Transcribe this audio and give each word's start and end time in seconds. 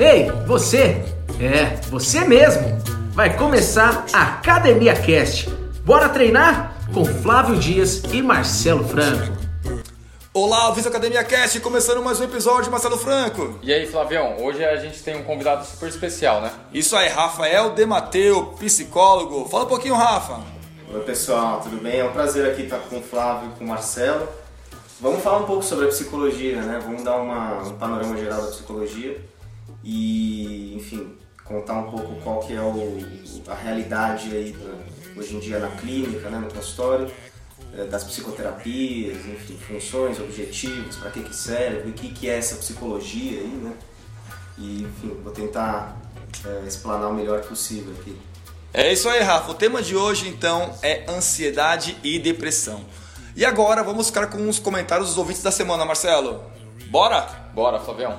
Ei, 0.00 0.30
você! 0.46 1.04
É, 1.40 1.74
você 1.88 2.20
mesmo! 2.20 2.62
Vai 3.10 3.36
começar 3.36 4.06
a 4.12 4.34
Academia 4.34 4.94
Cast. 4.94 5.50
Bora 5.84 6.08
treinar? 6.08 6.72
Com 6.94 7.04
Flávio 7.04 7.56
Dias 7.56 8.04
e 8.12 8.22
Marcelo 8.22 8.86
Franco. 8.86 9.36
Olá, 10.32 10.70
Visa 10.70 10.88
Academia 10.88 11.24
Cast, 11.24 11.58
começando 11.58 12.00
mais 12.00 12.20
um 12.20 12.24
episódio 12.24 12.62
de 12.62 12.70
Marcelo 12.70 12.96
Franco. 12.96 13.58
E 13.60 13.72
aí, 13.72 13.88
Flavião, 13.88 14.36
hoje 14.40 14.64
a 14.64 14.76
gente 14.76 15.02
tem 15.02 15.16
um 15.16 15.24
convidado 15.24 15.66
super 15.66 15.88
especial, 15.88 16.42
né? 16.42 16.52
Isso 16.72 16.94
aí, 16.94 17.08
Rafael 17.08 17.70
Demateu, 17.70 18.54
psicólogo. 18.56 19.48
Fala 19.48 19.64
um 19.64 19.68
pouquinho, 19.68 19.96
Rafa. 19.96 20.38
Oi 20.94 21.00
pessoal, 21.00 21.60
tudo 21.60 21.76
bem? 21.82 21.98
É 21.98 22.04
um 22.04 22.12
prazer 22.12 22.48
aqui 22.48 22.62
estar 22.62 22.78
com 22.78 22.98
o 22.98 23.02
Flávio 23.02 23.50
e 23.50 23.58
com 23.58 23.64
o 23.64 23.68
Marcelo. 23.68 24.28
Vamos 25.00 25.24
falar 25.24 25.38
um 25.38 25.46
pouco 25.46 25.64
sobre 25.64 25.86
a 25.86 25.88
psicologia, 25.88 26.62
né? 26.62 26.80
Vamos 26.84 27.02
dar 27.02 27.16
uma, 27.16 27.64
um 27.64 27.72
panorama 27.76 28.16
geral 28.16 28.42
da 28.42 28.48
psicologia 28.48 29.20
e, 29.82 30.74
enfim, 30.76 31.16
contar 31.44 31.78
um 31.78 31.90
pouco 31.90 32.20
qual 32.22 32.40
que 32.40 32.54
é 32.54 32.60
o, 32.60 32.98
a 33.46 33.54
realidade 33.54 34.34
aí 34.34 34.56
hoje 35.16 35.36
em 35.36 35.40
dia 35.40 35.58
na 35.58 35.68
clínica, 35.68 36.28
né, 36.30 36.38
no 36.38 36.52
consultório, 36.52 37.10
eh, 37.74 37.84
das 37.84 38.04
psicoterapias, 38.04 39.26
enfim, 39.26 39.58
funções, 39.58 40.20
objetivos, 40.20 40.96
para 40.96 41.10
que 41.10 41.22
que 41.22 41.34
serve, 41.34 41.90
o 41.90 41.92
que 41.92 42.10
que 42.12 42.28
é 42.28 42.38
essa 42.38 42.56
psicologia 42.56 43.40
aí, 43.40 43.46
né? 43.46 43.72
E, 44.56 44.82
enfim, 44.82 45.16
vou 45.22 45.32
tentar 45.32 45.96
é, 46.44 46.66
explanar 46.66 47.10
o 47.10 47.14
melhor 47.14 47.40
possível 47.42 47.94
aqui. 48.00 48.16
É 48.72 48.92
isso 48.92 49.08
aí, 49.08 49.20
Rafa. 49.22 49.50
O 49.50 49.54
tema 49.54 49.80
de 49.80 49.96
hoje, 49.96 50.28
então, 50.28 50.74
é 50.82 51.04
ansiedade 51.08 51.96
e 52.02 52.18
depressão. 52.18 52.84
E 53.34 53.44
agora 53.44 53.82
vamos 53.82 54.08
ficar 54.08 54.26
com 54.26 54.48
os 54.48 54.58
comentários 54.58 55.08
dos 55.08 55.18
ouvintes 55.18 55.42
da 55.42 55.50
semana, 55.50 55.84
Marcelo. 55.84 56.42
Bora? 56.90 57.22
Bora, 57.54 57.78
Flavião. 57.78 58.18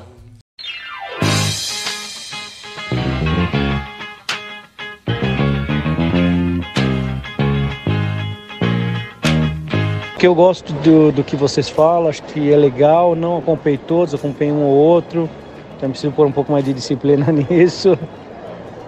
Que 10.20 10.28
eu 10.28 10.36
gosto 10.36 10.74
do, 10.74 11.14
do 11.14 11.24
que 11.24 11.38
vocês 11.38 11.70
falam, 11.70 12.10
acho 12.10 12.22
que 12.24 12.52
é 12.52 12.58
legal, 12.58 13.16
não 13.16 13.38
acompanhei 13.38 13.78
todos, 13.78 14.14
acompanhei 14.14 14.54
um 14.54 14.64
ou 14.64 14.76
outro, 14.76 15.30
então 15.78 15.90
preciso 15.90 16.12
pôr 16.12 16.28
um 16.28 16.32
pouco 16.32 16.52
mais 16.52 16.66
de 16.66 16.74
disciplina 16.74 17.26
nisso, 17.32 17.98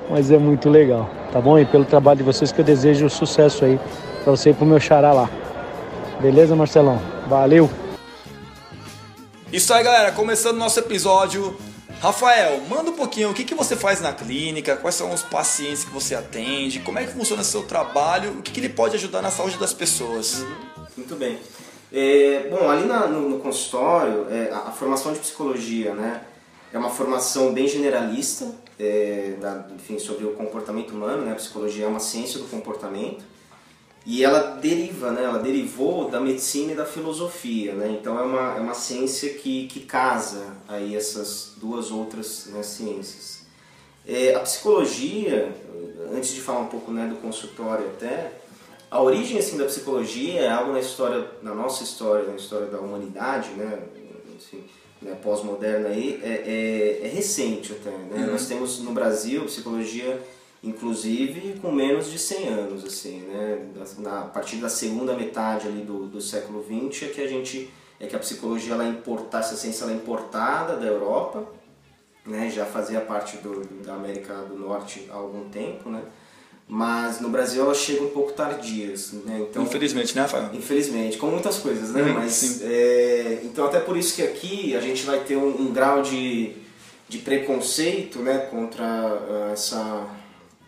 mas 0.09 0.29
é 0.29 0.37
muito 0.37 0.69
legal, 0.69 1.09
tá 1.31 1.39
bom? 1.39 1.57
E 1.57 1.63
pelo 1.63 1.85
trabalho 1.85 2.17
de 2.17 2.23
vocês 2.23 2.51
que 2.51 2.59
eu 2.59 2.65
desejo 2.65 3.09
sucesso 3.09 3.63
aí 3.63 3.79
para 4.25 4.31
você 4.31 4.49
e 4.49 4.53
pro 4.53 4.65
meu 4.65 4.77
xará 4.77 5.13
lá. 5.13 5.29
Beleza, 6.19 6.53
Marcelão? 6.53 7.01
Valeu! 7.29 7.69
Isso 9.53 9.73
aí, 9.73 9.85
galera, 9.85 10.11
começando 10.11 10.57
nosso 10.57 10.79
episódio. 10.79 11.57
Rafael, 12.01 12.61
manda 12.67 12.89
um 12.89 12.95
pouquinho 12.95 13.29
o 13.29 13.33
que, 13.33 13.45
que 13.45 13.55
você 13.55 13.77
faz 13.77 14.01
na 14.01 14.11
clínica, 14.11 14.75
quais 14.75 14.95
são 14.95 15.13
os 15.13 15.21
pacientes 15.21 15.85
que 15.85 15.91
você 15.91 16.13
atende, 16.13 16.79
como 16.79 16.99
é 16.99 17.05
que 17.05 17.13
funciona 17.13 17.41
o 17.41 17.45
seu 17.45 17.63
trabalho, 17.63 18.31
o 18.31 18.41
que, 18.41 18.51
que 18.51 18.59
ele 18.59 18.69
pode 18.69 18.95
ajudar 18.95 19.21
na 19.21 19.31
saúde 19.31 19.57
das 19.57 19.73
pessoas. 19.73 20.43
Muito 20.95 21.15
bem. 21.15 21.39
É, 21.91 22.47
bom, 22.49 22.69
ali 22.69 22.85
na, 22.85 23.07
no, 23.07 23.29
no, 23.29 23.39
consultório, 23.39 24.27
é, 24.29 24.49
a, 24.51 24.69
a, 24.69 24.71
formação 24.71 25.11
de 25.11 25.19
psicologia, 25.19 25.93
né, 25.93 26.23
é 26.71 26.77
uma 26.77 26.89
formação 26.89 27.53
bem 27.53 27.67
generalista, 27.67 28.49
é, 28.79 29.35
da, 29.39 29.67
enfim, 29.75 29.99
sobre 29.99 30.25
o 30.25 30.31
comportamento 30.33 30.91
humano, 30.91 31.23
né, 31.25 31.33
a 31.33 31.35
psicologia 31.35 31.85
é 31.85 31.87
uma 31.87 31.99
ciência 31.99 32.39
do 32.39 32.45
comportamento, 32.45 33.23
e 34.05 34.23
ela 34.23 34.55
deriva, 34.55 35.11
né, 35.11 35.23
ela 35.23 35.39
derivou 35.39 36.09
da 36.09 36.19
medicina 36.19 36.71
e 36.71 36.75
da 36.75 36.85
filosofia, 36.85 37.73
né, 37.73 37.97
então 37.99 38.17
é 38.17 38.23
uma, 38.23 38.57
é 38.57 38.59
uma 38.61 38.73
ciência 38.73 39.33
que, 39.33 39.67
que 39.67 39.81
casa 39.81 40.55
aí 40.69 40.95
essas 40.95 41.53
duas 41.57 41.91
outras 41.91 42.47
né, 42.47 42.63
ciências. 42.63 43.41
É, 44.07 44.33
a 44.33 44.39
psicologia, 44.39 45.53
antes 46.13 46.33
de 46.33 46.41
falar 46.41 46.61
um 46.61 46.67
pouco 46.67 46.91
né, 46.91 47.05
do 47.07 47.15
consultório 47.15 47.85
até, 47.87 48.31
a 48.91 49.01
origem 49.01 49.39
assim 49.39 49.57
da 49.57 49.63
psicologia 49.63 50.41
é 50.41 50.49
algo 50.49 50.73
na 50.73 50.79
história, 50.79 51.25
na 51.41 51.55
nossa 51.55 51.81
história, 51.81 52.27
na 52.27 52.35
história 52.35 52.67
da 52.67 52.77
humanidade, 52.79 53.51
né, 53.51 53.79
assim, 54.37 54.63
né, 55.01 55.17
pós-moderna 55.23 55.87
aí, 55.87 56.19
é, 56.21 56.27
é, 56.27 57.07
é, 57.07 57.07
recente 57.07 57.71
até, 57.71 57.89
né? 57.89 58.25
Uhum. 58.25 58.31
Nós 58.33 58.47
temos 58.47 58.79
no 58.79 58.91
Brasil 58.91 59.45
psicologia 59.45 60.21
inclusive 60.63 61.59
com 61.59 61.71
menos 61.71 62.11
de 62.11 62.19
100 62.19 62.47
anos, 62.49 62.85
assim, 62.85 63.21
né? 63.21 63.67
Na, 63.97 64.21
a 64.21 64.25
partir 64.25 64.57
da 64.57 64.69
segunda 64.69 65.15
metade 65.15 65.67
ali 65.67 65.81
do, 65.81 66.05
do 66.05 66.21
século 66.21 66.63
XX 66.63 67.03
é 67.03 67.07
que 67.07 67.21
a 67.21 67.27
gente 67.27 67.71
é 67.99 68.07
que 68.07 68.15
a 68.15 68.19
psicologia 68.19 68.73
ela 68.73 68.83
é 68.83 68.89
importa, 68.89 69.37
essa 69.37 69.55
ciência 69.55 69.83
ela 69.83 69.93
é 69.93 69.95
importada 69.95 70.75
da 70.75 70.85
Europa, 70.85 71.47
né? 72.25 72.49
Já 72.49 72.65
fazia 72.65 73.01
parte 73.01 73.37
do, 73.37 73.65
da 73.83 73.95
América 73.95 74.35
do 74.43 74.55
Norte 74.55 75.07
há 75.09 75.15
algum 75.15 75.49
tempo, 75.49 75.89
né? 75.89 76.03
Mas 76.73 77.19
no 77.19 77.27
Brasil 77.27 77.61
elas 77.61 77.79
chegam 77.79 78.05
um 78.05 78.11
pouco 78.11 78.31
tardias, 78.31 79.11
né? 79.25 79.41
Então, 79.41 79.63
infelizmente, 79.63 80.15
né, 80.15 80.21
Rafael? 80.21 80.51
Infelizmente, 80.53 81.17
como 81.17 81.33
muitas 81.33 81.57
coisas, 81.57 81.91
né? 81.91 82.01
Hum, 82.01 82.13
mas 82.13 82.61
é, 82.61 83.41
então 83.43 83.65
até 83.65 83.81
por 83.81 83.97
isso 83.97 84.15
que 84.15 84.23
aqui 84.23 84.73
a 84.73 84.79
gente 84.79 85.03
vai 85.03 85.19
ter 85.19 85.35
um, 85.35 85.49
um 85.49 85.73
grau 85.73 86.01
de, 86.01 86.53
de 87.09 87.17
preconceito, 87.17 88.19
né, 88.19 88.47
contra 88.49 88.85
uh, 88.85 89.51
essa, 89.51 90.07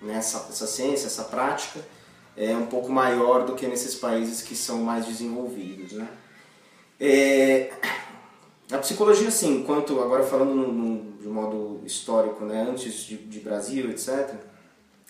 né, 0.01 0.15
essa 0.17 0.45
essa 0.49 0.67
ciência, 0.67 1.07
essa 1.07 1.23
prática 1.23 1.79
é 2.35 2.53
um 2.53 2.65
pouco 2.65 2.91
maior 2.91 3.45
do 3.45 3.53
que 3.53 3.65
nesses 3.65 3.95
países 3.95 4.41
que 4.41 4.57
são 4.57 4.79
mais 4.79 5.05
desenvolvidos, 5.05 5.93
né? 5.93 6.09
É, 6.99 7.71
a 8.69 8.77
psicologia, 8.79 9.29
assim, 9.29 9.55
enquanto 9.61 10.01
agora 10.01 10.23
falando 10.23 10.53
no, 10.53 10.67
no, 10.69 11.13
de 11.13 11.29
modo 11.29 11.79
histórico, 11.85 12.43
né, 12.43 12.67
antes 12.69 13.05
de, 13.05 13.15
de 13.15 13.39
Brasil, 13.39 13.89
etc 13.89 14.51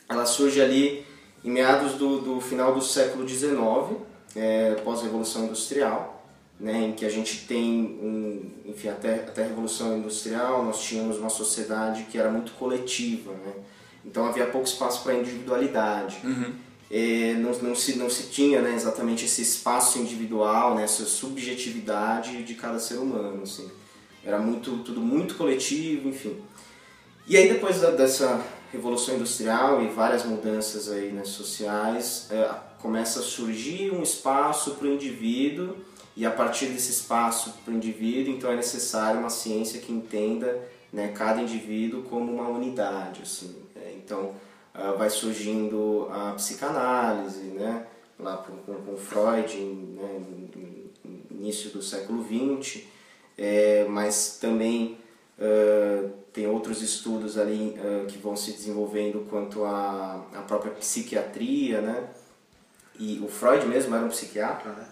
ela 0.10 0.26
surge 0.26 0.62
ali 0.62 1.06
em 1.44 1.52
meados 1.52 1.94
do, 1.94 2.20
do 2.20 2.42
final 2.42 2.74
do 2.74 2.82
século 2.82 3.28
XIX, 3.28 4.00
é, 4.36 4.76
pós-revolução 4.84 5.46
industrial, 5.46 6.26
né, 6.60 6.86
em 6.86 6.92
que 6.94 7.06
a 7.06 7.10
gente 7.10 7.46
tem, 7.46 7.82
um, 8.02 8.52
enfim, 8.66 8.90
até, 8.90 9.16
até 9.16 9.44
a 9.44 9.48
revolução 9.48 9.98
industrial 9.98 10.64
nós 10.64 10.82
tínhamos 10.82 11.18
uma 11.18 11.30
sociedade 11.30 12.04
que 12.04 12.18
era 12.18 12.30
muito 12.32 12.54
coletiva, 12.54 13.32
né? 13.32 13.54
então 14.06 14.26
havia 14.26 14.46
pouco 14.46 14.68
espaço 14.68 15.04
para 15.04 15.16
individualidade. 15.16 16.20
Uhum. 16.24 16.54
É, 16.92 17.34
não, 17.34 17.52
não, 17.54 17.76
se, 17.76 17.98
não 17.98 18.10
se 18.10 18.30
tinha 18.30 18.62
né, 18.62 18.76
exatamente 18.76 19.26
esse 19.26 19.42
espaço 19.42 19.98
individual, 19.98 20.76
né, 20.76 20.84
essa 20.84 21.06
subjetividade 21.06 22.44
de 22.44 22.54
cada 22.54 22.80
ser 22.80 22.98
humano. 22.98 23.42
Assim. 23.44 23.70
Era 24.24 24.38
muito, 24.38 24.78
tudo 24.84 25.02
muito 25.02 25.36
coletivo, 25.36 26.08
enfim. 26.08 26.38
E 27.28 27.36
aí 27.36 27.48
depois 27.52 27.82
da, 27.82 27.90
dessa 27.92 28.40
revolução 28.74 29.16
industrial 29.16 29.84
e 29.84 29.88
várias 29.88 30.26
mudanças 30.26 30.92
aí 30.92 31.12
né, 31.12 31.24
sociais, 31.24 32.28
é, 32.32 32.50
começa 32.82 33.20
a 33.20 33.24
surgir 33.24 33.94
um 33.94 34.02
espaço 34.02 34.72
para 34.72 34.88
o 34.88 34.92
indivíduo 34.92 35.78
e 36.18 36.26
a 36.26 36.32
partir 36.32 36.66
desse 36.66 36.92
espaço 36.92 37.54
para 37.64 37.72
o 37.72 37.78
indivíduo, 37.78 38.34
então 38.34 38.52
é 38.52 38.56
necessário 38.56 39.20
uma 39.20 39.30
ciência 39.30 39.80
que 39.80 39.92
entenda 39.92 40.60
né, 40.92 41.10
cada 41.10 41.40
indivíduo 41.40 42.02
como 42.04 42.34
uma 42.34 42.50
unidade. 42.50 43.22
Assim, 43.22 43.56
né? 43.76 43.94
Então 43.96 44.34
uh, 44.74 44.98
vai 44.98 45.10
surgindo 45.10 46.08
a 46.12 46.32
psicanálise, 46.32 47.44
né, 47.44 47.86
lá 48.20 48.38
com, 48.38 48.58
com 48.74 48.98
Freud, 48.98 49.56
né, 49.56 50.20
no 50.20 51.38
início 51.38 51.70
do 51.70 51.82
século 51.82 52.24
XX, 52.24 52.82
é, 53.38 53.86
mas 53.88 54.38
também 54.42 54.98
Uh, 55.38 56.10
tem 56.32 56.48
outros 56.48 56.82
estudos 56.82 57.38
ali 57.38 57.76
uh, 57.80 58.06
que 58.06 58.18
vão 58.18 58.36
se 58.36 58.52
desenvolvendo 58.52 59.28
quanto 59.30 59.64
à, 59.66 60.24
à 60.34 60.42
própria 60.42 60.72
psiquiatria, 60.74 61.82
né? 61.82 62.08
E 63.00 63.20
o 63.24 63.28
Freud 63.28 63.66
mesmo 63.66 63.96
era 63.96 64.06
um 64.06 64.10
psiquiatra, 64.10 64.72
né? 64.72 64.88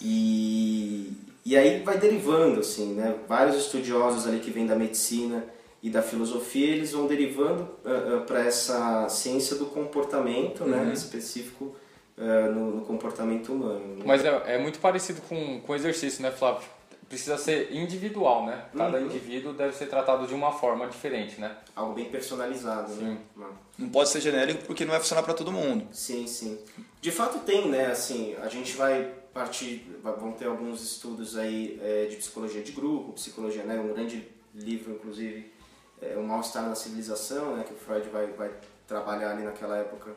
E, 0.00 1.12
e 1.44 1.56
aí 1.56 1.82
vai 1.82 1.98
derivando, 1.98 2.60
assim, 2.60 2.94
né? 2.94 3.16
Vários 3.28 3.56
estudiosos 3.56 4.26
ali 4.26 4.38
que 4.38 4.50
vêm 4.50 4.66
da 4.66 4.76
medicina 4.76 5.44
e 5.82 5.90
da 5.90 6.02
filosofia, 6.02 6.68
eles 6.68 6.92
vão 6.92 7.06
derivando 7.06 7.68
uh, 7.84 8.24
para 8.26 8.44
essa 8.44 9.08
ciência 9.08 9.56
do 9.56 9.66
comportamento, 9.66 10.64
né? 10.64 10.78
uhum. 10.78 10.84
né? 10.86 10.92
Específico 10.94 11.74
no, 12.16 12.76
no, 12.76 12.82
comportamento 12.82 13.52
humano. 13.52 13.96
Né? 13.96 14.04
Mas 14.06 14.24
é, 14.24 14.54
é 14.54 14.56
muito 14.56 14.78
parecido 14.78 15.20
com, 15.22 15.60
com 15.60 15.74
exercício, 15.74 16.22
né, 16.22 16.30
Flávio? 16.30 16.62
Precisa 17.08 17.36
ser 17.36 17.72
individual, 17.72 18.46
né? 18.46 18.66
Cada 18.76 18.98
uhum. 18.98 19.06
indivíduo 19.06 19.52
deve 19.52 19.74
ser 19.74 19.86
tratado 19.86 20.26
de 20.26 20.34
uma 20.34 20.52
forma 20.52 20.86
diferente, 20.86 21.40
né? 21.40 21.56
Algo 21.74 21.94
bem 21.94 22.06
personalizado, 22.06 22.92
né? 22.94 23.18
sim. 23.34 23.40
né? 23.40 23.46
Não 23.78 23.88
pode 23.88 24.08
ser 24.08 24.20
genérico 24.20 24.64
porque 24.64 24.84
não 24.84 24.92
vai 24.92 25.00
funcionar 25.00 25.22
para 25.22 25.34
todo 25.34 25.52
mundo. 25.52 25.86
Sim, 25.92 26.26
sim. 26.26 26.58
De 27.00 27.10
fato 27.10 27.40
tem, 27.40 27.68
né? 27.68 27.86
Assim, 27.86 28.34
a 28.36 28.48
gente 28.48 28.76
vai 28.76 29.12
partir, 29.32 29.84
vão 30.02 30.32
ter 30.32 30.46
alguns 30.46 30.82
estudos 30.82 31.36
aí 31.36 31.80
é, 31.82 32.06
de 32.06 32.16
psicologia 32.16 32.62
de 32.62 32.72
grupo, 32.72 33.12
psicologia, 33.12 33.64
né? 33.64 33.78
Um 33.78 33.92
grande 33.92 34.28
livro, 34.54 34.92
inclusive, 34.92 35.52
é 36.00 36.16
O 36.16 36.22
Mal-Estar 36.22 36.68
na 36.68 36.74
Civilização, 36.74 37.56
né? 37.56 37.64
Que 37.64 37.74
o 37.74 37.76
Freud 37.76 38.08
vai, 38.08 38.26
vai 38.28 38.50
trabalhar 38.86 39.32
ali 39.32 39.42
naquela 39.42 39.76
época 39.76 40.14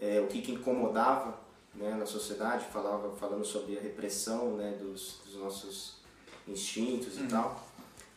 é, 0.00 0.20
o 0.20 0.26
que, 0.26 0.40
que 0.40 0.52
incomodava 0.52 1.38
né, 1.74 1.94
na 1.94 2.06
sociedade, 2.06 2.64
falava, 2.72 3.14
falando 3.16 3.44
sobre 3.44 3.78
a 3.78 3.80
repressão 3.80 4.56
né, 4.56 4.72
dos, 4.72 5.20
dos 5.24 5.36
nossos 5.36 5.99
instintos 6.46 7.18
e 7.18 7.22
uhum. 7.22 7.28
tal. 7.28 7.70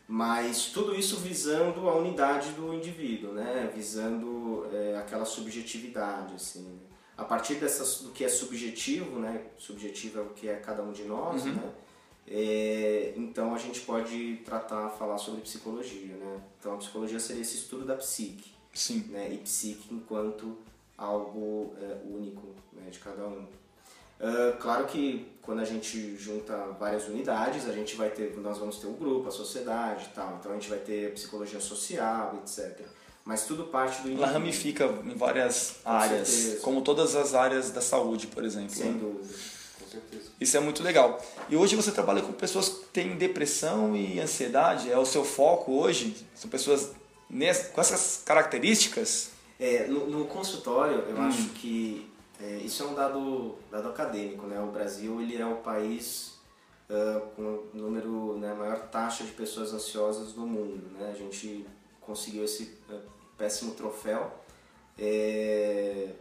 Mas 0.08 0.66
tudo 0.68 0.96
isso 0.96 1.18
visando 1.18 1.88
a 1.90 1.96
unidade 1.96 2.52
do 2.52 2.74
indivíduo, 2.74 3.32
né? 3.32 3.72
visando 3.74 4.68
é, 4.72 4.98
aquela 4.98 5.26
subjetividade. 5.26 6.36
Assim. 6.36 6.80
A 7.18 7.24
partir 7.24 7.56
dessas, 7.56 8.02
do 8.02 8.12
que 8.12 8.24
é 8.24 8.30
subjetivo, 8.30 9.20
né? 9.20 9.46
subjetivo 9.58 10.20
é 10.20 10.22
o 10.22 10.30
que 10.30 10.50
é 10.50 10.56
cada 10.56 10.84
um 10.84 10.92
de 10.92 11.04
nós, 11.04 11.46
uhum. 11.46 11.54
né? 11.54 11.72
É, 12.28 13.14
então 13.18 13.54
a 13.54 13.58
gente 13.58 13.82
pode 13.82 14.38
tratar, 14.46 14.90
falar 14.90 15.18
sobre 15.18 15.42
psicologia. 15.42 16.16
Né? 16.16 16.42
Então 16.60 16.76
a 16.76 16.78
psicologia 16.78 17.20
seria 17.20 17.42
esse 17.42 17.58
estudo 17.58 17.86
da 17.86 17.96
psique. 17.96 18.54
Sim. 18.74 19.08
Né? 19.10 19.34
E 19.34 19.38
psique 19.38 19.94
enquanto 19.94 20.58
algo 20.98 21.76
é, 21.82 21.98
único 22.06 22.48
né? 22.72 22.90
de 22.90 23.00
cada 23.00 23.26
um. 23.28 23.44
Uh, 24.20 24.58
claro 24.60 24.86
que 24.86 25.33
quando 25.44 25.60
a 25.60 25.66
gente 25.66 26.16
junta 26.18 26.56
várias 26.80 27.08
unidades, 27.08 27.68
a 27.68 27.74
gente 27.74 27.96
vai 27.96 28.10
ter, 28.10 28.36
nós 28.38 28.58
vamos 28.58 28.78
ter 28.78 28.88
o 28.88 28.92
um 28.92 28.96
grupo, 28.96 29.28
a 29.28 29.32
sociedade 29.32 30.08
e 30.12 30.16
tal. 30.16 30.38
Então 30.40 30.52
a 30.52 30.56
gente 30.56 30.70
vai 30.70 30.80
ter 30.80 31.14
psicologia 31.14 31.60
social, 31.60 32.42
etc. 32.42 32.86
Mas 33.26 33.46
tudo 33.46 33.66
parte 33.66 33.96
do 33.96 34.08
indivíduo. 34.08 34.24
Ela 34.24 34.34
ramifica 34.34 34.86
em 34.86 35.16
várias 35.16 35.76
Com 35.84 35.90
áreas, 35.90 36.28
certeza. 36.28 36.62
como 36.62 36.82
todas 36.82 37.16
as 37.16 37.34
áreas 37.34 37.72
da 37.72 37.82
saúde, 37.82 38.28
por 38.28 38.44
exemplo. 38.44 38.74
Sem 38.74 38.92
né? 38.92 39.00
dúvida. 39.00 39.34
Com 39.80 39.90
certeza. 39.90 40.32
Isso 40.40 40.58
é 40.58 40.60
muito 40.62 40.82
legal. 40.82 41.22
E 41.50 41.56
hoje 41.58 41.76
você 41.76 41.92
trabalha 41.92 42.22
com 42.22 42.32
pessoas 42.32 42.70
que 42.70 42.86
têm 42.94 43.16
depressão 43.18 43.96
e 43.96 44.20
ansiedade, 44.20 44.92
é 44.92 44.98
o 44.98 45.06
seu 45.06 45.26
foco 45.26 45.74
hoje? 45.74 46.26
São 46.36 46.50
pessoas 46.50 46.92
com 47.74 47.82
essas 47.82 48.22
características? 48.26 49.32
É, 49.60 49.88
no, 49.88 50.08
no 50.08 50.26
consultório, 50.26 51.04
eu 51.10 51.18
hum. 51.18 51.22
acho 51.22 51.50
que 51.50 52.13
é, 52.44 52.58
isso 52.58 52.84
é 52.84 52.86
um 52.86 52.94
dado, 52.94 53.56
dado 53.72 53.88
acadêmico, 53.88 54.46
né? 54.46 54.60
O 54.60 54.68
Brasil 54.68 55.22
ele 55.22 55.38
é 55.38 55.46
o 55.46 55.58
país 55.58 56.38
uh, 56.90 57.22
com 57.36 57.70
número, 57.74 58.38
né, 58.38 58.54
maior 58.54 58.90
taxa 58.90 59.24
de 59.24 59.32
pessoas 59.32 59.74
ansiosas 59.74 60.34
do 60.34 60.42
mundo, 60.42 60.92
né? 60.92 61.10
A 61.10 61.18
gente 61.18 61.66
conseguiu 62.02 62.44
esse 62.44 62.78
uh, 62.90 63.00
péssimo 63.38 63.74
troféu. 63.74 64.30
É, 65.00 66.12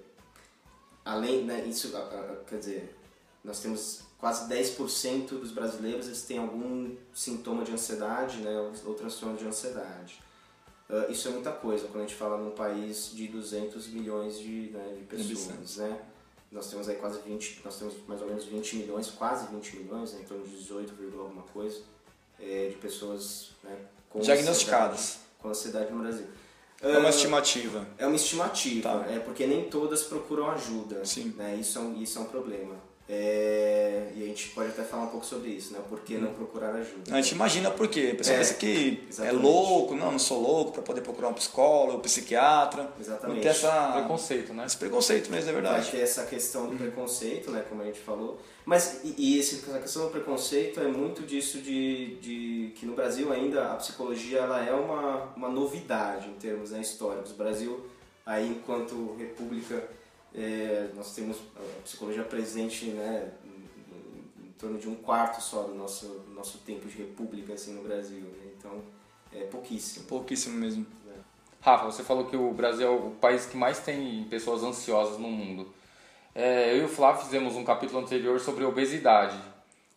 além, 1.05 1.45
né, 1.45 1.65
isso, 1.67 1.89
uh, 1.89 2.45
quer 2.47 2.59
dizer, 2.59 2.97
nós 3.43 3.61
temos 3.61 4.03
quase 4.17 4.49
10% 4.49 5.31
dos 5.41 5.51
brasileiros 5.51 6.07
eles 6.07 6.23
têm 6.23 6.39
algum 6.39 6.95
sintoma 7.13 7.65
de 7.65 7.73
ansiedade, 7.73 8.39
né, 8.39 8.73
ou 8.87 8.95
transtorno 8.95 9.37
de 9.37 9.45
ansiedade. 9.45 10.23
Uh, 10.93 11.11
isso 11.11 11.27
é 11.29 11.31
muita 11.31 11.51
coisa 11.51 11.89
quando 11.89 12.05
a 12.05 12.07
gente 12.07 12.15
fala 12.15 12.37
num 12.37 12.51
país 12.51 13.13
de 13.15 13.27
200 13.27 13.89
milhões 13.89 14.39
de, 14.39 14.69
né, 14.71 14.95
de 14.99 15.05
pessoas, 15.05 15.79
né? 15.79 15.99
Nós 16.51 16.69
temos 16.69 16.87
aí 16.87 16.97
quase 16.97 17.19
20, 17.23 17.63
nós 17.65 17.79
temos 17.79 17.95
mais 18.07 18.21
ou 18.21 18.27
menos 18.27 18.45
20 18.45 18.77
milhões, 18.77 19.11
quase 19.11 19.47
20 19.47 19.77
milhões, 19.79 20.13
né, 20.13 20.21
em 20.21 20.25
torno 20.25 20.45
de 20.45 20.55
18, 20.55 20.93
alguma 21.19 21.45
coisa, 21.45 21.81
é, 22.39 22.69
de 22.69 22.77
pessoas 22.77 23.53
né, 23.65 23.75
com 24.11 24.21
diagnosticadas 24.21 24.99
ansiedade, 24.99 25.39
com 25.39 25.49
ansiedade 25.49 25.93
no 25.93 26.01
Brasil. 26.01 26.27
É 26.83 26.99
uma 26.99 27.07
uh, 27.07 27.11
estimativa. 27.11 27.89
É 27.97 28.07
uma 28.07 28.17
estimativa, 28.17 28.91
tá. 28.91 29.11
é 29.11 29.19
porque 29.19 29.47
nem 29.47 29.71
todas 29.71 30.03
procuram 30.03 30.51
ajuda. 30.51 31.03
Sim. 31.07 31.33
Né? 31.39 31.57
Isso, 31.57 31.79
é 31.79 31.81
um, 31.81 32.03
isso 32.03 32.19
é 32.19 32.21
um 32.21 32.27
problema. 32.27 32.75
É, 33.09 34.11
e 34.15 34.23
a 34.23 34.27
gente 34.27 34.49
pode 34.51 34.69
até 34.71 34.83
falar 34.83 35.05
um 35.05 35.09
pouco 35.09 35.27
sobre 35.27 35.51
isso, 35.51 35.73
né? 35.73 35.81
Por 35.89 36.01
que 36.01 36.17
não 36.17 36.33
procurar 36.33 36.75
ajuda? 36.75 37.13
A 37.13 37.21
gente 37.21 37.33
imagina 37.33 37.71
por 37.71 37.89
quê. 37.89 38.11
A 38.13 38.17
pessoa 38.17 38.37
é, 38.37 38.39
pensa 38.39 38.55
que 38.55 39.05
exatamente. 39.09 39.37
é 39.37 39.43
louco, 39.43 39.95
não, 39.95 40.13
não 40.13 40.19
sou 40.19 40.41
louco 40.41 40.73
para 40.73 40.83
poder 40.83 41.01
procurar 41.01 41.29
um 41.29 41.35
psicólogo, 41.35 41.99
um 41.99 42.01
psiquiatra. 42.01 42.91
Exatamente. 42.99 43.37
Não 43.37 43.43
ter 43.43 43.49
essa... 43.49 43.93
preconceito, 43.93 44.55
né? 44.55 44.65
Esse 44.65 44.77
preconceito 44.77 45.31
mesmo, 45.31 45.51
é 45.51 45.53
verdade. 45.53 45.83
Vai 45.83 45.91
ter 45.91 46.01
essa 46.01 46.25
questão 46.25 46.69
do 46.69 46.77
preconceito, 46.77 47.51
né? 47.51 47.65
Como 47.69 47.83
a 47.83 47.85
gente 47.85 47.99
falou. 47.99 48.41
Mas, 48.65 49.01
e, 49.03 49.15
e 49.19 49.39
esse, 49.39 49.57
essa 49.57 49.79
questão 49.81 50.05
do 50.05 50.11
preconceito 50.11 50.81
é 50.81 50.87
muito 50.87 51.23
disso 51.23 51.59
de, 51.59 52.17
de 52.17 52.73
que 52.77 52.87
no 52.87 52.95
Brasil 52.95 53.33
ainda 53.33 53.73
a 53.73 53.77
psicologia 53.77 54.39
ela 54.39 54.65
é 54.65 54.73
uma, 54.73 55.33
uma 55.37 55.49
novidade 55.49 56.29
em 56.29 56.35
termos 56.35 56.71
né, 56.71 56.81
históricos. 56.81 57.33
O 57.33 57.35
Brasil, 57.35 57.85
aí 58.25 58.49
enquanto 58.49 59.17
república 59.19 59.83
é, 60.35 60.89
nós 60.95 61.15
temos 61.15 61.39
a 61.57 61.83
psicologia 61.83 62.25
presente 62.25 62.87
né, 62.87 63.33
em, 63.45 64.47
em, 64.47 64.53
torno 64.53 64.79
de 64.79 64.89
um 64.89 64.95
quarto 64.95 65.43
só 65.43 65.65
do 65.65 65.75
nosso, 65.75 66.07
do 66.07 66.35
nosso 66.35 66.59
tempo 66.59 66.89
de 66.89 66.97
república 66.97 67.53
assim, 67.53 67.75
no 67.75 67.83
Brasil. 67.83 68.21
Né? 68.21 68.53
Então, 68.59 68.83
é 69.33 69.45
pouquíssimo. 69.45 70.07
Pouquíssimo 70.07 70.57
mesmo. 70.57 70.87
É. 71.09 71.13
Rafa, 71.61 71.85
você 71.85 72.03
falou 72.03 72.27
que 72.27 72.37
o 72.37 72.53
Brasil 72.53 72.87
é 72.87 72.91
o 72.91 73.11
país 73.11 73.47
que 73.47 73.57
mais 73.57 73.81
tem 73.81 74.25
pessoas 74.25 74.63
ansiosas 74.63 75.19
no 75.19 75.29
mundo. 75.29 75.73
É, 76.35 76.73
eu 76.73 76.83
e 76.83 76.85
o 76.85 76.89
Flávio 76.89 77.25
fizemos 77.25 77.55
um 77.55 77.65
capítulo 77.65 78.01
anterior 78.01 78.41
sobre 78.41 78.65
obesidade. 78.65 79.39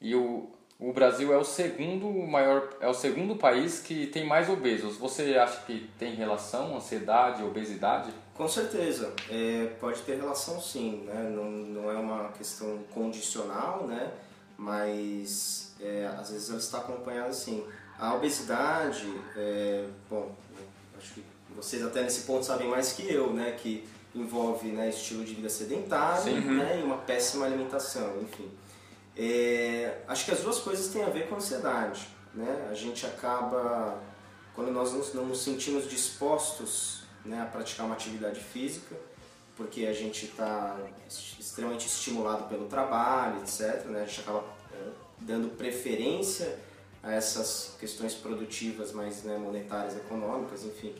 E 0.02 0.14
o, 0.16 0.50
o 0.86 0.94
Brasil 0.94 1.34
é 1.34 1.38
o 1.38 1.44
segundo 1.44 2.08
maior, 2.28 2.70
é 2.80 2.88
o 2.88 2.94
segundo 2.94 3.36
país 3.36 3.80
que 3.80 4.06
tem 4.06 4.24
mais 4.24 4.48
obesos. 4.48 4.98
Você 4.98 5.36
acha 5.36 5.62
que 5.62 5.90
tem 5.98 6.14
relação 6.14 6.78
ansiedade 6.78 7.42
e 7.42 7.46
obesidade? 7.46 8.14
Com 8.36 8.48
certeza, 8.48 9.12
é, 9.28 9.66
pode 9.80 10.02
ter 10.04 10.18
relação 10.18 10.62
sim, 10.62 11.04
né? 11.08 11.34
não, 11.36 11.50
não 11.50 11.92
é 11.92 11.96
uma 11.96 12.30
questão 12.34 12.78
condicional, 12.94 13.88
né? 13.88 14.12
mas 14.56 15.74
é, 15.82 16.06
às 16.20 16.30
vezes 16.30 16.50
ela 16.50 16.60
está 16.60 16.78
acompanhada 16.78 17.34
sim. 17.34 17.66
A 17.98 18.14
obesidade, 18.14 19.12
é, 19.36 19.88
bom, 20.08 20.36
acho 21.00 21.16
que 21.16 21.24
vocês 21.56 21.84
até 21.84 22.04
nesse 22.04 22.28
ponto 22.28 22.46
sabem 22.46 22.68
mais 22.68 22.94
que 22.94 23.12
eu, 23.12 23.34
né? 23.34 23.54
que 23.54 23.88
envolve 24.14 24.68
né, 24.68 24.90
estilo 24.90 25.26
de 25.26 25.34
vida 25.34 25.50
sedentário 25.50 26.32
né, 26.42 26.80
e 26.80 26.84
uma 26.84 26.98
péssima 26.98 27.48
alimentação, 27.48 28.22
enfim. 28.22 28.50
É, 29.18 30.02
acho 30.08 30.26
que 30.26 30.32
as 30.32 30.42
duas 30.42 30.60
coisas 30.60 30.88
têm 30.88 31.04
a 31.04 31.10
ver 31.10 31.28
com 31.28 31.36
a 31.36 31.38
ansiedade. 31.38 32.08
Né? 32.34 32.68
A 32.70 32.74
gente 32.74 33.06
acaba, 33.06 34.02
quando 34.54 34.72
nós 34.72 35.14
não 35.14 35.26
nos 35.26 35.42
sentimos 35.42 35.90
dispostos 35.90 37.04
né, 37.24 37.42
a 37.42 37.46
praticar 37.46 37.86
uma 37.86 37.96
atividade 37.96 38.40
física, 38.40 38.96
porque 39.56 39.86
a 39.86 39.94
gente 39.94 40.26
está 40.26 40.78
extremamente 41.40 41.88
estimulado 41.88 42.50
pelo 42.50 42.68
trabalho, 42.68 43.42
etc. 43.42 43.86
Né? 43.86 44.02
A 44.02 44.06
gente 44.06 44.20
acaba 44.20 44.44
é, 44.74 44.90
dando 45.20 45.56
preferência 45.56 46.60
a 47.02 47.14
essas 47.14 47.76
questões 47.80 48.14
produtivas 48.14 48.92
mais 48.92 49.24
né, 49.24 49.38
monetárias, 49.38 49.96
econômicas, 49.96 50.66
enfim. 50.66 50.94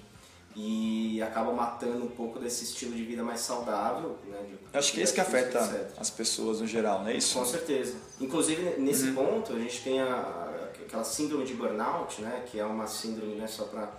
E 0.56 1.22
acaba 1.22 1.52
matando 1.52 2.06
um 2.06 2.10
pouco 2.10 2.40
desse 2.40 2.64
estilo 2.64 2.94
de 2.94 3.04
vida 3.04 3.22
mais 3.22 3.42
saudável. 3.42 4.18
Né, 4.26 4.38
de, 4.48 4.78
Acho 4.78 4.94
que 4.94 5.02
é 5.02 5.04
isso 5.04 5.14
que 5.14 5.20
afeta 5.20 5.60
etc. 5.60 5.92
as 5.98 6.10
pessoas 6.10 6.62
no 6.62 6.68
geral, 6.68 7.02
não 7.02 7.10
é 7.10 7.18
isso? 7.18 7.38
Com 7.38 7.46
certeza. 7.46 7.96
Inclusive, 8.22 8.80
nesse 8.80 9.10
uhum. 9.10 9.16
ponto, 9.16 9.54
a 9.54 9.60
gente 9.60 9.84
tem 9.84 10.02
a, 10.02 10.62
aquela 10.86 11.04
síndrome 11.04 11.44
de 11.44 11.54
burnout, 11.56 12.22
né, 12.22 12.46
que 12.50 12.58
é 12.60 12.66
uma 12.66 12.88
síndrome, 12.88 13.36
né, 13.36 13.48
só 13.48 13.66
para 13.66 13.92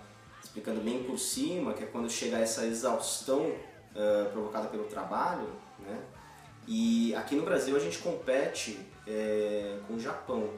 explicando 0.43 0.81
bem 0.81 1.03
por 1.03 1.19
cima, 1.19 1.73
que 1.73 1.83
é 1.83 1.87
quando 1.87 2.09
chega 2.09 2.39
essa 2.39 2.65
exaustão 2.65 3.41
uh, 3.45 4.29
provocada 4.31 4.67
pelo 4.67 4.85
trabalho, 4.85 5.49
né? 5.79 5.99
E 6.67 7.15
aqui 7.15 7.35
no 7.35 7.43
Brasil 7.43 7.75
a 7.75 7.79
gente 7.79 7.99
compete 7.99 8.77
é, 9.07 9.77
com 9.87 9.93
o 9.93 9.99
Japão, 9.99 10.49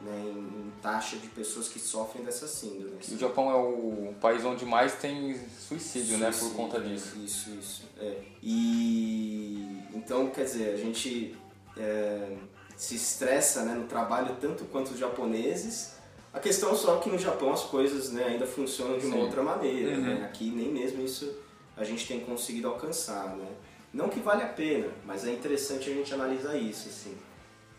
né, 0.00 0.22
em, 0.26 0.72
taxa 0.82 1.16
de 1.16 1.28
pessoas 1.28 1.68
que 1.68 1.78
sofrem 1.78 2.24
dessa 2.24 2.48
síndrome. 2.48 2.96
O 3.10 3.18
Japão 3.18 3.50
é 3.50 3.54
o 3.54 4.14
país 4.20 4.44
onde 4.44 4.64
mais 4.64 4.94
tem 4.94 5.34
suicídio, 5.34 6.16
suicídio 6.16 6.18
né, 6.18 6.30
por 6.30 6.54
conta 6.54 6.80
disso. 6.80 7.18
Isso, 7.18 7.50
isso. 7.50 7.82
É. 7.98 8.22
E 8.42 9.82
então, 9.94 10.30
quer 10.30 10.44
dizer, 10.44 10.74
a 10.74 10.76
gente 10.76 11.36
é, 11.76 12.36
se 12.76 12.94
estressa 12.94 13.62
né, 13.64 13.74
no 13.74 13.86
trabalho 13.86 14.36
tanto 14.40 14.64
quanto 14.64 14.92
os 14.92 14.98
japoneses 14.98 16.00
a 16.32 16.38
questão 16.38 16.74
só 16.76 16.96
é 16.96 17.00
que 17.00 17.10
no 17.10 17.18
Japão 17.18 17.52
as 17.52 17.64
coisas 17.64 18.12
né, 18.12 18.24
ainda 18.24 18.46
funcionam 18.46 18.98
de 18.98 19.06
uma 19.06 19.16
Sim. 19.16 19.22
outra 19.22 19.42
maneira. 19.42 19.96
Uhum. 19.96 20.00
Né? 20.00 20.24
Aqui 20.24 20.50
nem 20.50 20.68
mesmo 20.68 21.02
isso 21.04 21.36
a 21.76 21.84
gente 21.84 22.06
tem 22.06 22.20
conseguido 22.20 22.68
alcançar. 22.68 23.36
Né? 23.36 23.48
Não 23.92 24.08
que 24.08 24.20
vale 24.20 24.42
a 24.42 24.48
pena, 24.48 24.88
mas 25.04 25.26
é 25.26 25.32
interessante 25.32 25.90
a 25.90 25.94
gente 25.94 26.12
analisar 26.14 26.56
isso. 26.56 26.88
Assim. 26.88 27.16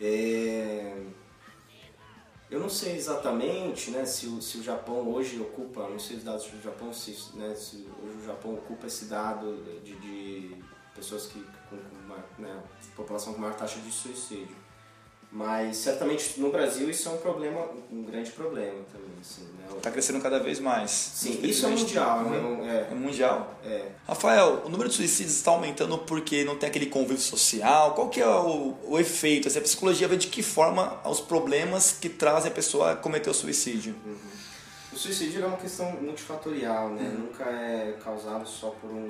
É... 0.01 0.98
Eu 2.51 2.60
não 2.60 2.67
sei 2.67 2.98
exatamente 2.98 3.91
né, 3.91 4.05
se, 4.05 4.27
o, 4.27 4.41
se 4.41 4.58
o 4.58 4.63
Japão 4.63 5.10
hoje 5.10 5.39
ocupa, 5.39 5.88
não 5.88 5.98
sei 5.98 6.17
os 6.17 6.24
dados 6.24 6.48
do 6.48 6.62
Japão, 6.62 6.93
se, 6.93 7.17
né, 7.36 7.55
se 7.55 7.88
hoje 8.03 8.17
o 8.17 8.25
Japão 8.25 8.55
ocupa 8.55 8.88
esse 8.88 9.05
dado 9.05 9.63
de, 9.81 9.96
de 9.96 10.58
pessoas 10.93 11.27
que 11.27 11.41
com, 11.70 11.77
com 11.77 11.96
uma, 12.05 12.17
né, 12.38 12.62
população 12.93 13.34
com 13.34 13.39
maior 13.39 13.55
taxa 13.55 13.79
de 13.79 13.89
suicídio. 13.89 14.61
Mas 15.32 15.78
certamente 15.78 16.42
no 16.42 16.52
Brasil 16.52 16.90
isso 16.90 17.08
é 17.08 17.12
um 17.14 17.18
problema, 17.18 17.66
um 17.90 18.04
grande 18.04 18.32
problema 18.32 18.84
também. 18.92 19.12
Assim, 19.22 19.44
né? 19.44 19.78
Está 19.78 19.90
crescendo 19.90 20.20
cada 20.20 20.40
vez 20.40 20.60
mais. 20.60 20.92
Sim, 20.92 21.40
isso 21.44 21.66
é 21.66 21.70
mundial. 21.70 22.24
Né? 22.24 22.88
É, 22.90 22.92
é 22.92 22.96
mundial. 22.96 23.58
É. 23.64 23.92
Rafael, 24.06 24.64
o 24.66 24.70
número 24.70 24.90
de 24.90 24.96
suicídios 24.96 25.38
está 25.38 25.52
aumentando 25.52 25.98
porque 26.00 26.44
não 26.44 26.58
tem 26.58 26.68
aquele 26.68 26.88
convívio 26.88 27.22
social. 27.22 27.94
Qual 27.94 28.10
que 28.10 28.20
é 28.20 28.28
o, 28.28 28.76
o 28.84 29.00
efeito? 29.00 29.48
Assim, 29.48 29.60
a 29.60 29.62
psicologia 29.62 30.06
vê 30.06 30.18
de 30.18 30.28
que 30.28 30.44
forma 30.44 31.00
os 31.08 31.22
problemas 31.22 31.94
que 31.94 32.10
trazem 32.10 32.52
a 32.52 32.54
pessoa 32.54 32.92
a 32.92 32.96
cometer 32.98 33.30
o 33.30 33.34
suicídio? 33.34 33.96
Uhum. 34.06 34.18
O 34.92 34.98
suicídio 34.98 35.44
é 35.44 35.48
uma 35.48 35.58
questão 35.58 35.94
multifatorial, 35.94 36.90
né? 36.90 37.04
Uhum. 37.04 37.28
Nunca 37.28 37.46
é 37.46 37.98
causado 38.04 38.46
só 38.46 38.72
por, 38.72 38.92
um, 38.92 39.08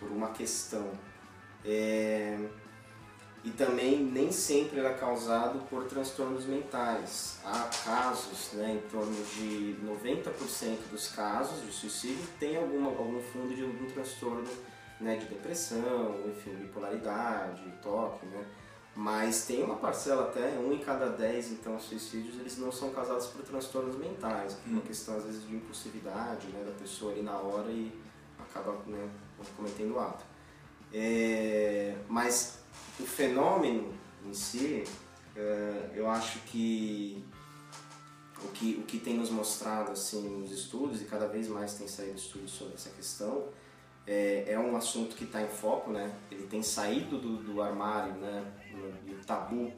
por 0.00 0.10
uma 0.10 0.30
questão. 0.30 0.90
É... 1.64 2.36
E 3.44 3.50
também 3.50 4.02
nem 4.02 4.32
sempre 4.32 4.80
é 4.80 4.94
causado 4.94 5.58
por 5.68 5.84
transtornos 5.84 6.46
mentais. 6.46 7.38
Há 7.44 7.68
casos, 7.84 8.52
né, 8.54 8.72
em 8.72 8.88
torno 8.88 9.14
de 9.36 9.76
90% 9.84 10.88
dos 10.90 11.08
casos 11.08 11.62
de 11.62 11.70
suicídio 11.70 12.26
tem 12.40 12.56
alguma, 12.56 12.88
algum 12.88 13.20
fundo 13.20 13.54
de 13.54 13.62
algum 13.62 13.84
transtorno 13.84 14.48
né, 14.98 15.16
de 15.16 15.26
depressão, 15.26 16.22
enfim, 16.26 16.54
bipolaridade, 16.54 17.62
toque, 17.82 18.24
né? 18.26 18.46
Mas 18.96 19.44
tem 19.44 19.62
uma 19.62 19.76
parcela 19.76 20.28
até, 20.28 20.56
um 20.58 20.72
em 20.72 20.78
cada 20.78 21.10
dez 21.10 21.50
então 21.50 21.78
suicídios, 21.78 22.38
eles 22.38 22.56
não 22.56 22.70
são 22.70 22.90
causados 22.90 23.26
por 23.26 23.42
transtornos 23.42 23.98
mentais, 23.98 24.56
hum. 24.66 24.74
uma 24.74 24.82
questão 24.82 25.16
às 25.16 25.24
vezes 25.24 25.46
de 25.46 25.56
impulsividade 25.56 26.46
né, 26.46 26.64
da 26.64 26.72
pessoa 26.72 27.12
ali 27.12 27.20
na 27.20 27.36
hora 27.36 27.70
e 27.70 27.92
acaba 28.38 28.72
né, 28.86 29.10
cometendo 29.56 29.96
o 29.96 30.00
ato. 30.00 30.24
É, 30.92 31.96
mas 32.08 32.63
o 32.98 33.04
fenômeno 33.04 33.92
em 34.24 34.32
si, 34.32 34.84
é, 35.36 35.90
eu 35.94 36.08
acho 36.08 36.38
que 36.40 37.24
o, 38.42 38.48
que 38.48 38.76
o 38.80 38.82
que 38.82 38.98
tem 38.98 39.16
nos 39.16 39.30
mostrado 39.30 39.92
assim 39.92 40.28
nos 40.28 40.50
estudos, 40.50 41.00
e 41.02 41.04
cada 41.04 41.26
vez 41.26 41.48
mais 41.48 41.74
tem 41.74 41.88
saído 41.88 42.16
estudos 42.16 42.50
sobre 42.50 42.74
essa 42.74 42.90
questão, 42.90 43.48
é, 44.06 44.44
é 44.48 44.58
um 44.58 44.76
assunto 44.76 45.16
que 45.16 45.24
está 45.24 45.42
em 45.42 45.48
foco, 45.48 45.90
né? 45.90 46.14
ele 46.30 46.46
tem 46.46 46.62
saído 46.62 47.18
do, 47.18 47.38
do 47.38 47.62
armário, 47.62 48.14
né? 48.14 48.44
do, 48.70 49.14
do 49.16 49.24
tabu, 49.24 49.72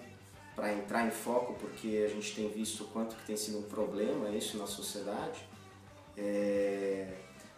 para 0.55 0.73
entrar 0.73 1.07
em 1.07 1.11
foco, 1.11 1.55
porque 1.55 2.03
a 2.05 2.09
gente 2.09 2.35
tem 2.35 2.49
visto 2.49 2.85
o 2.85 2.87
quanto 2.89 3.15
que 3.15 3.27
tem 3.27 3.37
sido 3.37 3.59
um 3.59 3.63
problema 3.63 4.31
isso 4.31 4.57
na 4.57 4.67
sociedade. 4.67 5.47
É, 6.17 7.07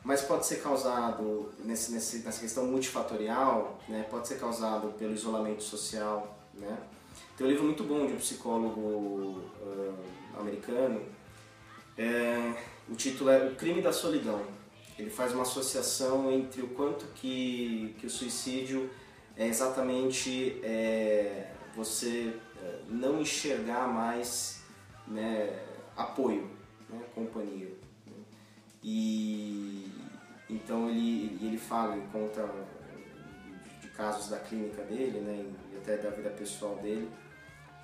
mas 0.09 0.23
pode 0.23 0.47
ser 0.47 0.63
causado 0.63 1.53
nesse, 1.63 1.93
nesse, 1.93 2.21
nessa 2.21 2.41
questão 2.41 2.65
multifatorial, 2.65 3.79
né? 3.87 4.07
pode 4.09 4.27
ser 4.27 4.41
causado 4.41 4.89
pelo 4.99 5.13
isolamento 5.13 5.63
social. 5.63 6.35
Né? 6.55 6.79
Tem 7.37 7.47
um 7.47 7.51
livro 7.51 7.65
muito 7.65 7.85
bom 7.85 8.07
de 8.07 8.15
um 8.15 8.17
psicólogo 8.17 8.81
uh, 8.81 9.95
americano, 10.41 11.03
é, 11.99 12.55
o 12.89 12.95
título 12.95 13.29
é 13.29 13.49
O 13.49 13.55
Crime 13.55 13.83
da 13.83 13.93
Solidão. 13.93 14.41
Ele 14.99 15.11
faz 15.11 15.35
uma 15.35 15.43
associação 15.43 16.33
entre 16.33 16.63
o 16.63 16.69
quanto 16.69 17.05
que, 17.09 17.95
que 17.99 18.07
o 18.07 18.11
suicídio 18.11 18.89
é 19.37 19.47
exatamente 19.47 20.59
é, 20.63 21.51
você 21.77 22.35
não 22.89 23.21
enxergar 23.21 23.87
mais 23.87 24.63
né, 25.07 25.67
apoio, 25.95 26.49
né, 26.89 26.99
companhia. 27.15 27.69
Né? 28.07 28.17
E 28.83 29.98
então 30.49 30.89
ele, 30.89 31.39
ele 31.43 31.59
fala, 31.59 31.97
ele 31.97 32.07
conta 32.13 32.49
de, 33.65 33.81
de 33.81 33.89
casos 33.95 34.29
da 34.29 34.39
clínica 34.39 34.83
dele, 34.83 35.21
né, 35.21 35.45
e 35.73 35.77
até 35.77 35.97
da 35.97 36.11
vida 36.11 36.31
pessoal 36.31 36.77
dele, 36.77 37.09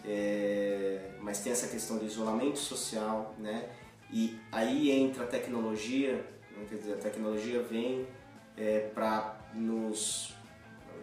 é, 0.04 1.11
mas 1.21 1.40
tem 1.40 1.52
essa 1.52 1.68
questão 1.68 1.99
do 1.99 2.04
isolamento 2.04 2.59
social, 2.59 3.35
né, 3.38 3.68
e 4.11 4.38
aí 4.50 4.90
entra 4.90 5.25
a 5.25 5.26
tecnologia, 5.26 6.14
né, 6.56 6.66
quer 6.68 6.76
dizer, 6.76 6.94
a 6.94 6.99
tecnologia 6.99 7.62
vem 7.62 8.06
é, 8.56 8.90
para 8.94 9.37
nos 9.54 10.35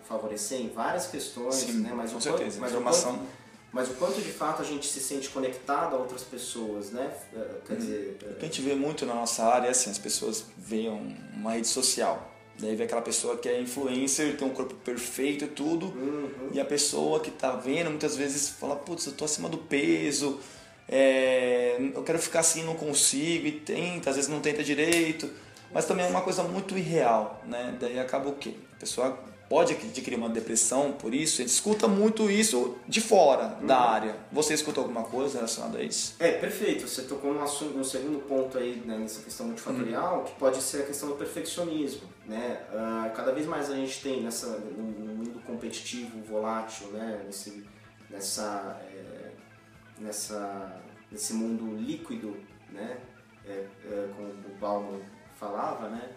favorecer 0.03 0.59
em 0.59 0.69
várias 0.69 1.07
questões, 1.07 1.55
Sim, 1.55 1.81
né, 1.81 1.93
mas 1.95 2.11
com 2.11 2.17
o 2.17 2.21
certeza, 2.21 2.59
quanto, 2.59 2.61
mas 2.61 2.71
informação... 2.71 3.13
o 3.13 3.17
quanto, 3.17 3.40
mas 3.71 3.89
o 3.89 3.93
quanto 3.93 4.21
de 4.21 4.31
fato 4.31 4.61
a 4.61 4.65
gente 4.65 4.85
se 4.85 4.99
sente 4.99 5.29
conectado 5.29 5.95
a 5.95 5.99
outras 5.99 6.23
pessoas, 6.23 6.91
né? 6.91 7.11
É, 7.33 7.39
quer 7.65 7.73
hum. 7.73 7.77
dizer, 7.77 8.17
o 8.21 8.35
que 8.35 8.45
a 8.45 8.47
gente 8.47 8.61
vê 8.61 8.75
muito 8.75 9.05
na 9.05 9.15
nossa 9.15 9.45
área 9.45 9.67
é 9.67 9.71
assim, 9.71 9.89
as 9.89 9.97
pessoas 9.97 10.45
veem 10.57 10.89
uma 11.33 11.53
rede 11.53 11.67
social. 11.67 12.29
Daí 12.59 12.75
vê 12.75 12.83
aquela 12.83 13.01
pessoa 13.01 13.37
que 13.37 13.49
é 13.49 13.59
influencer, 13.59 14.37
tem 14.37 14.47
um 14.47 14.51
corpo 14.51 14.75
perfeito 14.75 15.45
e 15.45 15.47
tudo, 15.47 15.87
uhum. 15.87 16.49
e 16.53 16.59
a 16.59 16.65
pessoa 16.65 17.19
que 17.19 17.31
tá 17.31 17.53
vendo 17.53 17.89
muitas 17.89 18.15
vezes 18.15 18.49
fala, 18.49 18.75
putz, 18.75 19.07
eu 19.07 19.13
tô 19.13 19.25
acima 19.25 19.49
do 19.49 19.57
peso, 19.57 20.39
é, 20.87 21.77
eu 21.95 22.03
quero 22.03 22.19
ficar 22.19 22.41
assim, 22.41 22.63
não 22.63 22.75
consigo, 22.75 23.47
e 23.47 23.51
tenta, 23.51 24.09
às 24.09 24.17
vezes 24.17 24.29
não 24.29 24.41
tenta 24.41 24.63
direito, 24.63 25.29
mas 25.73 25.85
também 25.85 26.05
é 26.05 26.09
uma 26.09 26.21
coisa 26.21 26.43
muito 26.43 26.77
irreal, 26.77 27.41
né? 27.45 27.75
Daí 27.79 27.97
acaba 27.97 28.29
o 28.29 28.35
quê? 28.35 28.53
A 28.73 28.79
pessoa 28.79 29.17
pode 29.51 29.73
adquirir 29.73 30.17
uma 30.17 30.29
depressão 30.29 30.93
por 30.93 31.13
isso, 31.13 31.41
ele 31.41 31.49
escuta 31.49 31.85
muito 31.85 32.31
isso 32.31 32.77
de 32.87 33.01
fora 33.01 33.57
uhum. 33.59 33.67
da 33.67 33.81
área. 33.81 34.15
Você 34.31 34.53
escuta 34.53 34.79
alguma 34.79 35.03
coisa 35.03 35.35
relacionada 35.35 35.79
a 35.79 35.83
isso? 35.83 36.15
É, 36.19 36.31
perfeito. 36.31 36.87
Você 36.87 37.01
tocou 37.01 37.33
no, 37.33 37.43
assunto, 37.43 37.77
no 37.77 37.83
segundo 37.83 38.19
ponto 38.19 38.57
aí, 38.57 38.81
né, 38.85 38.97
nessa 38.97 39.21
questão 39.21 39.47
multifatorial, 39.47 40.19
uhum. 40.19 40.23
que 40.23 40.35
pode 40.35 40.61
ser 40.61 40.83
a 40.83 40.85
questão 40.85 41.09
do 41.09 41.15
perfeccionismo. 41.15 42.07
Né? 42.25 42.61
Uh, 42.71 43.13
cada 43.13 43.33
vez 43.33 43.45
mais 43.45 43.69
a 43.69 43.75
gente 43.75 44.01
tem 44.01 44.21
nessa, 44.23 44.47
no, 44.47 44.83
no 44.83 45.15
mundo 45.15 45.41
competitivo, 45.45 46.23
volátil, 46.23 46.87
né? 46.93 47.21
Nesse, 47.25 47.65
nessa, 48.09 48.79
é, 48.89 49.31
nessa, 49.99 50.81
nesse 51.11 51.33
mundo 51.33 51.75
líquido, 51.75 52.37
né? 52.71 52.99
É, 53.45 53.51
é, 53.51 54.09
como 54.15 54.29
o 54.29 54.57
Bauman 54.61 55.01
falava, 55.37 55.89
né? 55.89 56.09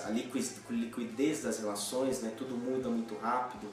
A 0.00 0.10
liquidez 0.10 1.42
das 1.42 1.58
relações, 1.58 2.22
né? 2.22 2.32
tudo 2.36 2.56
muda 2.56 2.88
muito 2.88 3.14
rápido. 3.16 3.68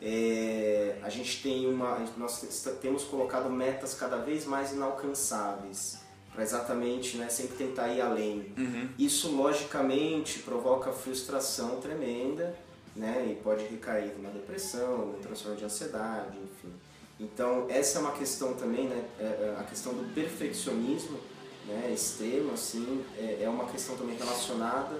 É, 0.00 0.98
a 1.02 1.08
gente 1.08 1.42
tem 1.42 1.66
uma, 1.66 1.98
nós 2.16 2.40
temos 2.80 3.04
colocado 3.04 3.50
metas 3.50 3.94
cada 3.94 4.18
vez 4.18 4.46
mais 4.46 4.72
inalcançáveis 4.72 5.98
para 6.32 6.44
exatamente, 6.44 7.16
né, 7.16 7.28
sempre 7.28 7.56
tentar 7.56 7.88
ir 7.88 8.00
além. 8.00 8.52
Uhum. 8.56 8.88
Isso 8.96 9.34
logicamente 9.34 10.38
provoca 10.38 10.92
frustração 10.92 11.80
tremenda, 11.80 12.56
né, 12.94 13.26
e 13.28 13.42
pode 13.42 13.64
recair 13.64 14.12
numa 14.16 14.30
depressão, 14.30 15.06
num 15.06 15.18
transtorno 15.20 15.56
de 15.56 15.64
ansiedade, 15.64 16.38
enfim. 16.38 16.72
Então 17.18 17.66
essa 17.68 17.98
é 17.98 18.00
uma 18.00 18.12
questão 18.12 18.54
também, 18.54 18.86
né, 18.86 19.04
é, 19.18 19.24
é, 19.24 19.56
a 19.58 19.64
questão 19.64 19.92
do 19.92 20.14
perfeccionismo, 20.14 21.18
né, 21.66 21.90
extremo, 21.92 22.52
assim, 22.52 23.04
é, 23.16 23.42
é 23.42 23.48
uma 23.48 23.66
questão 23.66 23.96
também 23.96 24.16
relacionada 24.16 24.96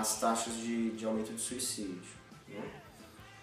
as 0.00 0.18
taxas 0.18 0.54
de, 0.54 0.90
de 0.90 1.04
aumento 1.04 1.32
de 1.32 1.40
suicídio. 1.40 2.02
Né? 2.48 2.72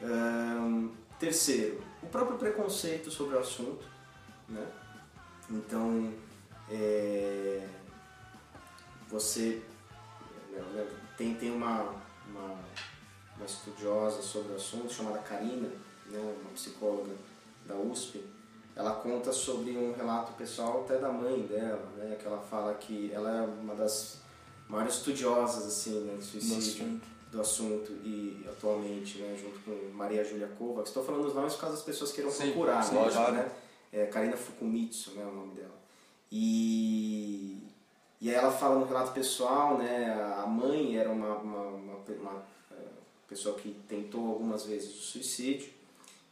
Um, 0.01 0.91
terceiro, 1.19 1.83
o 2.01 2.07
próprio 2.07 2.37
preconceito 2.37 3.11
sobre 3.11 3.35
o 3.35 3.39
assunto. 3.39 3.85
Né? 4.47 4.65
Então, 5.49 6.13
é, 6.71 7.67
você 9.07 9.61
né, 10.51 10.61
né, 10.73 10.87
tem, 11.17 11.35
tem 11.35 11.51
uma, 11.51 11.95
uma, 12.27 12.59
uma, 13.35 13.45
estudiosa 13.45 14.21
sobre 14.21 14.53
o 14.53 14.55
assunto 14.55 14.91
chamada 14.91 15.19
Karina, 15.19 15.69
né, 16.07 16.35
uma 16.41 16.51
psicóloga 16.51 17.13
da 17.65 17.75
USP, 17.75 18.23
ela 18.75 18.95
conta 18.95 19.33
sobre 19.33 19.71
um 19.77 19.93
relato 19.93 20.33
pessoal 20.33 20.81
até 20.81 20.97
da 20.97 21.11
mãe 21.11 21.41
dela, 21.41 21.85
né, 21.97 22.15
que 22.19 22.25
ela 22.25 22.39
fala 22.39 22.73
que 22.75 23.11
ela 23.11 23.29
é 23.29 23.41
uma 23.41 23.75
das 23.75 24.21
maiores 24.69 24.95
estudiosas 24.95 25.65
assim, 25.65 25.99
né, 26.01 26.15
de 26.15 26.23
suicídio, 26.23 26.55
do 26.55 26.61
assunto. 26.61 27.07
do 27.31 27.41
assunto, 27.41 27.91
e 28.05 28.45
atualmente, 28.47 29.17
né, 29.17 29.35
junto 29.35 29.59
com 29.61 29.91
Maria 29.97 30.23
Júlia 30.23 30.47
Kovacs. 30.47 30.89
Estou 30.89 31.03
falando 31.03 31.25
os 31.25 31.33
nomes 31.33 31.53
por 31.55 31.61
causa 31.61 31.75
das 31.75 31.83
pessoas 31.83 32.11
queiram 32.11 32.31
Sim, 32.31 32.51
procurar, 32.51 32.83
sim, 32.83 32.95
né, 32.95 33.09
claro. 33.11 33.33
né? 33.33 33.51
É, 33.91 34.05
Karina 34.05 34.37
Fukumitsu, 34.37 35.11
né, 35.15 35.25
o 35.25 35.35
nome 35.35 35.55
dela. 35.55 35.79
E, 36.31 37.57
e 38.21 38.29
aí 38.29 38.35
ela 38.35 38.51
fala 38.51 38.77
no 38.77 38.85
relato 38.85 39.11
pessoal, 39.11 39.79
né, 39.79 40.13
a 40.37 40.45
mãe 40.45 40.95
era 40.95 41.09
uma, 41.09 41.35
uma, 41.37 41.61
uma, 41.69 41.95
uma 41.95 42.45
é, 42.71 42.75
pessoa 43.27 43.55
que 43.55 43.71
tentou 43.87 44.27
algumas 44.27 44.63
vezes 44.65 44.93
o 44.93 45.01
suicídio, 45.01 45.71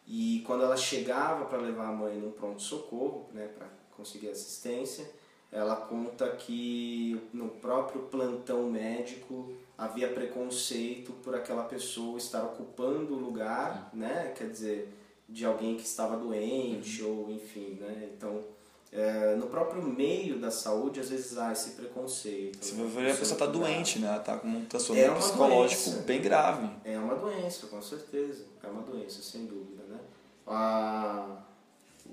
e 0.06 0.44
quando 0.46 0.64
ela 0.64 0.78
chegava 0.78 1.46
para 1.46 1.58
levar 1.58 1.88
a 1.88 1.92
mãe 1.92 2.16
num 2.16 2.32
pronto-socorro, 2.32 3.28
né, 3.34 3.50
para 3.58 3.68
conseguir 3.96 4.30
assistência, 4.30 5.10
ela 5.58 5.76
conta 5.76 6.30
que 6.30 7.20
no 7.34 7.50
próprio 7.50 8.04
plantão 8.04 8.70
médico 8.70 9.52
havia 9.76 10.08
preconceito 10.08 11.12
por 11.24 11.34
aquela 11.34 11.64
pessoa 11.64 12.18
estar 12.18 12.44
ocupando 12.44 13.14
o 13.14 13.20
lugar, 13.20 13.90
né? 13.92 14.34
Quer 14.38 14.50
dizer, 14.50 14.94
de 15.28 15.46
alguém 15.46 15.76
que 15.76 15.84
estava 15.84 16.16
doente 16.16 17.02
uhum. 17.02 17.22
ou 17.24 17.32
enfim, 17.32 17.78
né? 17.82 18.10
Então, 18.16 18.44
é, 18.92 19.36
no 19.36 19.48
próprio 19.48 19.82
meio 19.82 20.40
da 20.40 20.52
saúde, 20.52 21.00
às 21.00 21.10
vezes 21.10 21.36
há 21.38 21.52
esse 21.52 21.72
preconceito. 21.72 22.76
Né? 22.76 22.90
ver, 22.96 23.12
a 23.12 23.16
pessoa 23.16 23.34
está 23.34 23.46
doente, 23.48 23.98
né? 24.00 24.08
Ela 24.08 24.18
está 24.18 24.38
com 24.38 24.48
um 24.48 24.66
transtorno 24.66 25.02
é 25.02 25.10
psicológico 25.16 25.90
doença. 25.90 26.04
bem 26.04 26.22
grave. 26.22 26.70
É 26.86 27.00
uma 27.00 27.16
doença, 27.16 27.66
com 27.66 27.82
certeza. 27.82 28.46
É 28.62 28.68
uma 28.68 28.84
doença, 28.84 29.24
sem 29.24 29.46
dúvida, 29.48 29.84
né? 29.90 30.00
A 30.46 31.44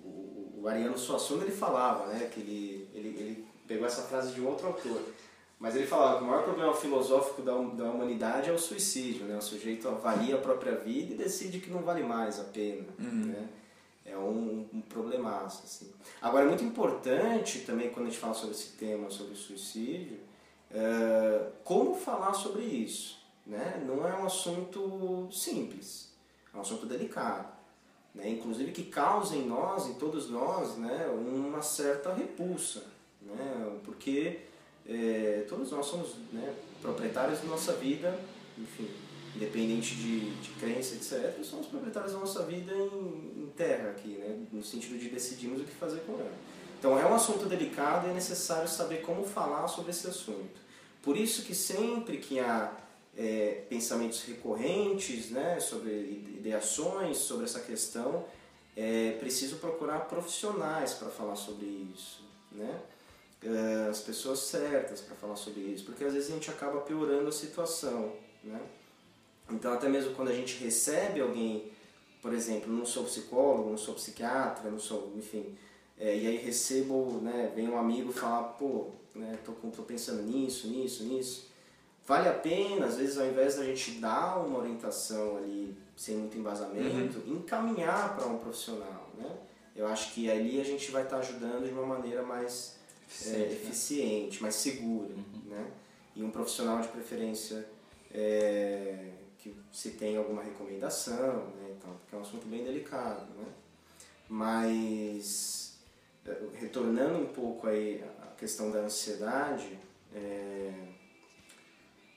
o, 0.03 0.63
o 0.63 0.69
Ariano 0.69 0.99
Suassuna 0.99 1.45
ele 1.45 1.53
falava, 1.53 2.07
né, 2.07 2.29
que 2.33 2.41
ele, 2.41 2.89
ele, 2.95 3.09
ele 3.09 3.34
pegou 3.66 3.87
essa 3.87 4.02
frase 4.02 4.33
de 4.33 4.40
outro 4.40 4.66
autor, 4.66 5.02
mas 5.59 5.76
ele 5.76 5.87
falava 5.87 6.18
que 6.18 6.25
o 6.25 6.26
maior 6.26 6.42
problema 6.42 6.75
filosófico 6.75 7.42
da, 7.42 7.52
da 7.52 7.90
humanidade 7.90 8.50
é 8.50 8.52
o 8.52 8.59
suicídio, 8.59 9.25
né? 9.25 9.37
O 9.37 9.42
sujeito 9.42 9.88
avalia 9.88 10.35
a 10.35 10.38
própria 10.38 10.76
vida 10.76 11.14
e 11.14 11.16
decide 11.16 11.61
que 11.61 11.71
não 11.71 11.83
vale 11.83 12.02
mais 12.02 12.38
a 12.38 12.44
pena, 12.44 12.87
uhum. 12.99 13.26
né? 13.26 13.49
É 14.04 14.18
um, 14.18 14.68
um 14.73 14.80
problemaço, 14.83 15.62
assim. 15.64 15.90
Agora, 16.21 16.44
é 16.44 16.49
muito 16.49 16.62
importante 16.62 17.61
também, 17.61 17.90
quando 17.90 18.09
a 18.09 18.11
gente 18.11 18.21
fala 18.21 18.35
sobre 18.35 18.54
esse 18.54 18.73
tema, 18.73 19.09
sobre 19.09 19.33
o 19.33 19.37
suicídio, 19.37 20.18
é, 20.71 21.47
como 21.62 21.94
falar 21.94 22.35
sobre 22.35 22.62
isso, 22.62 23.25
né? 23.47 23.83
Não 23.87 24.06
é 24.06 24.14
um 24.14 24.26
assunto 24.26 25.28
simples, 25.33 26.12
é 26.52 26.59
um 26.59 26.61
assunto 26.61 26.85
delicado. 26.85 27.49
né? 28.14 28.28
inclusive 28.28 28.73
que 28.73 28.85
causa 28.85 29.35
em 29.35 29.47
nós, 29.47 29.87
em 29.87 29.94
todos 29.94 30.28
nós, 30.28 30.76
né, 30.76 31.06
uma 31.06 31.62
certa 31.62 32.12
repulsa, 32.12 32.85
né? 33.26 33.78
porque 33.85 34.40
é, 34.88 35.45
todos 35.49 35.71
nós 35.71 35.87
somos 35.87 36.16
né, 36.33 36.54
proprietários 36.81 37.40
da 37.40 37.47
nossa 37.47 37.73
vida, 37.75 38.19
enfim, 38.59 38.88
independente 39.35 39.95
de, 39.95 40.31
de 40.37 40.50
crença, 40.61 40.95
etc., 40.95 41.43
somos 41.43 41.66
proprietários 41.66 42.12
da 42.12 42.19
nossa 42.19 42.43
vida 42.45 42.73
em, 42.73 43.45
em 43.45 43.52
terra 43.57 43.90
aqui, 43.90 44.16
né, 44.19 44.38
no 44.52 44.62
sentido 44.62 44.99
de 44.99 45.09
decidirmos 45.09 45.61
o 45.61 45.64
que 45.64 45.73
fazer 45.73 46.00
com 46.00 46.12
ela. 46.14 46.33
Então 46.78 46.99
é 46.99 47.07
um 47.07 47.14
assunto 47.14 47.47
delicado 47.47 48.07
e 48.07 48.11
é 48.11 48.12
necessário 48.12 48.69
saber 48.69 49.00
como 49.02 49.25
falar 49.25 49.66
sobre 49.69 49.90
esse 49.90 50.07
assunto. 50.07 50.62
Por 51.02 51.16
isso 51.16 51.43
que 51.43 51.54
sempre 51.54 52.19
que 52.19 52.38
há 52.38 52.73
é, 53.16 53.62
pensamentos 53.69 54.23
recorrentes 54.25 55.31
né, 55.31 55.59
sobre 55.61 55.90
ideações 56.37 57.19
sobre 57.19 57.45
essa 57.45 57.61
questão, 57.61 58.25
é 58.76 59.16
preciso 59.21 59.57
procurar 59.57 60.00
profissionais 60.00 60.95
para 60.95 61.09
falar 61.09 61.37
sobre 61.37 61.66
isso. 61.95 62.23
Né? 62.52 62.81
É, 63.45 63.89
as 63.91 64.01
pessoas 64.01 64.39
certas 64.39 65.03
para 65.03 65.15
falar 65.17 65.37
sobre 65.37 65.61
isso, 65.61 65.85
porque 65.85 66.03
às 66.05 66.15
vezes 66.15 66.31
a 66.31 66.35
gente 66.35 66.51
acaba 66.51 66.81
piorando 66.81 67.29
a 67.29 67.33
situação. 67.33 68.13
Né? 68.43 68.61
Então, 69.51 69.73
até 69.73 69.89
mesmo 69.89 70.15
quando 70.15 70.29
a 70.29 70.35
gente 70.35 70.57
recebe 70.63 71.21
alguém, 71.21 71.71
por 72.23 72.33
exemplo, 72.33 72.73
não 72.73 72.87
sou 72.87 73.05
psicólogo, 73.05 73.69
não 73.69 73.77
sou 73.77 73.95
psiquiatra, 73.95 74.71
não 74.71 74.79
sou, 74.79 75.13
enfim, 75.15 75.55
é, 75.99 76.17
e 76.17 76.27
aí 76.27 76.37
recebo, 76.39 77.21
né, 77.23 77.53
vem 77.55 77.69
um 77.69 77.79
amigo 77.79 78.13
falar, 78.13 78.45
pô, 78.55 78.89
né, 79.15 79.39
tô, 79.45 79.53
tô 79.53 79.83
pensando 79.83 80.23
nisso, 80.23 80.67
nisso, 80.69 81.05
nisso. 81.05 81.49
Vale 82.07 82.29
a 82.29 82.35
pena, 82.35 82.87
às 82.87 82.97
vezes, 82.97 83.17
ao 83.17 83.27
invés 83.27 83.57
da 83.57 83.65
gente 83.65 83.93
dar 83.93 84.39
uma 84.39 84.59
orientação 84.59 85.37
ali, 85.37 85.77
sem 85.97 86.17
muito 86.17 86.37
embasamento, 86.37 87.19
uhum. 87.21 87.37
encaminhar 87.37 88.17
para 88.17 88.27
um 88.27 88.39
profissional, 88.39 89.11
né? 89.17 89.39
Eu 89.75 89.87
acho 89.87 90.13
que 90.13 90.31
ali 90.31 90.61
a 90.61 90.65
gente 90.65 90.91
vai 90.91 91.03
estar 91.03 91.17
tá 91.17 91.23
ajudando 91.23 91.67
de 91.67 91.73
uma 91.73 91.87
maneira 91.87 92.23
mais 92.23 92.77
eficiente, 93.14 93.38
é, 93.38 93.52
eficiente 93.52 94.37
né? 94.37 94.42
mais 94.42 94.54
segura, 94.54 95.14
uhum. 95.14 95.42
né? 95.47 95.71
E 96.16 96.23
um 96.23 96.30
profissional 96.30 96.80
de 96.80 96.88
preferência 96.88 97.66
é, 98.12 99.11
que 99.38 99.54
se 99.73 99.92
tem 99.92 100.16
alguma 100.16 100.42
recomendação, 100.42 101.47
né? 101.56 101.75
Então, 101.76 101.94
porque 101.97 102.14
é 102.14 102.18
um 102.18 102.23
assunto 102.23 102.47
bem 102.47 102.64
delicado, 102.64 103.26
né? 103.35 103.47
Mas 104.28 105.78
é, 106.26 106.37
retornando 106.54 107.18
um 107.18 107.26
pouco 107.26 107.66
aí 107.66 108.02
a 108.23 108.35
questão 108.37 108.71
da 108.71 108.80
ansiedade, 108.80 109.78
é, 110.14 110.73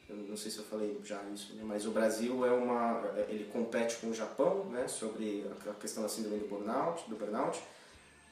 eu 0.10 0.16
não 0.16 0.38
sei 0.38 0.50
se 0.50 0.60
eu 0.60 0.64
falei 0.64 0.98
já 1.04 1.22
isso, 1.34 1.54
né, 1.56 1.64
mas 1.66 1.86
o 1.86 1.92
Brasil 1.92 2.46
é 2.46 2.52
uma, 2.52 3.04
ele 3.28 3.46
compete 3.52 3.98
com 3.98 4.08
o 4.08 4.14
Japão, 4.14 4.66
né, 4.66 4.88
sobre 4.88 5.46
a 5.70 5.74
questão 5.74 6.02
da 6.02 6.10
síndrome 6.10 6.40
do 6.40 6.48
burnout, 6.48 7.10
do 7.10 7.18
burnout. 7.18 7.62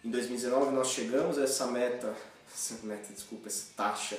Em 0.04 0.10
2019 0.10 0.72
nós 0.72 0.90
chegamos 0.90 1.38
a 1.38 1.44
essa 1.44 1.68
meta, 1.68 2.16
meta, 2.84 3.14
desculpa, 3.14 3.48
essa 3.48 3.74
taxa 3.76 4.18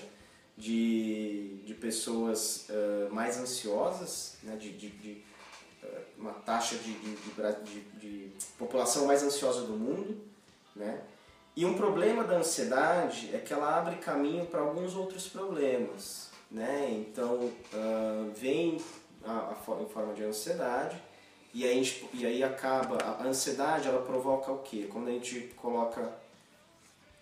de, 0.57 1.61
de 1.65 1.75
pessoas 1.75 2.69
uh, 2.69 3.13
mais 3.13 3.39
ansiosas, 3.39 4.37
né, 4.43 4.57
de, 4.57 4.73
de, 4.73 4.89
de 4.89 5.25
uh, 5.83 5.99
uma 6.19 6.33
taxa 6.33 6.77
de, 6.77 6.93
de, 7.99 8.33
população 8.59 9.07
mais 9.07 9.23
ansiosa 9.23 9.63
do 9.63 9.75
mundo, 9.75 10.21
né? 10.75 11.03
E 11.55 11.65
um 11.65 11.75
problema 11.75 12.23
da 12.23 12.37
ansiedade 12.37 13.35
é 13.35 13.39
que 13.39 13.53
ela 13.53 13.79
abre 13.79 13.97
caminho 13.97 14.45
para 14.47 14.61
alguns 14.61 14.95
outros 14.95 15.27
problemas, 15.29 16.31
né? 16.51 16.89
Então, 16.91 17.37
uh, 17.37 18.31
vem 18.35 18.79
a, 19.25 19.55
a, 19.55 19.83
em 19.83 19.89
forma 19.89 20.13
de 20.13 20.23
ansiedade 20.23 21.01
e 21.57 21.65
aí, 21.65 21.83
gente, 21.83 22.07
e 22.13 22.27
aí 22.27 22.45
acaba... 22.45 22.99
A 23.03 23.25
ansiedade, 23.25 23.89
ela 23.89 24.03
provoca 24.03 24.53
o 24.53 24.59
quê? 24.59 24.87
Quando 24.93 25.09
a 25.09 25.13
gente 25.13 25.41
coloca... 25.57 26.13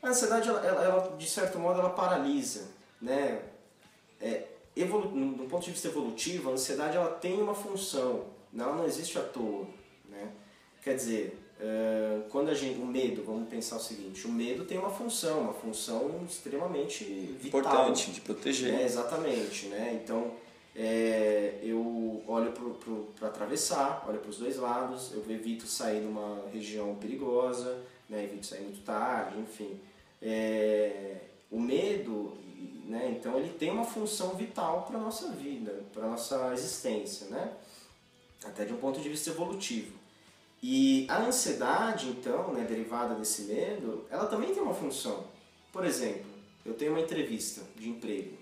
A 0.05 0.11
ansiedade, 0.11 0.49
ela, 0.49 0.64
ela, 0.64 0.83
ela 0.85 1.17
de 1.17 1.29
certo 1.29 1.59
modo, 1.59 1.81
ela 1.81 1.90
paralisa, 1.90 2.69
né? 3.01 3.43
É, 4.21 4.45
evolu 4.77 5.09
do 5.09 5.45
ponto 5.45 5.64
de 5.64 5.71
vista 5.71 5.88
evolutivo, 5.88 6.51
a 6.51 6.53
ansiedade, 6.53 6.97
ela 6.97 7.11
tem 7.11 7.40
uma 7.40 7.55
função, 7.55 8.27
ela 8.57 8.77
não 8.77 8.85
existe 8.85 9.19
à 9.19 9.23
toa, 9.23 9.67
né? 10.09 10.31
Quer 10.83 10.95
dizer, 10.95 11.45
eh, 11.61 12.23
quando 12.31 12.49
a 12.49 12.55
gente 12.55 12.81
o 12.81 12.85
medo 12.85 13.23
vamos 13.23 13.49
pensar 13.49 13.77
o 13.77 13.81
seguinte 13.81 14.27
o 14.27 14.31
medo 14.31 14.64
tem 14.64 14.77
uma 14.77 14.90
função 14.90 15.40
uma 15.40 15.55
função 15.55 16.21
extremamente 16.29 17.05
vital. 17.05 17.61
Importante 17.61 18.11
de 18.11 18.21
proteger. 18.21 18.75
É, 18.75 18.83
exatamente 18.83 19.67
né? 19.69 20.01
Então 20.03 20.33
é, 20.75 21.61
eu 21.62 22.25
olho 22.27 22.53
para 23.17 23.29
atravessar 23.29 24.05
olho 24.09 24.19
para 24.19 24.31
os 24.31 24.38
dois 24.38 24.57
lados 24.57 25.12
eu 25.12 25.25
evito 25.33 25.64
sair 25.67 26.01
numa 26.01 26.45
região 26.53 26.97
perigosa 26.97 27.79
né? 28.11 28.25
Evito 28.25 28.47
sair 28.47 28.62
muito 28.62 28.85
tarde 28.85 29.38
enfim 29.38 29.81
é, 30.25 31.19
o 31.51 31.61
medo 31.61 32.37
né 32.87 33.15
então 33.17 33.39
ele 33.39 33.51
tem 33.51 33.71
uma 33.71 33.85
função 33.85 34.35
vital 34.35 34.83
para 34.83 34.99
nossa 34.99 35.29
vida 35.29 35.85
para 35.93 36.09
nossa 36.09 36.53
existência 36.53 37.29
né 37.29 37.53
até 38.45 38.65
de 38.65 38.73
um 38.73 38.79
ponto 38.79 39.01
de 39.01 39.09
vista 39.09 39.31
evolutivo 39.31 40.05
e 40.67 41.07
a 41.11 41.19
ansiedade, 41.19 42.09
então, 42.09 42.55
né, 42.55 42.65
derivada 42.65 43.15
desse 43.17 43.43
medo, 43.43 44.07
ela 44.11 44.25
também 44.25 44.55
tem 44.55 44.63
uma 44.63 44.73
função. 44.73 45.27
Por 45.71 45.85
exemplo, 45.85 46.25
eu 46.65 46.73
tenho 46.73 46.93
uma 46.93 47.03
entrevista 47.03 47.61
de 47.77 47.91
emprego. 47.91 48.35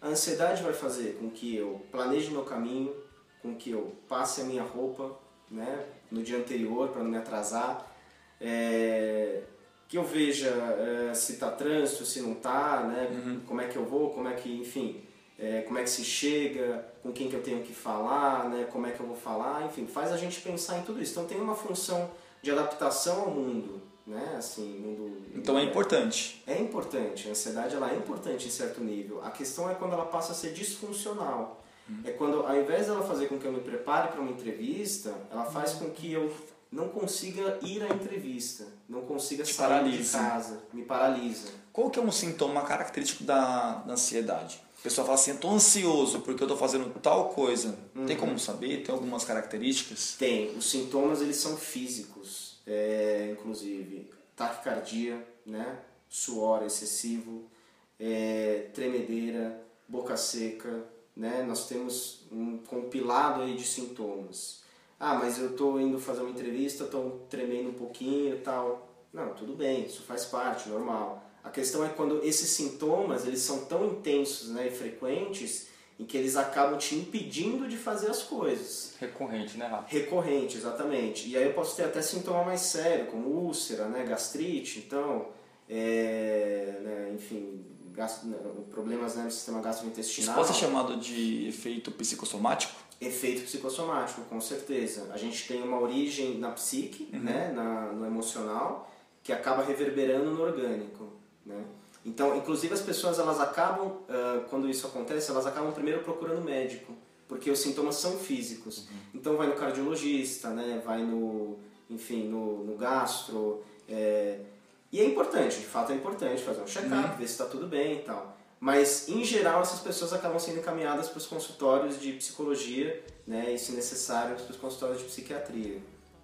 A 0.00 0.06
ansiedade 0.06 0.62
vai 0.62 0.72
fazer 0.72 1.18
com 1.18 1.28
que 1.28 1.56
eu 1.56 1.84
planeje 1.90 2.30
meu 2.30 2.44
caminho, 2.44 2.94
com 3.42 3.56
que 3.56 3.72
eu 3.72 3.92
passe 4.08 4.40
a 4.40 4.44
minha 4.44 4.62
roupa 4.62 5.18
né, 5.50 5.84
no 6.12 6.22
dia 6.22 6.38
anterior 6.38 6.90
para 6.90 7.02
não 7.02 7.10
me 7.10 7.16
atrasar, 7.16 7.92
é, 8.40 9.42
que 9.88 9.96
eu 9.96 10.04
veja 10.04 10.48
é, 10.48 11.14
se 11.14 11.32
está 11.32 11.50
trânsito, 11.50 12.04
se 12.04 12.20
não 12.20 12.32
está, 12.32 12.82
né, 12.82 13.08
uhum. 13.10 13.40
como 13.46 13.60
é 13.62 13.66
que 13.66 13.76
eu 13.76 13.86
vou, 13.86 14.10
como 14.10 14.28
é 14.28 14.34
que, 14.34 14.54
enfim, 14.60 15.02
é, 15.38 15.62
como 15.62 15.78
é 15.78 15.82
que 15.82 15.88
se 15.88 16.04
chega, 16.04 16.84
com 17.02 17.10
quem 17.10 17.28
que 17.28 17.34
eu 17.34 17.42
tenho 17.42 17.62
que 17.62 17.72
falar, 17.72 18.50
né, 18.50 18.68
como 18.70 18.86
é 18.86 18.90
que 18.90 19.00
eu 19.00 19.06
vou 19.06 19.16
falar, 19.16 19.64
enfim, 19.64 19.86
faz 19.86 20.12
a 20.12 20.18
gente 20.18 20.40
pensar 20.40 20.78
em 20.78 20.82
tudo 20.82 21.00
isso. 21.00 21.12
Então 21.12 21.24
tem 21.24 21.40
uma 21.40 21.54
função 21.54 22.10
de 22.42 22.50
adaptação 22.50 23.22
ao 23.22 23.30
mundo, 23.30 23.80
né, 24.06 24.34
assim, 24.36 24.78
mundo... 24.78 25.22
Então 25.34 25.58
é 25.58 25.62
importante. 25.62 26.42
É 26.46 26.60
importante, 26.60 27.26
a 27.26 27.30
ansiedade 27.30 27.74
ela 27.74 27.90
é 27.90 27.96
importante 27.96 28.46
em 28.46 28.50
certo 28.50 28.82
nível. 28.82 29.22
A 29.24 29.30
questão 29.30 29.70
é 29.70 29.74
quando 29.74 29.94
ela 29.94 30.04
passa 30.04 30.32
a 30.32 30.34
ser 30.34 30.52
disfuncional. 30.52 31.64
Hum. 31.88 32.02
É 32.04 32.10
quando, 32.10 32.46
ao 32.46 32.54
invés 32.60 32.88
dela 32.88 33.02
fazer 33.02 33.28
com 33.28 33.38
que 33.38 33.46
eu 33.46 33.52
me 33.52 33.60
prepare 33.60 34.08
para 34.08 34.20
uma 34.20 34.30
entrevista, 34.30 35.14
ela 35.30 35.46
faz 35.46 35.72
com 35.72 35.88
que 35.88 36.12
eu 36.12 36.30
não 36.70 36.88
consiga 36.88 37.58
ir 37.62 37.82
à 37.82 37.88
entrevista, 37.88 38.66
não 38.88 39.02
consiga 39.02 39.42
Te 39.42 39.54
sair 39.54 39.68
paralisa. 39.68 40.18
de 40.18 40.24
casa, 40.24 40.62
me 40.72 40.82
paralisa. 40.84 41.48
Qual 41.72 41.90
que 41.90 41.98
é 41.98 42.02
um 42.02 42.12
sintoma 42.12 42.62
característico 42.62 43.24
da, 43.24 43.76
da 43.76 43.94
ansiedade? 43.94 44.60
A 44.78 44.82
pessoa 44.82 45.04
fala 45.04 45.18
assim, 45.18 45.32
estou 45.32 45.50
ansioso 45.50 46.20
porque 46.20 46.42
eu 46.42 46.46
estou 46.46 46.56
fazendo 46.56 46.88
tal 47.00 47.30
coisa. 47.30 47.76
Uhum. 47.94 48.06
Tem 48.06 48.16
como 48.16 48.38
saber? 48.38 48.84
Tem 48.84 48.94
algumas 48.94 49.24
características? 49.24 50.14
Tem. 50.18 50.56
Os 50.56 50.70
sintomas 50.70 51.20
eles 51.20 51.36
são 51.36 51.56
físicos, 51.56 52.60
é, 52.66 53.30
inclusive 53.32 54.10
taquicardia, 54.36 55.26
né? 55.44 55.78
suor 56.08 56.62
excessivo, 56.62 57.50
é, 57.98 58.70
tremedeira, 58.72 59.60
boca 59.88 60.16
seca. 60.16 60.86
Né? 61.16 61.42
Nós 61.42 61.66
temos 61.66 62.26
um 62.30 62.58
compilado 62.58 63.42
aí 63.42 63.56
de 63.56 63.64
sintomas. 63.64 64.62
Ah, 64.98 65.14
mas 65.14 65.38
eu 65.38 65.50
estou 65.50 65.80
indo 65.80 65.98
fazer 66.00 66.22
uma 66.22 66.30
entrevista, 66.30 66.84
estou 66.84 67.26
tremendo 67.30 67.70
um 67.70 67.74
pouquinho 67.74 68.34
e 68.34 68.38
tal. 68.40 68.88
Não, 69.12 69.32
tudo 69.34 69.54
bem, 69.54 69.84
isso 69.84 70.02
faz 70.02 70.24
parte, 70.24 70.68
normal. 70.68 71.24
A 71.42 71.50
questão 71.50 71.84
é 71.84 71.88
quando 71.88 72.22
esses 72.24 72.50
sintomas 72.50 73.26
eles 73.26 73.40
são 73.40 73.64
tão 73.64 73.86
intensos 73.86 74.50
né, 74.50 74.66
e 74.66 74.70
frequentes 74.70 75.68
em 75.98 76.04
que 76.04 76.16
eles 76.16 76.36
acabam 76.36 76.78
te 76.78 76.94
impedindo 76.94 77.66
de 77.66 77.76
fazer 77.76 78.10
as 78.10 78.22
coisas. 78.22 78.94
Recorrente, 79.00 79.56
né, 79.56 79.66
Rafa? 79.66 79.88
Recorrente, 79.88 80.56
exatamente. 80.56 81.28
E 81.28 81.36
aí 81.36 81.44
eu 81.44 81.54
posso 81.54 81.76
ter 81.76 81.84
até 81.84 82.02
sintoma 82.02 82.44
mais 82.44 82.60
sério, 82.60 83.06
como 83.06 83.28
úlcera, 83.28 83.86
né, 83.86 84.04
gastrite, 84.04 84.84
então, 84.86 85.28
é, 85.68 86.78
né, 86.82 87.12
enfim, 87.14 87.64
gastro, 87.98 88.28
né, 88.28 88.38
problemas 88.70 89.16
né, 89.16 89.24
no 89.24 89.30
sistema 89.30 89.60
gastrointestinal. 89.60 90.28
Isso 90.28 90.34
pode 90.34 90.48
ser 90.48 90.66
chamado 90.66 90.96
de 90.96 91.48
efeito 91.48 91.90
psicossomático? 91.90 92.72
Efeito 93.00 93.42
psicossomático, 93.42 94.22
com 94.22 94.40
certeza. 94.40 95.10
A 95.12 95.16
gente 95.18 95.46
tem 95.46 95.62
uma 95.62 95.80
origem 95.80 96.38
na 96.38 96.50
psique, 96.52 97.10
uhum. 97.12 97.20
né, 97.20 97.52
na, 97.52 97.92
no 97.92 98.06
emocional, 98.06 98.90
que 99.22 99.32
acaba 99.32 99.62
reverberando 99.62 100.30
no 100.30 100.42
orgânico. 100.42 101.12
Né? 101.44 101.62
Então, 102.04 102.36
inclusive 102.36 102.72
as 102.72 102.80
pessoas 102.80 103.18
elas 103.18 103.40
acabam, 103.40 103.86
uh, 103.88 104.48
quando 104.48 104.68
isso 104.68 104.86
acontece, 104.86 105.30
elas 105.30 105.46
acabam 105.46 105.72
primeiro 105.72 106.02
procurando 106.02 106.42
médico, 106.42 106.94
porque 107.26 107.50
os 107.50 107.58
sintomas 107.58 107.96
são 107.96 108.18
físicos. 108.18 108.78
Uhum. 108.78 108.96
Então 109.14 109.36
vai 109.36 109.48
no 109.48 109.54
cardiologista, 109.54 110.50
né? 110.50 110.80
vai 110.84 111.02
no, 111.02 111.58
enfim, 111.90 112.28
no, 112.28 112.64
no 112.64 112.76
gastro. 112.76 113.62
É... 113.88 114.40
E 114.90 115.00
é 115.00 115.04
importante, 115.04 115.58
de 115.58 115.66
fato 115.66 115.92
é 115.92 115.94
importante 115.94 116.42
fazer 116.42 116.62
um 116.62 116.66
check-up, 116.66 117.10
uhum. 117.10 117.16
ver 117.16 117.26
se 117.26 117.32
está 117.32 117.44
tudo 117.44 117.66
bem 117.66 117.96
e 117.96 118.02
tal. 118.02 118.36
Mas, 118.60 119.08
em 119.08 119.24
geral, 119.24 119.60
essas 119.60 119.80
pessoas 119.80 120.12
acabam 120.12 120.38
sendo 120.38 120.58
encaminhadas 120.58 121.08
para 121.08 121.18
os 121.18 121.26
consultórios 121.26 122.00
de 122.00 122.12
psicologia, 122.12 123.04
né, 123.26 123.52
e, 123.52 123.58
se 123.58 123.72
necessário, 123.72 124.34
para 124.34 124.50
os 124.50 124.56
consultórios 124.56 124.98
de 124.98 125.04
psiquiatria. 125.04 125.78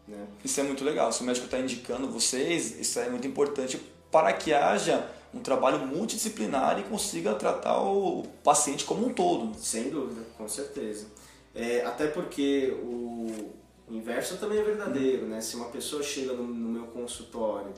Né? 0.09 0.27
Isso 0.45 0.59
é 0.59 0.63
muito 0.63 0.85
legal. 0.85 1.13
Se 1.13 1.21
o 1.23 1.25
médico 1.25 1.47
está 1.47 1.59
indicando 1.59 2.09
vocês, 2.09 2.79
isso 2.79 2.99
é 2.99 3.09
muito 3.09 3.27
importante 3.27 3.81
para 4.11 4.33
que 4.33 4.53
haja 4.53 5.09
um 5.33 5.41
trabalho 5.41 5.87
multidisciplinar 5.87 6.79
e 6.79 6.85
consiga 6.85 7.35
tratar 7.35 7.81
o 7.81 8.25
paciente 8.43 8.85
como 8.85 9.07
um 9.07 9.13
todo. 9.13 9.57
Sem 9.59 9.91
dúvida, 9.91 10.23
com 10.37 10.49
certeza. 10.49 11.07
É, 11.55 11.85
até 11.85 12.07
porque 12.07 12.77
o, 12.83 13.53
inverso 13.89 14.37
também 14.39 14.59
é 14.59 14.63
verdadeiro, 14.63 15.27
né? 15.27 15.41
Se 15.41 15.57
uma 15.57 15.67
pessoa 15.67 16.03
chega 16.03 16.33
no, 16.33 16.45
no 16.45 16.69
meu 16.69 16.87
consultório 16.87 17.73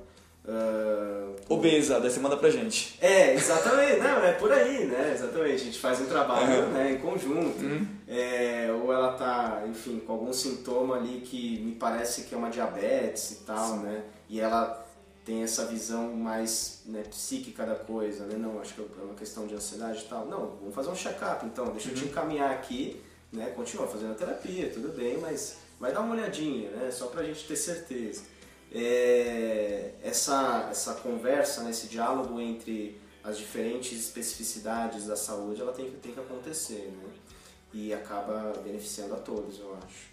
Uh, 0.46 1.34
Obesa, 1.48 1.98
daí 1.98 2.08
você 2.08 2.20
manda 2.20 2.36
pra 2.36 2.50
gente. 2.50 2.96
É, 3.00 3.34
exatamente, 3.34 3.98
não, 3.98 4.24
é 4.24 4.32
por 4.32 4.52
aí, 4.52 4.84
né? 4.84 5.12
Exatamente, 5.12 5.54
a 5.54 5.64
gente 5.64 5.78
faz 5.78 6.00
um 6.00 6.06
trabalho 6.06 6.66
uhum. 6.66 6.70
né, 6.70 6.92
em 6.92 6.98
conjunto. 6.98 7.64
Uhum. 7.64 7.86
É, 8.06 8.70
ou 8.72 8.92
ela 8.92 9.12
tá, 9.14 9.64
enfim, 9.68 9.98
com 9.98 10.12
algum 10.12 10.32
sintoma 10.32 10.96
ali 10.96 11.20
que 11.20 11.60
me 11.60 11.72
parece 11.72 12.22
que 12.22 12.34
é 12.34 12.38
uma 12.38 12.48
diabetes 12.48 13.32
e 13.32 13.34
tal, 13.44 13.74
Sim. 13.74 13.78
né? 13.80 14.04
E 14.28 14.40
ela 14.40 14.86
tem 15.24 15.42
essa 15.42 15.66
visão 15.66 16.12
mais 16.14 16.82
né, 16.86 17.02
psíquica 17.02 17.66
da 17.66 17.74
coisa, 17.74 18.24
né? 18.26 18.36
Não, 18.38 18.60
acho 18.60 18.74
que 18.74 18.80
é 18.80 19.02
uma 19.02 19.14
questão 19.14 19.48
de 19.48 19.54
ansiedade 19.54 20.02
e 20.02 20.08
tal. 20.08 20.26
Não, 20.26 20.56
vamos 20.60 20.74
fazer 20.74 20.90
um 20.90 20.94
check-up 20.94 21.44
então, 21.44 21.66
deixa 21.66 21.88
uhum. 21.88 21.94
eu 21.94 21.98
te 21.98 22.04
uhum. 22.04 22.10
encaminhar 22.10 22.52
aqui, 22.52 23.02
né? 23.32 23.46
Continua 23.50 23.88
fazendo 23.88 24.12
a 24.12 24.14
terapia, 24.14 24.70
tudo 24.70 24.96
bem, 24.96 25.18
mas 25.18 25.56
vai 25.80 25.92
dar 25.92 26.00
uma 26.00 26.14
olhadinha, 26.14 26.70
né? 26.70 26.90
Só 26.92 27.06
pra 27.06 27.24
gente 27.24 27.46
ter 27.48 27.56
certeza 27.56 28.35
é, 28.72 29.92
essa, 30.02 30.68
essa 30.70 30.94
conversa, 30.94 31.62
né, 31.62 31.70
esse 31.70 31.86
diálogo 31.86 32.40
entre 32.40 33.00
as 33.22 33.38
diferentes 33.38 33.98
especificidades 33.98 35.06
da 35.06 35.16
saúde, 35.16 35.60
ela 35.60 35.72
tem 35.72 35.86
que, 35.86 35.96
tem 35.96 36.12
que 36.12 36.20
acontecer, 36.20 36.92
né? 36.96 37.10
E 37.74 37.92
acaba 37.92 38.52
beneficiando 38.62 39.14
a 39.14 39.18
todos, 39.18 39.58
eu 39.58 39.76
acho. 39.76 40.06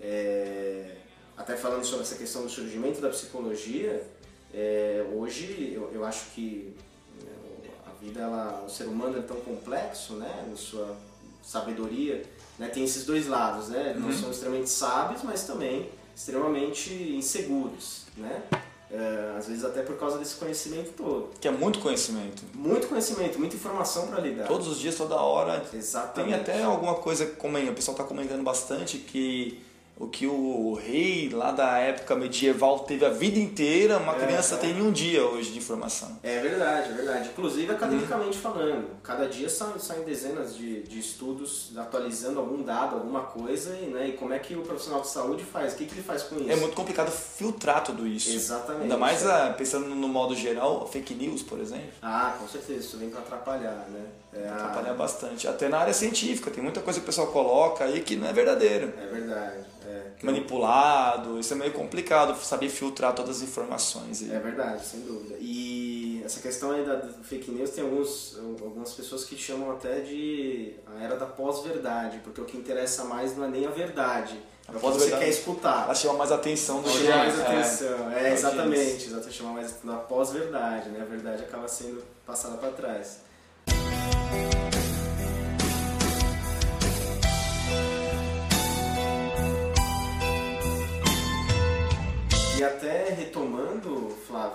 É, 0.00 0.96
até 1.36 1.56
falando 1.56 1.84
sobre 1.84 2.04
essa 2.04 2.14
questão 2.14 2.42
do 2.42 2.48
surgimento 2.48 3.00
da 3.00 3.08
psicologia, 3.08 4.06
é, 4.54 5.04
hoje 5.12 5.72
eu, 5.74 5.90
eu 5.92 6.04
acho 6.04 6.30
que 6.30 6.76
né, 7.20 7.70
a 7.84 7.90
vida, 8.00 8.20
ela, 8.20 8.64
o 8.64 8.70
ser 8.70 8.84
humano 8.84 9.18
é 9.18 9.22
tão 9.22 9.40
complexo, 9.40 10.14
né, 10.14 10.46
na 10.48 10.56
sua 10.56 10.96
sabedoria, 11.42 12.22
né, 12.58 12.68
tem 12.68 12.84
esses 12.84 13.04
dois 13.04 13.26
lados, 13.26 13.70
né? 13.70 13.94
Não 13.98 14.06
uhum. 14.06 14.12
são 14.12 14.30
extremamente 14.30 14.70
sábios, 14.70 15.22
mas 15.24 15.44
também 15.44 15.90
extremamente 16.14 16.92
inseguros, 16.92 18.06
né? 18.16 18.42
É, 18.90 19.36
às 19.38 19.46
vezes 19.46 19.64
até 19.64 19.80
por 19.82 19.96
causa 19.96 20.18
desse 20.18 20.36
conhecimento 20.36 20.92
todo. 20.94 21.30
Que 21.40 21.48
é 21.48 21.50
muito 21.50 21.78
conhecimento. 21.78 22.42
Muito 22.52 22.88
conhecimento, 22.88 23.38
muita 23.38 23.56
informação 23.56 24.08
para 24.08 24.20
lidar. 24.20 24.46
Todos 24.46 24.68
os 24.68 24.78
dias, 24.78 24.94
toda 24.94 25.16
hora. 25.16 25.64
Exatamente. 25.72 26.44
Tem 26.44 26.54
até 26.54 26.62
alguma 26.62 26.96
coisa, 26.96 27.24
como 27.24 27.56
o 27.56 27.74
pessoal 27.74 27.94
está 27.96 28.04
comentando 28.04 28.42
bastante, 28.42 28.98
que 28.98 29.62
o 30.02 30.08
que 30.08 30.26
o 30.26 30.74
rei 30.74 31.28
lá 31.28 31.52
da 31.52 31.78
época 31.78 32.16
medieval 32.16 32.80
teve 32.80 33.04
a 33.04 33.08
vida 33.08 33.38
inteira, 33.38 33.98
uma 33.98 34.16
é, 34.16 34.26
criança 34.26 34.56
é. 34.56 34.58
tem 34.58 34.82
um 34.82 34.90
dia 34.90 35.24
hoje 35.24 35.52
de 35.52 35.58
informação. 35.58 36.18
É 36.24 36.40
verdade, 36.40 36.90
é 36.90 36.92
verdade. 36.92 37.28
Inclusive 37.28 37.70
academicamente 37.72 38.36
hum. 38.36 38.40
falando, 38.40 38.86
cada 39.00 39.28
dia 39.28 39.48
saem, 39.48 39.78
saem 39.78 40.02
dezenas 40.02 40.56
de, 40.56 40.82
de 40.82 40.98
estudos 40.98 41.70
atualizando 41.76 42.40
algum 42.40 42.64
dado, 42.64 42.96
alguma 42.96 43.20
coisa, 43.20 43.78
e, 43.80 43.86
né, 43.86 44.08
e 44.08 44.12
como 44.14 44.32
é 44.34 44.40
que 44.40 44.56
o 44.56 44.62
profissional 44.62 45.02
de 45.02 45.08
saúde 45.08 45.44
faz, 45.44 45.74
o 45.74 45.76
que, 45.76 45.86
que 45.86 45.94
ele 45.94 46.02
faz 46.02 46.24
com 46.24 46.34
isso. 46.34 46.50
É 46.50 46.56
muito 46.56 46.74
complicado 46.74 47.12
filtrar 47.12 47.84
tudo 47.84 48.04
isso. 48.04 48.34
Exatamente. 48.34 48.82
Ainda 48.82 48.96
mais 48.96 49.24
é. 49.24 49.52
pensando 49.52 49.86
no 49.86 50.08
modo 50.08 50.34
geral, 50.34 50.84
fake 50.88 51.14
news, 51.14 51.44
por 51.44 51.60
exemplo. 51.60 51.92
Ah, 52.02 52.34
com 52.40 52.48
certeza, 52.48 52.80
isso 52.80 52.98
vem 52.98 53.08
para 53.08 53.20
atrapalhar, 53.20 53.86
né? 53.88 54.04
É 54.34 54.48
atrapalhar 54.48 54.90
a... 54.90 54.94
bastante. 54.94 55.46
Até 55.46 55.68
na 55.68 55.78
área 55.78 55.94
científica, 55.94 56.50
tem 56.50 56.60
muita 56.60 56.80
coisa 56.80 56.98
que 56.98 57.04
o 57.04 57.06
pessoal 57.06 57.28
coloca 57.28 57.84
aí 57.84 58.00
que 58.00 58.16
não 58.16 58.26
é 58.26 58.32
verdadeira. 58.32 58.92
É 58.98 59.06
verdade. 59.06 59.72
É, 60.20 60.26
manipulado, 60.26 61.38
isso 61.38 61.52
é 61.52 61.56
meio 61.56 61.72
complicado, 61.72 62.36
saber 62.42 62.68
filtrar 62.68 63.14
todas 63.14 63.36
as 63.38 63.42
informações. 63.42 64.28
É 64.28 64.38
verdade, 64.38 64.84
sem 64.84 65.00
dúvida. 65.00 65.36
E 65.40 66.22
essa 66.24 66.40
questão 66.40 66.70
aí 66.70 66.84
da 66.84 67.00
fake 67.22 67.50
news 67.50 67.70
tem 67.70 67.84
alguns, 67.84 68.38
algumas 68.38 68.92
pessoas 68.92 69.24
que 69.24 69.36
chamam 69.36 69.72
até 69.72 70.00
de 70.00 70.74
a 70.86 71.02
era 71.02 71.16
da 71.16 71.26
pós-verdade, 71.26 72.20
porque 72.22 72.40
o 72.40 72.44
que 72.44 72.56
interessa 72.56 73.04
mais 73.04 73.36
não 73.36 73.44
é 73.44 73.48
nem 73.48 73.66
a 73.66 73.70
verdade, 73.70 74.40
é 74.68 74.72
o 74.72 74.74
que 74.74 74.80
você 74.80 75.10
quer 75.10 75.28
escutar. 75.28 75.84
Ela 75.84 75.94
chama 75.94 76.14
mais 76.14 76.32
atenção 76.32 76.80
do 76.80 76.88
Chama 76.88 77.16
mais 77.16 77.40
atenção, 77.40 78.10
é, 78.10 78.28
é 78.28 78.32
exatamente, 78.32 79.06
exatamente, 79.06 79.32
chama 79.32 79.52
mais 79.52 79.76
da 79.82 79.96
pós-verdade, 79.96 80.88
né? 80.90 81.02
A 81.02 81.04
verdade 81.04 81.42
acaba 81.42 81.66
sendo 81.66 82.02
passada 82.24 82.56
para 82.56 82.70
trás. 82.70 83.20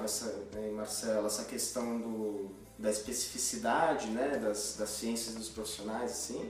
Essa, 0.08 0.48
né, 0.54 0.72
Marcelo, 0.72 1.28
essa 1.28 1.46
questão 1.46 2.00
do, 2.00 2.50
da 2.80 2.89
especificidade 2.89 4.08
né, 4.08 4.39
das, 4.41 4.76
das 4.78 4.89
ciências 4.89 5.36
dos 5.36 5.50
profissionais, 5.50 6.12
assim, 6.12 6.50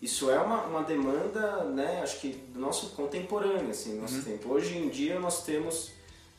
isso 0.00 0.30
é 0.30 0.38
uma, 0.38 0.64
uma 0.64 0.82
demanda, 0.82 1.64
né, 1.64 2.00
acho 2.02 2.20
que 2.20 2.28
do 2.28 2.60
nosso 2.60 2.90
contemporâneo, 2.90 3.70
assim, 3.70 3.96
do 3.96 4.02
nosso 4.02 4.16
uhum. 4.16 4.22
tempo. 4.22 4.48
Hoje 4.48 4.78
em 4.78 4.88
dia 4.88 5.18
nós 5.18 5.44
temos 5.44 5.90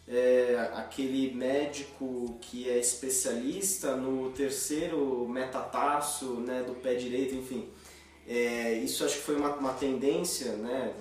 é, 0.08 0.72
aquele 0.74 1.34
médico 1.34 2.38
que 2.42 2.70
é 2.70 2.80
especialista 2.80 3.96
no 3.96 4.32
terceiro 4.32 5.28
metatarso 5.28 6.26
né, 6.36 6.64
do 6.64 6.74
pé 6.74 6.96
direito, 6.96 7.36
enfim. 7.36 7.70
É, 8.28 8.74
isso 8.76 9.04
acho 9.04 9.16
que 9.18 9.22
foi 9.22 9.36
uma, 9.36 9.56
uma 9.56 9.74
tendência 9.74 10.54
né, 10.54 10.94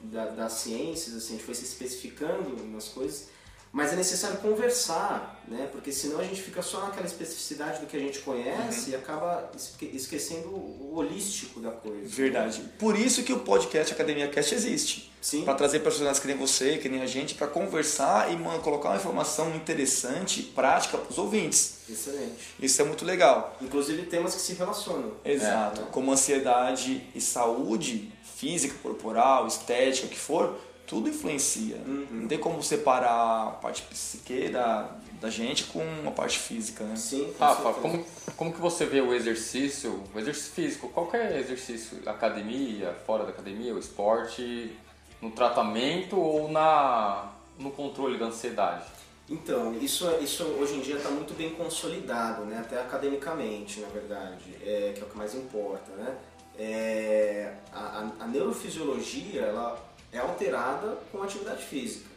da, 0.00 0.26
das 0.26 0.52
ciências, 0.52 1.14
assim, 1.14 1.34
a 1.34 1.36
gente 1.36 1.44
foi 1.44 1.54
se 1.54 1.64
especificando 1.64 2.64
nas 2.66 2.88
coisas, 2.88 3.28
mas 3.72 3.92
é 3.92 3.96
necessário 3.96 4.38
conversar, 4.38 5.42
né? 5.46 5.68
Porque 5.70 5.92
senão 5.92 6.20
a 6.20 6.24
gente 6.24 6.40
fica 6.42 6.62
só 6.62 6.80
naquela 6.80 7.06
especificidade 7.06 7.80
do 7.80 7.86
que 7.86 7.96
a 7.96 8.00
gente 8.00 8.20
conhece 8.20 8.86
uhum. 8.86 8.92
e 8.92 8.96
acaba 8.96 9.50
esquecendo 9.92 10.48
o 10.48 10.94
holístico 10.96 11.60
da 11.60 11.70
coisa. 11.70 12.08
Verdade. 12.08 12.62
Por 12.78 12.98
isso 12.98 13.22
que 13.22 13.32
o 13.32 13.40
podcast 13.40 13.92
Academia 13.92 14.28
Cast 14.28 14.54
existe. 14.54 15.12
Sim. 15.20 15.44
Para 15.44 15.54
trazer 15.54 15.80
personagens 15.80 16.20
que 16.20 16.28
nem 16.28 16.36
você, 16.36 16.78
que 16.78 16.88
nem 16.88 17.02
a 17.02 17.06
gente, 17.06 17.34
para 17.34 17.46
conversar 17.46 18.32
e 18.32 18.38
colocar 18.60 18.90
uma 18.90 18.96
informação 18.96 19.54
interessante, 19.54 20.42
prática 20.42 20.96
para 20.96 21.10
os 21.10 21.18
ouvintes. 21.18 21.78
Excelente. 21.88 22.54
Isso 22.60 22.80
é 22.80 22.84
muito 22.84 23.04
legal. 23.04 23.56
Inclusive 23.60 24.02
temas 24.04 24.34
que 24.34 24.40
se 24.40 24.54
relacionam. 24.54 25.12
Exato. 25.24 25.80
É, 25.80 25.84
né? 25.84 25.88
Como 25.90 26.12
ansiedade 26.12 27.04
e 27.14 27.20
saúde 27.20 28.12
física, 28.36 28.74
corporal, 28.80 29.48
estética, 29.48 30.06
o 30.06 30.10
que 30.10 30.18
for, 30.18 30.56
tudo 30.88 31.08
influencia. 31.10 31.76
Uhum. 31.86 32.06
Não 32.10 32.28
tem 32.28 32.38
como 32.38 32.62
separar 32.62 33.48
a 33.48 33.50
parte 33.50 33.82
psique 33.82 34.48
da, 34.48 34.88
da 35.20 35.28
gente 35.28 35.64
com 35.64 35.82
a 36.06 36.10
parte 36.10 36.38
física, 36.38 36.82
né? 36.82 36.96
Sim. 36.96 37.32
Rafa, 37.38 37.74
como, 37.74 38.04
como 38.36 38.52
que 38.52 38.60
você 38.60 38.86
vê 38.86 39.00
o 39.02 39.14
exercício, 39.14 40.02
o 40.14 40.18
exercício 40.18 40.52
físico, 40.52 40.88
qualquer 40.88 41.38
exercício, 41.38 41.98
academia, 42.06 42.96
fora 43.06 43.24
da 43.24 43.30
academia, 43.30 43.74
o 43.74 43.78
esporte, 43.78 44.74
no 45.20 45.30
tratamento 45.30 46.18
ou 46.18 46.50
na, 46.50 47.32
no 47.58 47.70
controle 47.70 48.18
da 48.18 48.26
ansiedade? 48.26 48.86
Então, 49.28 49.76
isso, 49.78 50.10
isso 50.22 50.42
hoje 50.42 50.76
em 50.76 50.80
dia 50.80 50.96
está 50.96 51.10
muito 51.10 51.34
bem 51.34 51.50
consolidado, 51.50 52.46
né? 52.46 52.60
até 52.60 52.80
academicamente, 52.80 53.80
na 53.80 53.88
verdade, 53.88 54.56
é, 54.62 54.94
que 54.94 55.02
é 55.02 55.04
o 55.04 55.06
que 55.06 55.18
mais 55.18 55.34
importa. 55.34 55.92
Né? 55.92 56.16
é, 56.58 57.52
a, 57.72 58.10
a, 58.18 58.26
neurofisiologia 58.26 59.42
ela 59.42 59.78
é 60.12 60.18
alterada 60.18 60.98
com 61.10 61.22
atividade 61.22 61.64
física. 61.64 62.08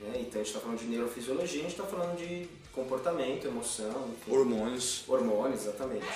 Né? 0.00 0.20
Então 0.20 0.40
a 0.40 0.44
gente 0.44 0.48
está 0.48 0.60
falando 0.60 0.78
de 0.78 0.86
neurofisiologia, 0.86 1.60
a 1.60 1.62
gente 1.62 1.72
está 1.72 1.84
falando 1.84 2.16
de 2.16 2.48
comportamento, 2.72 3.46
emoção, 3.46 4.08
enfim, 4.12 4.32
hormônios. 4.32 5.04
Hormônios, 5.08 5.62
exatamente. 5.62 6.06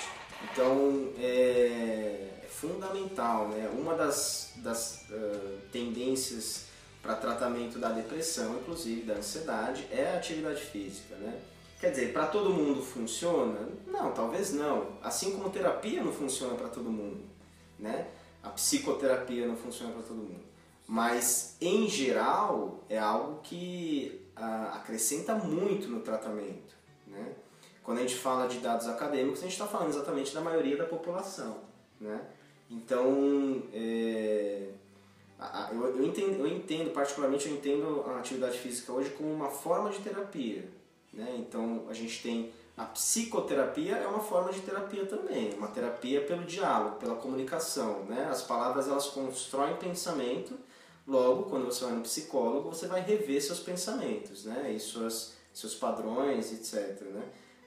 Então 0.51 1.09
é, 1.19 2.41
é 2.43 2.47
fundamental, 2.49 3.49
né? 3.49 3.69
Uma 3.73 3.95
das, 3.95 4.53
das 4.57 5.05
uh, 5.09 5.59
tendências 5.71 6.65
para 7.01 7.15
tratamento 7.15 7.77
da 7.77 7.89
depressão, 7.89 8.55
inclusive 8.55 9.01
da 9.01 9.15
ansiedade, 9.15 9.87
é 9.91 10.13
a 10.13 10.17
atividade 10.17 10.61
física, 10.61 11.15
né? 11.15 11.39
Quer 11.79 11.91
dizer, 11.91 12.13
para 12.13 12.27
todo 12.27 12.49
mundo 12.49 12.81
funciona? 12.81 13.59
Não, 13.85 14.11
talvez 14.11 14.53
não. 14.53 14.97
Assim 15.03 15.31
como 15.31 15.49
terapia 15.49 16.01
não 16.01 16.11
funciona 16.11 16.55
para 16.55 16.69
todo 16.69 16.89
mundo 16.89 17.35
né? 17.79 18.07
A 18.43 18.49
psicoterapia 18.49 19.47
não 19.47 19.55
funciona 19.55 19.93
para 19.93 20.03
todo 20.03 20.17
mundo. 20.17 20.44
Mas, 20.87 21.57
em 21.59 21.87
geral, 21.89 22.83
é 22.87 22.97
algo 22.97 23.39
que 23.41 24.21
ah, 24.35 24.73
acrescenta 24.75 25.33
muito 25.33 25.87
no 25.87 26.01
tratamento, 26.01 26.75
né? 27.07 27.33
Quando 27.83 27.99
a 27.99 28.01
gente 28.01 28.15
fala 28.15 28.47
de 28.47 28.59
dados 28.59 28.87
acadêmicos, 28.87 29.39
a 29.39 29.43
gente 29.43 29.53
está 29.53 29.67
falando 29.67 29.89
exatamente 29.89 30.33
da 30.33 30.41
maioria 30.41 30.75
da 30.77 30.85
população, 30.85 31.57
né? 31.99 32.21
Então, 32.69 33.63
é, 33.73 34.69
eu, 35.71 35.97
eu, 35.97 36.03
entendo, 36.03 36.39
eu 36.39 36.47
entendo, 36.47 36.91
particularmente, 36.91 37.47
eu 37.47 37.55
entendo 37.55 38.03
a 38.07 38.19
atividade 38.19 38.57
física 38.57 38.91
hoje 38.91 39.11
como 39.11 39.31
uma 39.31 39.49
forma 39.49 39.89
de 39.89 39.99
terapia, 39.99 40.67
né? 41.13 41.35
Então, 41.37 41.85
a 41.89 41.93
gente 41.93 42.21
tem 42.21 42.51
a 42.77 42.83
psicoterapia 42.83 43.95
é 43.95 44.07
uma 44.07 44.19
forma 44.19 44.51
de 44.51 44.59
terapia 44.59 45.05
também, 45.05 45.53
uma 45.53 45.67
terapia 45.67 46.21
pelo 46.21 46.43
diálogo, 46.43 46.97
pela 46.97 47.15
comunicação. 47.15 48.03
Né? 48.03 48.27
As 48.29 48.41
palavras 48.41 48.89
elas 48.89 49.07
constroem 49.07 49.77
pensamento, 49.77 50.57
Logo, 51.07 51.43
quando 51.43 51.65
você 51.65 51.85
vai 51.85 51.93
no 51.93 52.01
psicólogo, 52.01 52.69
você 52.69 52.87
vai 52.87 53.01
rever 53.01 53.41
seus 53.41 53.59
pensamentos, 53.59 54.45
né? 54.45 54.73
E 54.75 54.79
suas, 54.79 55.33
seus 55.53 55.75
padrões, 55.75 56.51
etc. 56.51 57.01
Né? 57.01 57.21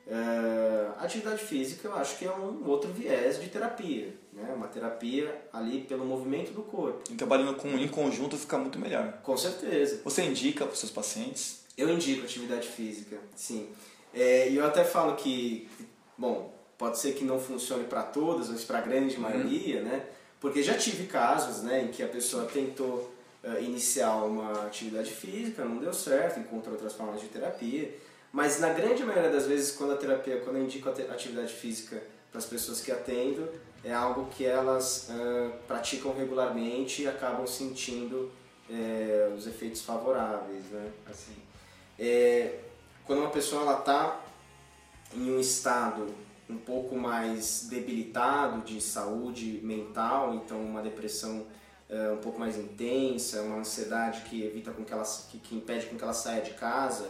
Uh, 0.09 1.05
atividade 1.05 1.45
física 1.45 1.87
eu 1.87 1.95
acho 1.95 2.17
que 2.17 2.25
é 2.25 2.33
um 2.35 2.67
outro 2.67 2.91
viés 2.91 3.39
de 3.39 3.49
terapia, 3.49 4.17
né? 4.33 4.53
Uma 4.57 4.67
terapia 4.67 5.47
ali 5.53 5.83
pelo 5.83 6.05
movimento 6.05 6.51
do 6.53 6.63
corpo. 6.63 7.03
E 7.13 7.15
trabalhando 7.15 7.55
com, 7.57 7.69
em 7.69 7.87
conjunto 7.87 8.37
fica 8.37 8.59
muito 8.59 8.79
melhor. 8.79 9.21
Com 9.23 9.37
certeza. 9.37 10.01
Você 10.03 10.25
indica 10.25 10.65
para 10.65 10.73
os 10.73 10.81
seus 10.81 10.91
pacientes? 10.91 11.61
Eu 11.77 11.89
indico 11.91 12.25
atividade 12.25 12.67
física, 12.67 13.19
sim. 13.37 13.69
É, 14.13 14.49
e 14.49 14.57
eu 14.57 14.65
até 14.65 14.83
falo 14.83 15.15
que, 15.15 15.69
bom, 16.17 16.53
pode 16.77 16.99
ser 16.99 17.13
que 17.13 17.23
não 17.23 17.39
funcione 17.39 17.85
para 17.85 18.03
todas, 18.03 18.49
mas 18.49 18.65
para 18.65 18.79
a 18.79 18.81
grande 18.81 19.15
uhum. 19.17 19.23
maioria, 19.23 19.83
né? 19.83 20.07
Porque 20.41 20.63
já 20.63 20.75
tive 20.75 21.07
casos, 21.07 21.63
né, 21.63 21.83
em 21.83 21.89
que 21.89 22.03
a 22.03 22.09
pessoa 22.09 22.47
tentou 22.47 23.13
iniciar 23.61 24.25
uma 24.25 24.67
atividade 24.67 25.11
física, 25.11 25.65
não 25.65 25.79
deu 25.79 25.93
certo, 25.93 26.41
encontra 26.41 26.71
outras 26.71 26.95
formas 26.95 27.21
de 27.21 27.29
terapia. 27.29 27.95
Mas 28.33 28.61
na 28.61 28.71
grande 28.71 29.05
maioria 29.05 29.31
das 29.31 29.47
vezes, 29.47 29.73
quando 29.73 29.95
a 29.95 29.97
terapia, 29.97 30.41
quando 30.41 30.57
eu 30.57 30.65
indico 30.65 30.89
a 30.89 30.93
atividade 30.93 31.53
física 31.53 32.03
para 32.31 32.39
as 32.39 32.47
pessoas 32.47 32.81
que 32.81 32.93
atendo, 32.93 33.49
é 33.83 33.93
algo 33.93 34.27
que 34.27 34.45
elas 34.45 35.09
uh, 35.11 35.53
praticam 35.67 36.15
regularmente 36.15 37.03
e 37.03 37.09
acabam 37.09 37.47
sentindo 37.47 38.31
é, 38.71 39.33
os 39.37 39.47
efeitos 39.47 39.83
favoráveis, 39.83 40.65
né? 40.65 40.91
Assim, 41.09 41.37
é, 41.99 42.59
quando 43.07 43.21
uma 43.21 43.31
pessoa 43.31 43.79
está 43.79 44.21
em 45.15 45.31
um 45.31 45.41
estado 45.41 46.07
um 46.49 46.57
pouco 46.59 46.97
mais 46.97 47.67
debilitado 47.69 48.61
de 48.63 48.81
saúde 48.81 49.61
mental, 49.63 50.35
então 50.35 50.61
uma 50.61 50.83
depressão 50.83 51.47
uh, 51.91 52.15
um 52.15 52.19
pouco 52.19 52.39
mais 52.39 52.57
intensa, 52.57 53.43
uma 53.43 53.57
ansiedade 53.57 54.23
que 54.23 54.43
evita 54.43 54.71
com 54.71 54.85
que 54.85 54.93
ela 54.93 55.05
que, 55.05 55.39
que 55.39 55.55
impede 55.55 55.87
com 55.87 55.97
que 55.97 56.03
ela 56.03 56.13
saia 56.13 56.43
de 56.43 56.53
casa, 56.53 57.09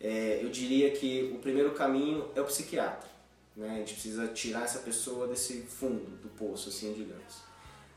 é, 0.00 0.40
eu 0.42 0.50
diria 0.50 0.90
que 0.90 1.32
o 1.34 1.38
primeiro 1.38 1.72
caminho 1.72 2.30
é 2.34 2.40
o 2.40 2.44
psiquiatra. 2.44 3.08
Né? 3.56 3.70
A 3.70 3.78
gente 3.78 3.94
precisa 3.94 4.28
tirar 4.28 4.64
essa 4.64 4.80
pessoa 4.80 5.26
desse 5.26 5.62
fundo 5.62 6.10
do 6.18 6.28
poço, 6.28 6.68
assim 6.68 6.92
digamos. 6.92 7.36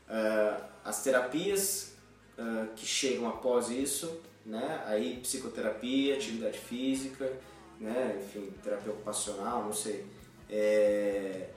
Uh, 0.08 0.64
as 0.84 1.02
terapias 1.02 1.92
uh, 2.38 2.74
que 2.74 2.86
chegam 2.86 3.28
após 3.28 3.68
isso, 3.68 4.20
né? 4.44 4.82
aí 4.86 5.18
psicoterapia, 5.20 6.14
atividade 6.14 6.58
física, 6.58 7.30
né? 7.78 8.18
enfim, 8.20 8.50
terapia 8.62 8.92
ocupacional, 8.92 9.64
não 9.64 9.72
sei. 9.72 10.06
É, 10.48 11.50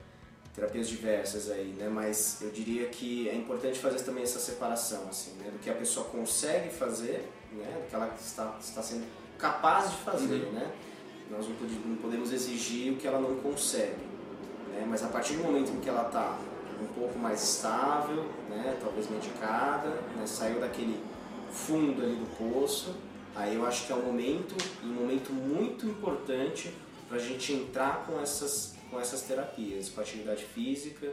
terapias 0.53 0.87
diversas 0.87 1.49
aí, 1.49 1.75
né? 1.77 1.89
Mas 1.89 2.41
eu 2.41 2.51
diria 2.51 2.87
que 2.87 3.27
é 3.27 3.35
importante 3.35 3.79
fazer 3.79 4.03
também 4.03 4.23
essa 4.23 4.39
separação, 4.39 5.07
assim, 5.09 5.31
né? 5.39 5.49
Do 5.51 5.59
que 5.59 5.69
a 5.69 5.73
pessoa 5.73 6.05
consegue 6.07 6.69
fazer, 6.69 7.29
né? 7.51 7.81
Do 7.81 7.89
que 7.89 7.95
ela 7.95 8.13
está, 8.19 8.55
está 8.59 8.81
sendo 8.81 9.05
capaz 9.37 9.89
de 9.91 9.97
fazer, 9.97 10.45
uhum. 10.45 10.51
né? 10.51 10.71
Nós 11.29 11.47
não 11.47 11.95
podemos 11.97 12.31
exigir 12.31 12.93
o 12.93 12.97
que 12.97 13.07
ela 13.07 13.19
não 13.19 13.35
consegue, 13.37 14.05
né? 14.71 14.85
Mas 14.87 15.03
a 15.03 15.07
partir 15.07 15.33
do 15.33 15.43
momento 15.43 15.71
em 15.71 15.79
que 15.79 15.89
ela 15.89 16.07
está 16.07 16.37
um 16.81 16.87
pouco 16.93 17.17
mais 17.17 17.41
estável, 17.41 18.23
né? 18.49 18.77
Talvez 18.79 19.09
medicada, 19.09 19.89
né? 20.15 20.25
Saiu 20.27 20.59
daquele 20.59 21.01
fundo 21.51 22.01
ali 22.03 22.15
do 22.15 22.27
poço, 22.37 22.95
aí 23.35 23.55
eu 23.55 23.65
acho 23.65 23.87
que 23.87 23.91
é 23.91 23.95
um 23.95 24.03
momento, 24.03 24.55
um 24.83 24.93
momento 24.93 25.33
muito 25.33 25.87
importante 25.87 26.73
para 27.07 27.17
a 27.17 27.21
gente 27.21 27.53
entrar 27.53 28.05
com 28.05 28.19
essas 28.19 28.73
com 28.93 29.01
essas 29.01 29.23
terapias, 29.23 29.89
com 29.89 29.99
a 29.99 30.03
atividade 30.03 30.45
física, 30.45 31.11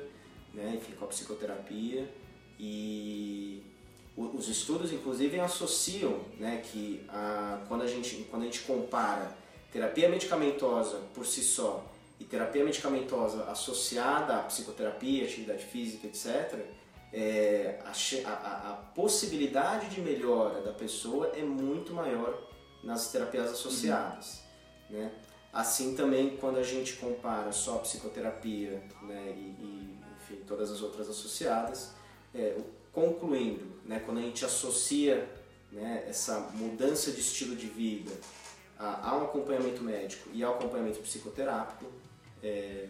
né, 0.53 0.75
enfim, 0.77 0.93
com 0.93 1.07
a 1.07 1.09
psicoterapia 1.09 2.09
e 2.59 3.63
os 4.17 4.49
estudos 4.49 4.93
inclusive 4.93 5.41
associam 5.41 6.21
né, 6.39 6.63
que 6.63 7.03
a, 7.09 7.63
quando, 7.67 7.83
a 7.83 7.87
gente, 7.87 8.27
quando 8.31 8.43
a 8.43 8.45
gente 8.45 8.61
compara 8.61 9.35
terapia 9.73 10.09
medicamentosa 10.09 11.01
por 11.15 11.25
si 11.25 11.43
só 11.43 11.87
e 12.19 12.25
terapia 12.25 12.63
medicamentosa 12.63 13.45
associada 13.45 14.37
à 14.37 14.43
psicoterapia, 14.43 15.25
atividade 15.25 15.65
física, 15.65 16.07
etc., 16.07 16.67
é, 17.13 17.81
a, 17.85 17.91
a, 18.29 18.71
a, 18.71 18.77
possibilidade 18.95 19.89
de 19.89 20.01
melhora 20.01 20.61
da 20.61 20.73
pessoa 20.73 21.33
é 21.35 21.43
muito 21.43 21.93
maior 21.93 22.39
nas 22.85 23.11
terapias 23.11 23.51
associadas. 23.51 24.43
Uhum. 24.91 24.99
Né? 24.99 25.13
Assim 25.53 25.95
também 25.95 26.37
quando 26.37 26.59
a 26.59 26.63
gente 26.63 26.95
compara 26.95 27.51
só 27.51 27.77
a 27.77 27.79
psicoterapia 27.81 28.83
né, 29.03 29.35
e, 29.37 29.41
e 29.59 29.99
enfim, 30.17 30.43
todas 30.47 30.71
as 30.71 30.81
outras 30.81 31.09
associadas, 31.09 31.93
é, 32.35 32.57
concluindo, 32.93 33.67
né, 33.85 34.01
quando 34.05 34.19
a 34.19 34.23
gente 34.23 34.45
associa 34.45 35.29
né, 35.73 36.05
essa 36.09 36.39
mudança 36.55 37.11
de 37.11 37.21
estilo 37.21 37.57
de 37.57 37.67
vida 37.67 38.13
a, 38.79 39.11
a 39.11 39.17
um 39.19 39.25
acompanhamento 39.25 39.83
médico 39.83 40.31
e 40.33 40.43
ao 40.43 40.55
acompanhamento 40.55 41.01
psicoterápico, 41.01 41.91
é, 42.43 42.89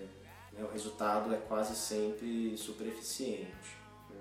né, 0.52 0.62
o 0.62 0.72
resultado 0.72 1.34
é 1.34 1.38
quase 1.38 1.74
sempre 1.74 2.56
super 2.56 2.86
eficiente. 2.86 3.76
Né? 4.10 4.16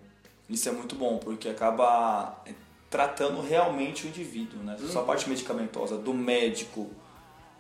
Isso 0.50 0.70
é 0.70 0.72
muito 0.72 0.96
bom, 0.96 1.18
porque 1.18 1.50
acaba 1.50 2.42
tratando 2.90 3.42
realmente 3.42 4.06
o 4.06 4.10
indivíduo, 4.10 4.64
né? 4.64 4.76
Só 4.80 5.02
a 5.02 5.04
parte 5.04 5.30
medicamentosa 5.30 5.96
do 5.96 6.12
médico 6.12 6.90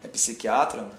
é 0.04 0.08
psiquiatra, 0.08 0.90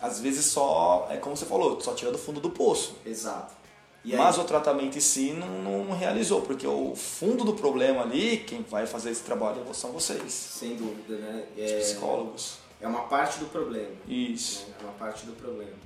às 0.00 0.20
vezes 0.20 0.46
só, 0.46 1.08
é 1.10 1.16
como 1.16 1.36
você 1.36 1.46
falou, 1.46 1.80
só 1.80 1.94
tira 1.94 2.12
do 2.12 2.18
fundo 2.18 2.40
do 2.40 2.50
poço. 2.50 2.96
Exato. 3.04 3.58
Mas 4.04 4.38
o 4.38 4.44
tratamento 4.44 4.96
em 4.96 5.00
si 5.00 5.32
não, 5.32 5.62
não, 5.62 5.96
realizou, 5.96 6.40
porque 6.42 6.66
o 6.66 6.94
fundo 6.94 7.44
do 7.44 7.52
problema 7.52 8.02
ali, 8.02 8.38
quem 8.38 8.62
vai 8.62 8.86
fazer 8.86 9.10
esse 9.10 9.22
trabalho 9.22 9.62
são 9.74 9.92
vocês. 9.92 10.32
Sem 10.32 10.76
dúvida, 10.76 11.16
né? 11.16 11.46
É... 11.56 11.64
Os 11.64 11.72
psicólogos. 11.84 12.58
É 12.80 12.86
uma 12.86 13.02
parte 13.02 13.38
do 13.40 13.46
problema. 13.46 13.94
Isso. 14.06 14.66
Né? 14.68 14.74
É 14.80 14.84
uma 14.84 14.92
parte 14.92 15.26
do 15.26 15.32
problema. 15.32 15.76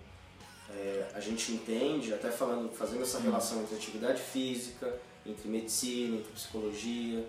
É, 0.71 1.09
a 1.14 1.21
gente 1.21 1.53
entende, 1.53 2.12
até 2.14 2.31
falando, 2.31 2.71
fazendo 2.73 3.03
essa 3.03 3.18
relação 3.18 3.62
entre 3.62 3.75
atividade 3.75 4.21
física, 4.21 4.95
entre 5.25 5.49
medicina, 5.49 6.16
entre 6.16 6.33
psicologia, 6.33 7.27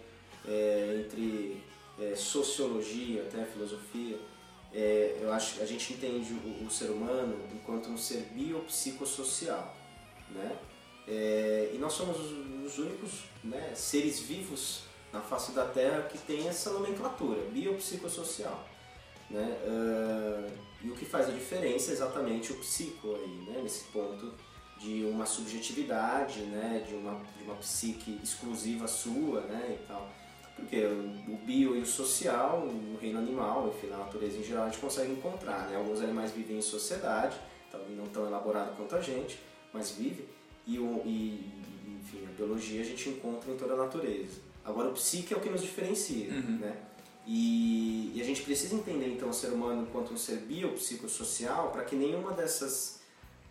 é, 0.48 1.04
entre 1.06 1.62
é, 2.00 2.16
sociologia, 2.16 3.24
até 3.24 3.44
filosofia, 3.46 4.18
é, 4.74 5.20
eu 5.22 5.32
acho 5.32 5.62
a 5.62 5.66
gente 5.66 5.94
entende 5.94 6.34
o, 6.34 6.66
o, 6.66 6.70
ser 6.72 6.90
humano 6.90 7.40
enquanto 7.54 7.90
um 7.90 7.98
ser 7.98 8.28
biopsicossocial, 8.32 9.76
né? 10.32 10.58
É, 11.08 11.72
e 11.74 11.78
nós 11.78 11.94
somos 11.94 12.18
os, 12.20 12.66
os 12.66 12.78
únicos 12.80 13.26
né, 13.44 13.74
seres 13.76 14.20
vivos 14.20 14.84
na 15.12 15.22
face 15.22 15.52
da 15.52 15.66
Terra 15.66 16.04
que 16.04 16.18
tem 16.18 16.48
essa 16.48 16.72
nomenclatura, 16.72 17.40
biopsicossocial. 17.52 18.68
Né? 19.30 19.58
Uh, 19.66 20.52
e 20.84 20.90
o 20.90 20.96
que 20.96 21.06
faz 21.06 21.30
a 21.30 21.32
diferença 21.32 21.92
é 21.92 21.94
exatamente 21.94 22.52
o 22.52 22.56
psico 22.56 23.16
aí, 23.16 23.46
né? 23.48 23.62
nesse 23.62 23.86
ponto 23.86 24.34
de 24.80 25.06
uma 25.06 25.26
subjetividade, 25.26 26.42
né? 26.42 26.84
de, 26.88 26.96
uma, 26.96 27.22
de 27.38 27.44
uma 27.44 27.56
psique 27.56 28.20
exclusiva 28.24 28.88
sua 28.88 29.42
né? 29.42 29.80
e 29.80 29.88
tal. 29.88 30.10
Porque 30.63 30.86
o 30.86 31.36
bio 31.45 31.76
e 31.76 31.82
o 31.82 31.86
social, 31.86 32.65
no 32.65 32.97
reino 32.97 33.19
animal, 33.19 33.73
enfim, 33.76 33.88
na 33.88 33.97
natureza 33.97 34.38
em 34.38 34.43
geral, 34.43 34.63
a 34.63 34.69
gente 34.69 34.80
consegue 34.80 35.12
encontrar. 35.12 35.67
Né? 35.67 35.76
Alguns 35.76 36.02
animais 36.02 36.32
vivem 36.32 36.58
em 36.58 36.62
sociedade, 36.62 37.38
então 37.67 37.82
não 37.89 38.06
tão 38.08 38.26
elaborado 38.26 38.76
quanto 38.78 38.95
a 38.95 39.02
gente, 39.02 39.38
mas 39.73 39.91
vivem. 39.91 40.26
E, 40.65 40.78
e, 40.78 41.52
enfim, 42.02 42.26
a 42.26 42.32
biologia 42.32 42.82
a 42.82 42.86
gente 42.86 43.10
encontra 43.10 43.52
em 43.52 43.58
toda 43.58 43.73
a 43.73 43.78
natureza. 43.78 44.39
Agora, 44.63 44.89
o 44.89 44.93
psique 44.93 45.34
é 45.34 45.38
o 45.38 45.41
que 45.41 45.49
nos 45.49 45.62
diferencia, 45.62 46.32
uhum. 46.32 46.60
né? 46.60 46.78
E, 47.28 48.13
e, 48.15 48.21
a 48.21 48.23
gente 48.23 48.41
precisa 48.41 48.76
entender, 48.76 49.08
então, 49.08 49.30
o 49.30 49.34
ser 49.34 49.47
humano 49.47 49.84
enquanto 49.84 50.13
um 50.13 50.17
ser 50.17 50.38
biopsicossocial 50.38 51.71
para 51.71 51.84
que 51.84 51.95
nenhuma 51.95 52.32
dessas 52.32 52.99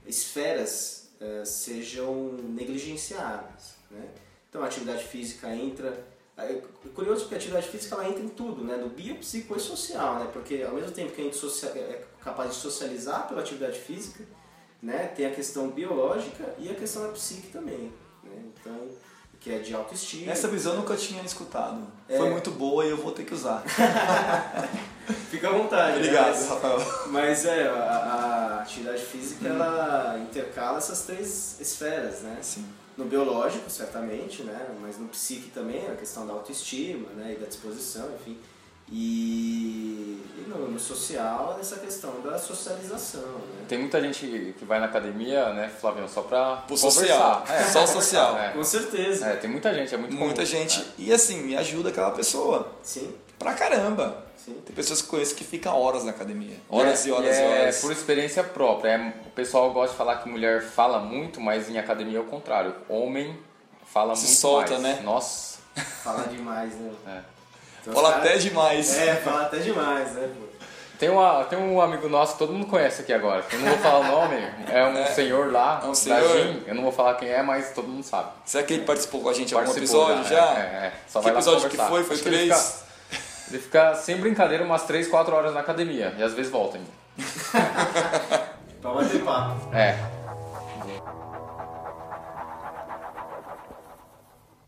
esferas 0.07 1.11
uh, 1.21 1.45
sejam 1.45 2.33
negligenciadas, 2.55 3.75
né? 3.91 4.09
Então, 4.49 4.63
a 4.63 4.67
atividade 4.67 5.05
física 5.05 5.55
entra 5.55 6.12
curioso 6.95 7.23
porque 7.23 7.35
a 7.35 7.39
atividade 7.39 7.69
física 7.69 7.95
ela 7.95 8.09
entra 8.09 8.23
em 8.23 8.29
tudo, 8.29 8.65
né? 8.65 8.77
No 8.77 8.89
bio, 8.89 9.17
psico 9.17 9.57
e 9.57 9.61
social, 9.61 10.19
né? 10.19 10.31
Porque 10.33 10.63
ao 10.63 10.75
mesmo 10.75 10.91
tempo 10.91 11.13
que 11.13 11.21
a 11.21 11.25
gente 11.25 11.67
é 11.67 12.05
capaz 12.21 12.51
de 12.51 12.57
socializar 12.57 13.29
pela 13.29 13.41
atividade 13.41 13.79
física, 13.79 14.25
né? 14.83 15.07
Tem 15.09 15.27
a 15.27 15.31
questão 15.31 15.71
biológica 15.71 16.55
e 16.59 16.71
a 16.71 16.75
questão 16.75 17.03
da 17.03 17.09
psique 17.09 17.49
também, 17.49 17.93
né? 18.25 18.45
Então, 18.47 18.89
que 19.41 19.53
é 19.53 19.59
de 19.59 19.75
autoestima. 19.75 20.33
Essa 20.33 20.49
visão 20.49 20.73
eu 20.73 20.81
nunca 20.81 20.97
tinha 20.97 21.23
escutado. 21.23 21.87
É... 22.09 22.17
Foi 22.17 22.31
muito 22.31 22.51
boa 22.51 22.85
e 22.85 22.91
eu 22.91 22.97
vou 22.97 23.13
ter 23.13 23.25
que 23.25 23.35
usar. 23.35 23.63
Fica 25.31 25.49
à 25.49 25.53
vontade. 25.53 25.93
Né? 25.93 25.99
Obrigado, 25.99 26.39
né? 26.39 26.49
Rafael. 26.49 26.79
Mas 27.09 27.45
é, 27.45 27.69
a, 27.69 27.75
a 27.75 28.63
atividade 28.63 29.05
física 29.05 29.49
hum. 29.49 29.55
ela 29.55 30.19
intercala 30.21 30.79
essas 30.79 31.03
três 31.03 31.61
esferas, 31.61 32.23
né? 32.23 32.39
Sim 32.41 32.82
no 32.97 33.05
biológico, 33.05 33.71
certamente, 33.71 34.43
né? 34.43 34.67
mas 34.81 34.99
no 34.99 35.09
psique 35.09 35.51
também, 35.51 35.87
a 35.91 35.97
questão 35.97 36.27
da 36.27 36.33
autoestima 36.33 37.09
né? 37.17 37.35
e 37.37 37.41
da 37.41 37.47
disposição, 37.47 38.09
enfim. 38.21 38.39
E, 38.95 40.21
e 40.37 40.45
no, 40.49 40.71
no, 40.71 40.79
social 40.79 41.55
nessa 41.57 41.77
questão 41.77 42.21
da 42.21 42.39
socialização. 42.39 43.23
Né? 43.23 43.65
Tem 43.67 43.79
muita 43.79 43.99
gente 44.03 44.55
que 44.59 44.65
vai 44.67 44.79
na 44.79 44.87
academia, 44.87 45.51
né, 45.55 45.69
Flavião, 45.69 46.07
só 46.07 46.21
pra 46.23 46.65
conversar. 46.69 46.91
social. 46.93 47.45
É. 47.49 47.63
Só 47.65 47.87
social. 47.87 48.39
É. 48.39 48.51
Com 48.51 48.63
certeza. 48.63 49.27
É, 49.29 49.37
tem 49.37 49.49
muita 49.49 49.73
gente, 49.73 49.95
é 49.95 49.97
muito 49.97 50.15
Muita 50.15 50.35
comum. 50.43 50.47
gente. 50.47 50.85
E 50.99 51.11
assim, 51.11 51.43
me 51.43 51.57
ajuda 51.57 51.89
aquela 51.89 52.11
pessoa. 52.11 52.71
Sim, 52.83 53.15
Pra 53.39 53.55
caramba. 53.55 54.22
Sim. 54.45 54.55
Tem 54.65 54.75
pessoas 54.75 55.01
que 55.03 55.09
conheço 55.09 55.35
que 55.35 55.45
ficam 55.45 55.79
horas 55.81 56.05
na 56.05 56.11
academia. 56.11 56.57
Horas 56.69 57.05
É, 57.05 57.09
e 57.09 57.13
horas 57.13 57.37
e 57.37 57.41
é 57.41 57.61
horas. 57.63 57.81
por 57.81 57.93
experiência 57.93 58.43
própria. 58.45 58.91
É, 58.91 59.13
o 59.27 59.31
pessoal 59.31 59.71
gosta 59.73 59.93
de 59.93 59.97
falar 59.99 60.17
que 60.19 60.29
mulher 60.29 60.63
fala 60.63 60.99
muito, 60.99 61.41
mas 61.41 61.69
em 61.69 61.79
academia 61.79 62.19
é 62.19 62.21
o 62.21 62.25
contrário. 62.25 62.75
Homem 62.89 63.39
fala 63.93 64.15
Se 64.17 64.27
muito 64.27 64.39
solta, 64.39 64.79
mais. 64.79 64.83
né? 64.83 65.01
Nossa. 65.05 65.59
Fala 66.03 66.25
demais, 66.29 66.75
né? 66.75 66.93
É. 67.07 67.19
Então, 67.81 67.95
Fala 67.95 68.09
os 68.11 68.15
caras- 68.15 68.31
até 68.31 68.39
demais. 68.39 68.99
É, 68.99 69.17
fala 69.17 69.43
até 69.43 69.59
demais, 69.59 70.13
né? 70.13 70.29
pô? 70.39 70.53
Tem, 70.99 71.09
uma, 71.11 71.43
tem 71.47 71.59
um 71.59 71.81
amigo 71.81 72.09
nosso 72.09 72.35
que 72.35 72.39
todo 72.39 72.53
mundo 72.53 72.67
conhece 72.67 73.03
aqui 73.03 73.13
agora. 73.13 73.45
Eu 73.51 73.59
não 73.59 73.71
vou 73.71 73.79
falar 73.79 73.99
o 73.99 74.05
nome. 74.05 74.37
É 74.71 74.87
um 74.87 75.07
senhor 75.13 75.51
lá, 75.51 75.81
É 75.83 75.87
um 75.87 75.89
da 75.89 75.95
senhor. 75.97 76.39
Gin. 76.39 76.63
Eu 76.65 76.77
não 76.77 76.83
vou 76.85 76.93
falar 76.93 77.15
quem 77.15 77.29
é, 77.29 77.43
mas 77.43 77.73
todo 77.73 77.89
mundo 77.89 78.05
sabe. 78.05 78.31
Será 78.45 78.63
que 78.63 78.75
ele 78.75 78.85
participou 78.85 79.21
com 79.21 79.29
a 79.29 79.33
gente 79.33 79.53
em 79.53 79.59
algum 79.59 79.73
episódio 79.73 80.23
já? 80.29 80.37
É, 80.55 80.61
é, 80.61 80.87
é. 80.87 80.93
Só 81.09 81.19
Que 81.19 81.25
vai 81.25 81.33
lá 81.33 81.39
episódio 81.41 81.69
que 81.71 81.77
foi? 81.77 82.05
Foi 82.05 82.15
Acho 82.15 82.23
que 82.23 82.29
ele 82.29 82.47
três? 82.47 82.82
Ele 83.53 83.61
fica, 83.61 83.95
sem 83.95 84.17
brincadeira 84.17 84.65
umas 84.65 84.85
3, 84.85 85.07
4 85.09 85.35
horas 85.35 85.53
na 85.53 85.61
academia. 85.61 86.15
E 86.17 86.23
às 86.23 86.33
vezes 86.33 86.51
volta 86.51 86.79
ainda. 86.79 86.89
Pra 88.81 88.93
bater 88.93 89.23
papo. 89.23 89.75
É. 89.75 89.91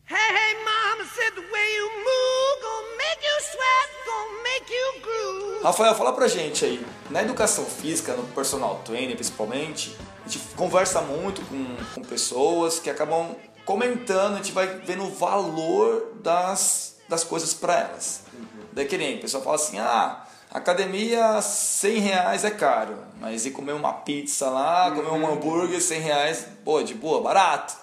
Hey, 0.07 0.31
hey, 0.37 0.55
mama 0.63 1.05
said 1.17 1.33
the 1.35 1.41
way 1.51 1.77
you 1.77 1.89
move 1.97 2.61
gonna 2.61 2.97
make 2.99 3.25
you 3.25 3.41
sweat, 3.41 3.89
gonna 4.05 4.43
make 4.43 4.71
you 4.71 5.01
groove. 5.01 5.63
Rafael, 5.65 5.95
fala 5.95 6.13
pra 6.13 6.29
gente 6.29 6.67
aí. 6.67 6.87
Na 7.09 7.23
educação 7.23 7.65
física, 7.65 8.13
no 8.13 8.25
personal 8.29 8.83
trainer 8.85 9.17
principalmente, 9.17 9.97
a 10.27 10.29
gente 10.29 10.45
conversa 10.55 11.01
muito 11.01 11.41
com, 11.47 11.77
com 11.95 12.03
pessoas 12.03 12.79
que 12.79 12.91
acabam 12.91 13.35
comentando, 13.65 14.35
a 14.35 14.37
gente 14.37 14.53
vai 14.53 14.67
vendo 14.67 15.05
o 15.05 15.11
valor 15.11 16.13
das, 16.23 16.99
das 17.09 17.25
coisas 17.25 17.55
pra 17.55 17.81
elas. 17.81 18.25
Daí 18.33 18.64
que 18.85 18.97
nem, 18.97 19.19
o 19.19 19.21
pessoal 19.21 19.43
fala 19.43 19.57
assim, 19.57 19.79
ah, 19.79 20.25
academia 20.51 21.41
100 21.41 21.99
reais 21.99 22.45
é 22.45 22.51
caro, 22.51 22.97
mas 23.21 23.45
ir 23.45 23.51
comer 23.51 23.73
uma 23.73 23.93
pizza 23.93 24.49
lá, 24.49 24.91
comer 24.91 25.11
um 25.11 25.31
hambúrguer 25.31 25.81
100 25.81 26.01
reais, 26.01 26.47
pô, 26.65 26.83
de 26.83 26.95
boa, 26.95 27.21
barato, 27.21 27.75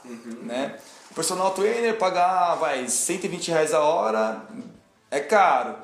né? 0.44 0.76
O 1.10 1.14
personal 1.14 1.52
trainer 1.52 1.98
pagar, 1.98 2.56
vai, 2.56 2.88
120 2.88 3.52
reais 3.52 3.74
a 3.74 3.80
hora 3.82 4.42
é 5.10 5.20
caro, 5.20 5.76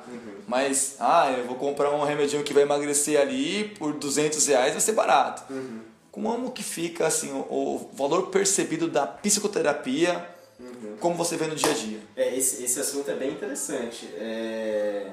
mas, 0.46 0.96
ah, 0.98 1.30
eu 1.30 1.46
vou 1.46 1.56
comprar 1.56 1.90
um 1.90 2.02
remedinho 2.04 2.42
que 2.42 2.54
vai 2.54 2.62
emagrecer 2.62 3.20
ali 3.20 3.74
por 3.78 3.92
200 3.92 4.46
reais, 4.46 4.72
vai 4.72 4.80
ser 4.80 4.92
barato. 4.92 5.42
Como 6.10 6.50
que 6.50 6.62
fica, 6.62 7.06
assim, 7.06 7.30
o, 7.30 7.44
o 7.50 7.90
valor 7.92 8.28
percebido 8.28 8.88
da 8.88 9.06
psicoterapia, 9.06 10.26
como 11.00 11.14
você 11.16 11.36
vê 11.36 11.46
no 11.46 11.54
dia 11.54 11.70
a 11.70 11.74
dia? 11.74 12.00
É, 12.16 12.36
esse, 12.36 12.64
esse 12.64 12.78
assunto 12.80 13.10
é 13.10 13.14
bem 13.14 13.30
interessante. 13.32 14.06
É, 14.14 15.10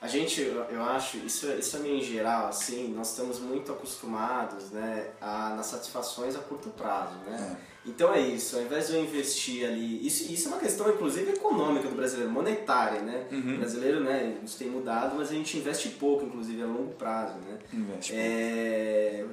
a 0.00 0.06
gente, 0.06 0.40
eu, 0.42 0.82
acho, 0.84 1.16
isso, 1.18 1.48
é- 1.50 1.56
isso 1.56 1.76
é 1.76 1.80
meio 1.80 1.96
em 1.96 2.02
geral, 2.02 2.48
assim, 2.48 2.88
nós 2.94 3.10
estamos 3.10 3.38
muito 3.40 3.72
acostumados 3.72 4.70
né, 4.70 5.08
a, 5.20 5.54
nas 5.56 5.66
satisfações 5.66 6.36
a 6.36 6.38
curto 6.40 6.68
prazo, 6.70 7.14
né? 7.26 7.56
Então 7.84 8.12
é 8.12 8.20
isso, 8.20 8.56
ao 8.56 8.62
invés 8.62 8.88
de 8.88 8.94
eu 8.94 9.00
investir 9.00 9.64
ali, 9.64 10.04
isso, 10.04 10.30
isso 10.32 10.48
é 10.48 10.52
uma 10.52 10.60
questão 10.60 10.90
inclusive 10.90 11.30
econômica 11.30 11.88
do 11.88 11.94
brasileiro, 11.94 12.30
monetária, 12.32 13.00
né? 13.00 13.26
O 13.30 13.58
brasileiro, 13.58 14.00
né, 14.00 14.36
isso 14.44 14.58
tem 14.58 14.68
mudado, 14.68 15.14
mas 15.16 15.30
a 15.30 15.32
gente 15.32 15.56
investe 15.56 15.90
pouco, 15.90 16.24
inclusive 16.26 16.60
a 16.62 16.66
longo 16.66 16.92
prazo, 16.94 17.34
né? 17.38 17.58
Investe 17.72 18.12
É, 18.14 19.24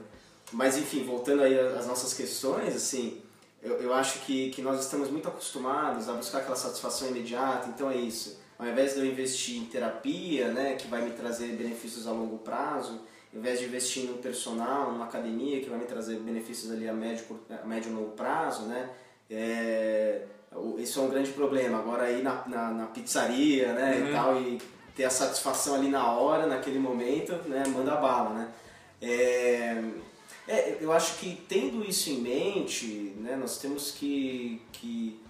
mas 0.52 0.78
enfim, 0.78 1.04
voltando 1.04 1.42
aí 1.42 1.60
às 1.60 1.88
nossas 1.88 2.14
questões, 2.14 2.76
assim, 2.76 3.23
eu, 3.64 3.78
eu 3.78 3.94
acho 3.94 4.20
que, 4.20 4.50
que 4.50 4.62
nós 4.62 4.82
estamos 4.82 5.10
muito 5.10 5.28
acostumados 5.28 6.10
a 6.10 6.14
buscar 6.14 6.40
aquela 6.40 6.56
satisfação 6.56 7.08
imediata, 7.08 7.70
então 7.70 7.90
é 7.90 7.96
isso. 7.96 8.42
Ao 8.60 8.68
invés 8.68 8.94
de 8.94 9.00
eu 9.00 9.06
investir 9.06 9.58
em 9.58 9.66
terapia, 9.66 10.50
né, 10.50 10.76
que 10.76 10.88
vai 10.88 11.02
me 11.02 11.12
trazer 11.12 11.48
benefícios 11.48 12.06
a 12.06 12.12
longo 12.12 12.38
prazo, 12.40 13.02
ao 13.34 13.40
invés 13.40 13.60
de 13.60 13.66
investir 13.66 14.10
um 14.10 14.18
personal, 14.18 14.92
numa 14.92 15.06
academia 15.06 15.62
que 15.62 15.70
vai 15.70 15.80
me 15.80 15.86
trazer 15.86 16.18
benefícios 16.18 16.72
ali 16.72 16.88
a 16.88 16.94
médio, 16.94 17.40
a 17.50 17.66
médio 17.66 17.92
e 17.92 17.94
longo 17.96 18.12
prazo, 18.12 18.64
né, 18.64 18.90
é, 19.30 20.24
isso 20.78 21.00
é 21.00 21.04
um 21.04 21.10
grande 21.10 21.32
problema. 21.32 21.80
Agora 21.80 22.12
ir 22.12 22.22
na, 22.22 22.44
na, 22.46 22.70
na 22.70 22.86
pizzaria, 22.88 23.74
né, 23.74 24.08
e 24.08 24.12
tal, 24.12 24.40
e 24.42 24.62
ter 24.96 25.06
a 25.06 25.10
satisfação 25.10 25.76
ali 25.76 25.88
na 25.88 26.12
hora, 26.12 26.46
naquele 26.46 26.80
momento, 26.80 27.34
né, 27.48 27.64
manda 27.68 27.96
bala, 27.96 28.30
né. 28.32 28.48
É, 29.02 29.84
é, 30.48 30.78
eu 30.82 30.92
acho 30.92 31.20
que 31.20 31.36
tendo 31.48 31.84
isso 31.84 32.10
em 32.10 32.20
mente, 32.20 33.14
né, 33.18 33.36
nós 33.36 33.58
temos 33.58 33.92
que, 33.92 34.62
que, 34.74 35.22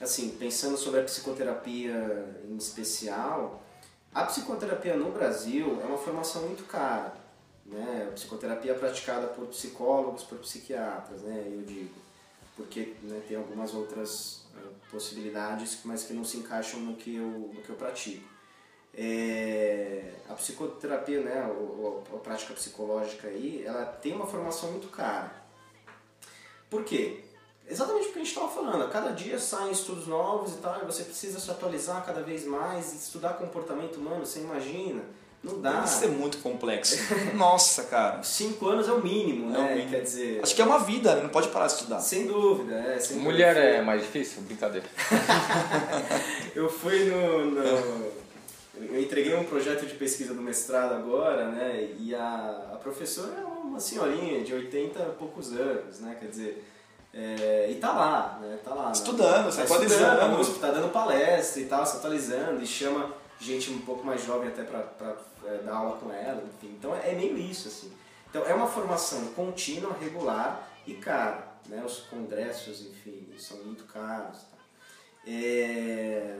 assim, 0.00 0.30
pensando 0.30 0.76
sobre 0.76 1.00
a 1.00 1.04
psicoterapia 1.04 2.40
em 2.48 2.56
especial, 2.56 3.62
a 4.14 4.24
psicoterapia 4.24 4.96
no 4.96 5.10
Brasil 5.10 5.78
é 5.82 5.84
uma 5.84 5.98
formação 5.98 6.42
muito 6.42 6.64
cara. 6.64 7.14
Né? 7.64 8.08
A 8.08 8.12
psicoterapia 8.12 8.72
é 8.72 8.74
praticada 8.74 9.28
por 9.28 9.46
psicólogos, 9.46 10.24
por 10.24 10.38
psiquiatras, 10.38 11.22
né, 11.22 11.44
eu 11.46 11.62
digo. 11.62 11.94
Porque 12.56 12.94
né, 13.02 13.22
tem 13.26 13.36
algumas 13.36 13.72
outras 13.72 14.42
eh, 14.54 14.60
possibilidades, 14.90 15.78
mas 15.84 16.04
que 16.04 16.12
não 16.12 16.24
se 16.24 16.36
encaixam 16.36 16.80
no 16.80 16.96
que 16.96 17.16
eu, 17.16 17.26
no 17.26 17.62
que 17.62 17.70
eu 17.70 17.76
pratico. 17.76 18.31
É, 18.96 20.02
a 20.28 20.34
psicoterapia, 20.34 21.20
né, 21.20 21.46
o- 21.50 22.02
o- 22.12 22.16
a 22.16 22.18
prática 22.18 22.52
psicológica 22.54 23.28
aí, 23.28 23.62
ela 23.66 23.84
tem 23.84 24.12
uma 24.14 24.26
formação 24.26 24.70
muito 24.70 24.88
cara. 24.88 25.32
Por 26.68 26.84
quê? 26.84 27.20
Exatamente 27.68 28.08
o 28.08 28.12
que 28.12 28.18
a 28.18 28.22
gente 28.22 28.28
estava 28.34 28.48
falando. 28.48 28.82
A 28.82 28.88
cada 28.88 29.10
dia 29.10 29.38
saem 29.38 29.70
estudos 29.72 30.06
novos 30.06 30.52
e 30.54 30.56
tal, 30.58 30.80
e 30.82 30.84
você 30.86 31.04
precisa 31.04 31.38
se 31.40 31.50
atualizar 31.50 32.04
cada 32.04 32.20
vez 32.22 32.44
mais, 32.44 32.92
estudar 32.92 33.34
comportamento 33.34 33.96
humano, 33.96 34.26
você 34.26 34.40
imagina. 34.40 35.02
Não 35.42 35.60
dá. 35.60 35.72
Deve 35.72 35.88
ser 35.88 36.08
muito 36.08 36.38
complexo. 36.38 36.96
Nossa, 37.34 37.84
cara. 37.84 38.22
Cinco 38.22 38.68
anos 38.68 38.88
é 38.88 38.92
o 38.92 39.02
mínimo, 39.02 39.52
É 39.54 39.58
o 39.58 39.62
né? 39.62 39.74
mínimo. 39.74 39.90
Quer 39.90 40.02
dizer, 40.02 40.40
Acho 40.42 40.54
que 40.54 40.62
é 40.62 40.64
uma 40.64 40.78
vida, 40.78 41.16
né? 41.16 41.22
não 41.22 41.30
pode 41.30 41.48
parar 41.48 41.66
de 41.66 41.72
estudar. 41.72 41.98
sem 42.00 42.26
dúvida. 42.26 42.74
É, 42.76 42.98
sem 43.00 43.16
Mulher 43.16 43.54
dúvida. 43.54 43.72
é 43.76 43.82
mais 43.82 44.02
difícil? 44.02 44.42
Brincadeira. 44.42 44.86
Eu 46.54 46.68
fui 46.70 47.04
no, 47.06 47.46
no- 47.46 48.21
Eu 48.74 49.00
entreguei 49.00 49.34
um 49.34 49.44
projeto 49.44 49.86
de 49.86 49.94
pesquisa 49.94 50.32
do 50.32 50.40
mestrado 50.40 50.94
agora, 50.94 51.48
né? 51.48 51.94
E 51.98 52.14
a, 52.14 52.70
a 52.72 52.76
professora 52.76 53.40
é 53.40 53.44
uma 53.44 53.78
senhorinha 53.78 54.42
de 54.42 54.54
80 54.54 54.98
e 54.98 55.18
poucos 55.18 55.52
anos, 55.52 56.00
né? 56.00 56.16
Quer 56.18 56.28
dizer. 56.28 56.64
é, 57.12 57.68
e 57.70 57.74
tá 57.74 57.92
lá, 57.92 58.38
né? 58.40 58.58
Tá 58.64 58.74
lá. 58.74 58.86
né? 58.86 58.92
Estudando, 58.92 59.50
se 59.50 59.58
tá 59.58 59.64
atualizando. 59.64 60.40
estudando, 60.40 60.60
tá 60.60 60.70
dando 60.70 60.92
palestra 60.92 61.60
e 61.60 61.66
tal, 61.66 61.84
se 61.84 61.98
atualizando, 61.98 62.62
e 62.62 62.66
chama 62.66 63.14
gente 63.38 63.70
um 63.70 63.80
pouco 63.82 64.06
mais 64.06 64.24
jovem 64.24 64.48
até 64.48 64.62
pra, 64.62 64.80
pra 64.80 65.16
é, 65.44 65.58
dar 65.58 65.74
aula 65.74 65.98
com 65.98 66.10
ela, 66.10 66.42
enfim. 66.42 66.74
Então 66.78 66.96
é 66.96 67.12
meio 67.14 67.36
isso, 67.36 67.68
assim. 67.68 67.92
Então 68.30 68.42
é 68.46 68.54
uma 68.54 68.66
formação 68.66 69.26
contínua, 69.34 69.94
regular 70.00 70.66
e 70.86 70.94
cara, 70.94 71.46
né? 71.68 71.82
Os 71.84 71.98
congressos, 72.00 72.80
enfim, 72.86 73.28
são 73.38 73.58
muito 73.58 73.84
caros. 73.84 74.38
Tá? 74.38 74.56
É, 75.26 76.38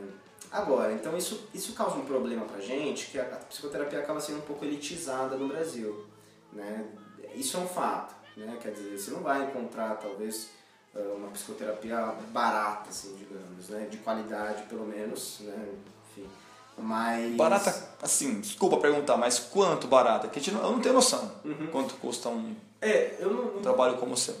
Agora, 0.53 0.93
então 0.93 1.17
isso, 1.17 1.47
isso 1.51 1.73
causa 1.73 1.95
um 1.95 2.05
problema 2.05 2.45
pra 2.45 2.61
gente, 2.61 3.07
que 3.09 3.19
a, 3.19 3.23
a 3.23 3.37
psicoterapia 3.37 3.99
acaba 3.99 4.19
sendo 4.19 4.37
um 4.37 4.41
pouco 4.41 4.63
elitizada 4.63 5.35
no 5.35 5.47
Brasil. 5.47 6.05
Né? 6.51 6.85
Isso 7.33 7.57
é 7.57 7.59
um 7.61 7.67
fato. 7.67 8.13
Né? 8.37 8.55
Quer 8.61 8.71
dizer, 8.71 8.99
você 8.99 9.09
não 9.09 9.21
vai 9.21 9.43
encontrar, 9.45 9.95
talvez, 9.95 10.49
eh, 10.95 11.13
uma 11.17 11.29
psicoterapia 11.29 11.97
barata, 12.31 12.91
assim, 12.91 13.15
digamos, 13.15 13.69
né? 13.69 13.87
de 13.89 13.97
qualidade, 13.97 14.61
pelo 14.69 14.85
menos. 14.85 15.39
Né? 15.39 15.73
Enfim, 16.11 16.29
mas... 16.77 17.35
Barata, 17.35 17.89
assim, 17.99 18.39
desculpa 18.39 18.77
perguntar, 18.77 19.17
mas 19.17 19.39
quanto 19.39 19.87
barata? 19.87 20.27
Que 20.27 20.51
não, 20.51 20.63
eu 20.63 20.71
não 20.73 20.79
tenho 20.79 20.93
noção 20.93 21.31
Uhum. 21.43 21.67
quanto 21.71 21.95
custa 21.95 22.29
um 22.29 22.55
É, 22.79 23.17
não, 23.21 23.59
trabalho 23.63 23.97
como 23.97 24.13
o 24.13 24.17
seu. 24.17 24.35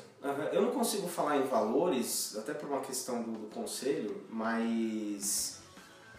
Eu 0.51 0.61
não 0.61 0.71
consigo 0.71 1.07
falar 1.07 1.37
em 1.37 1.47
valores, 1.47 2.37
até 2.37 2.53
por 2.53 2.69
uma 2.69 2.81
questão 2.81 3.21
do, 3.23 3.31
do 3.31 3.47
conselho, 3.47 4.23
mas 4.29 5.59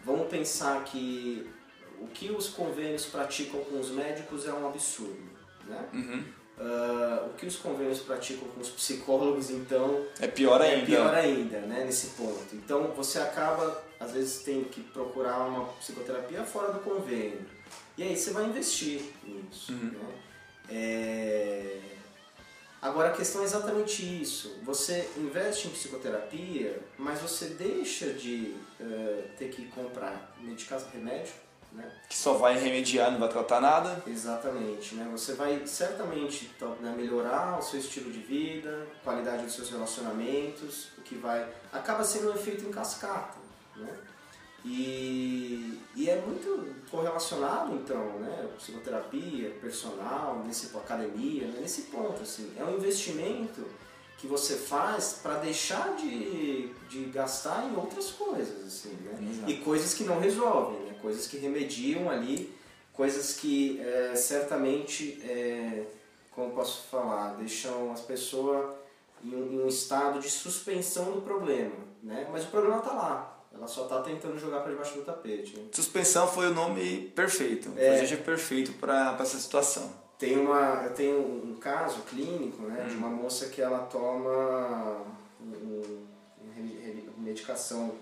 vamos 0.05 0.27
pensar 0.29 0.83
que 0.83 1.49
o 1.99 2.07
que 2.07 2.29
os 2.31 2.49
convênios 2.49 3.05
praticam 3.05 3.59
com 3.65 3.79
os 3.79 3.89
médicos 3.89 4.45
é 4.47 4.53
um 4.53 4.67
absurdo, 4.67 5.17
né? 5.65 5.89
Uhum. 5.93 6.23
Ah, 6.57 7.25
o 7.27 7.33
que 7.33 7.45
os 7.45 7.57
convênios 7.57 7.99
praticam 7.99 8.47
com 8.49 8.61
os 8.61 8.69
psicólogos, 8.69 9.49
então, 9.49 10.05
É 10.21 10.27
pior 10.27 10.61
ainda. 10.61 10.83
é 10.83 10.85
pior 10.85 11.13
ainda, 11.13 11.59
né, 11.61 11.83
nesse 11.83 12.07
ponto. 12.11 12.45
Então, 12.53 12.91
você 12.95 13.19
acaba, 13.19 13.83
às 13.99 14.11
vezes, 14.11 14.43
tendo 14.43 14.69
que 14.69 14.81
procurar 14.81 15.39
uma 15.47 15.65
psicoterapia 15.73 16.43
fora 16.43 16.71
do 16.71 16.79
convênio. 16.79 17.45
E 17.97 18.03
aí 18.03 18.15
você 18.15 18.31
vai 18.31 18.45
investir 18.45 19.01
nisso, 19.25 19.71
Uhum. 19.73 19.91
né? 19.91 20.15
É, 20.69 21.79
Agora, 22.85 23.09
a 23.09 23.13
questão 23.13 23.41
é 23.41 23.45
exatamente 23.45 24.03
isso. 24.21 24.59
Você 24.61 25.09
investe 25.17 25.67
em 25.67 25.71
psicoterapia, 25.71 26.79
mas 26.99 27.19
você 27.19 27.47
deixa 27.47 28.13
de 28.13 28.55
eh, 28.79 29.23
ter 29.39 29.49
que 29.49 29.65
comprar 29.69 30.35
medicação, 30.39 30.87
remédio, 30.93 31.33
né? 31.71 31.91
Que 32.07 32.15
só 32.15 32.33
vai 32.33 32.59
remediar, 32.59 33.11
não 33.11 33.19
vai 33.19 33.27
tratar 33.27 33.59
nada. 33.59 34.03
Exatamente, 34.05 34.93
né? 34.93 35.09
Você 35.11 35.33
vai 35.33 35.65
certamente 35.65 36.51
né, 36.79 36.93
melhorar 36.95 37.57
o 37.57 37.61
seu 37.63 37.79
estilo 37.79 38.11
de 38.11 38.19
vida, 38.19 38.85
qualidade 39.03 39.45
dos 39.45 39.55
seus 39.55 39.71
relacionamentos, 39.71 40.89
o 40.95 41.01
que 41.01 41.15
vai 41.15 41.43
acaba 41.73 42.03
sendo 42.03 42.29
um 42.29 42.35
efeito 42.35 42.65
em 42.65 42.71
cascata, 42.71 43.39
né? 43.75 43.89
E, 44.65 45.79
e 45.95 46.09
é 46.09 46.19
muito 46.21 46.75
correlacionado 46.89 47.75
então, 47.75 48.19
né? 48.19 48.49
Psicoterapia, 48.57 49.51
personal, 49.61 50.43
nesse 50.45 50.75
academia, 50.75 51.47
né? 51.47 51.59
nesse 51.61 51.83
ponto 51.83 52.21
assim, 52.21 52.51
é 52.57 52.63
um 52.63 52.75
investimento 52.75 53.63
que 54.17 54.27
você 54.27 54.55
faz 54.55 55.19
para 55.21 55.35
deixar 55.35 55.95
de, 55.95 56.73
de 56.89 57.05
gastar 57.05 57.69
em 57.69 57.75
outras 57.75 58.11
coisas 58.11 58.65
assim, 58.65 58.97
né? 59.03 59.29
Exato. 59.31 59.51
E 59.51 59.57
coisas 59.57 59.93
que 59.93 60.03
não 60.03 60.19
resolvem, 60.19 60.79
né? 60.81 60.95
Coisas 61.01 61.27
que 61.27 61.37
remediam 61.37 62.09
ali 62.09 62.53
coisas 62.95 63.33
que 63.35 63.79
é, 63.81 64.15
certamente, 64.15 65.21
é, 65.23 65.85
como 66.31 66.55
posso 66.55 66.87
falar, 66.87 67.35
deixam 67.35 67.91
as 67.91 68.01
pessoas 68.01 68.73
em 69.23 69.35
um, 69.35 69.53
em 69.53 69.63
um 69.63 69.67
estado 69.67 70.19
de 70.19 70.29
suspensão 70.29 71.11
do 71.11 71.21
problema, 71.21 71.75
né? 72.01 72.27
Mas 72.31 72.45
o 72.45 72.47
problema 72.47 72.77
está 72.77 72.93
lá, 72.93 73.34
ela 73.55 73.67
só 73.67 73.83
está 73.83 74.01
tentando 74.01 74.37
jogar 74.37 74.59
para 74.59 74.71
debaixo 74.71 74.95
do 74.95 75.01
tapete. 75.03 75.57
Né? 75.57 75.65
Suspensão 75.71 76.27
foi 76.27 76.47
o 76.47 76.53
nome 76.53 77.11
perfeito. 77.15 77.71
É. 77.77 77.91
O 77.91 77.93
adjetivo 77.93 78.23
perfeito 78.23 78.73
para 78.73 79.17
essa 79.19 79.37
situação. 79.37 79.91
Tem 80.19 80.37
uma, 80.37 80.83
eu 80.85 80.93
tenho 80.93 81.19
um 81.19 81.55
caso 81.55 82.01
clínico, 82.03 82.63
né, 82.63 82.85
de 82.89 82.95
uma 82.95 83.09
moça 83.09 83.47
que 83.47 83.61
ela 83.61 83.79
toma 83.79 85.01
um, 85.41 86.05
um 86.47 87.13
medicação 87.17 87.93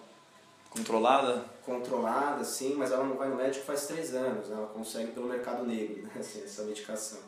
Controlada? 0.69 1.45
controlada, 1.63 2.41
assim, 2.41 2.73
mas 2.75 2.91
ela 2.91 3.03
não 3.03 3.15
vai 3.15 3.29
no 3.29 3.35
médico 3.35 3.63
faz 3.63 3.85
três 3.85 4.13
anos, 4.13 4.49
né? 4.49 4.55
ela 4.57 4.67
consegue 4.67 5.11
pelo 5.11 5.27
mercado 5.27 5.65
negro, 5.65 6.03
né? 6.03 6.11
assim, 6.19 6.43
essa 6.43 6.63
medicação. 6.63 7.19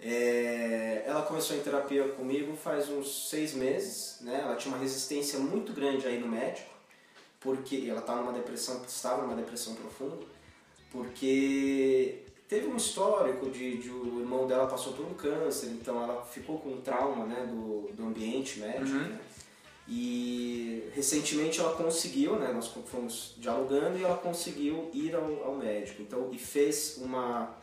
É, 0.00 1.04
ela 1.06 1.22
começou 1.22 1.54
em 1.56 1.60
terapia 1.60 2.08
comigo 2.08 2.56
faz 2.56 2.88
uns 2.88 3.28
seis 3.28 3.52
meses, 3.52 4.16
né? 4.22 4.40
ela 4.42 4.56
tinha 4.56 4.74
uma 4.74 4.80
resistência 4.80 5.38
muito 5.38 5.74
grande 5.74 6.06
aí 6.06 6.18
no 6.18 6.26
médico, 6.26 6.69
porque 7.40 7.86
ela 7.88 8.00
estava 8.00 8.20
numa 8.20 8.32
depressão, 8.32 8.82
estava 8.86 9.22
numa 9.22 9.34
depressão 9.34 9.74
profunda, 9.74 10.18
porque 10.90 12.22
teve 12.48 12.66
um 12.66 12.76
histórico 12.76 13.48
de, 13.48 13.78
de 13.78 13.90
o 13.90 14.20
irmão 14.20 14.46
dela 14.46 14.66
passou 14.66 14.92
por 14.92 15.06
um 15.06 15.14
câncer, 15.14 15.68
então 15.68 16.02
ela 16.02 16.22
ficou 16.24 16.58
com 16.58 16.70
um 16.70 16.80
trauma 16.80 17.24
né, 17.24 17.46
do, 17.46 17.90
do 17.94 18.06
ambiente 18.06 18.58
médico, 18.60 18.90
né? 18.90 19.18
E 19.88 20.88
recentemente 20.94 21.58
ela 21.58 21.74
conseguiu, 21.74 22.36
né, 22.36 22.52
nós 22.52 22.68
fomos 22.68 23.34
dialogando 23.38 23.98
e 23.98 24.04
ela 24.04 24.16
conseguiu 24.16 24.88
ir 24.92 25.16
ao, 25.16 25.44
ao 25.44 25.54
médico. 25.56 26.02
Então, 26.02 26.28
e 26.30 26.38
fez 26.38 26.98
uma. 26.98 27.56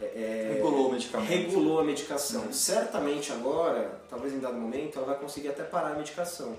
é, 0.00 0.52
Regulou 0.54 0.88
o 0.88 0.92
medicamento. 0.92 1.28
Regulou 1.28 1.80
a 1.80 1.84
medicação. 1.84 2.52
Certamente 2.52 3.32
agora, 3.32 4.00
talvez 4.08 4.32
em 4.32 4.38
dado 4.38 4.56
momento, 4.56 4.98
ela 4.98 5.08
vai 5.08 5.18
conseguir 5.18 5.48
até 5.48 5.64
parar 5.64 5.92
a 5.92 5.96
medicação, 5.96 6.56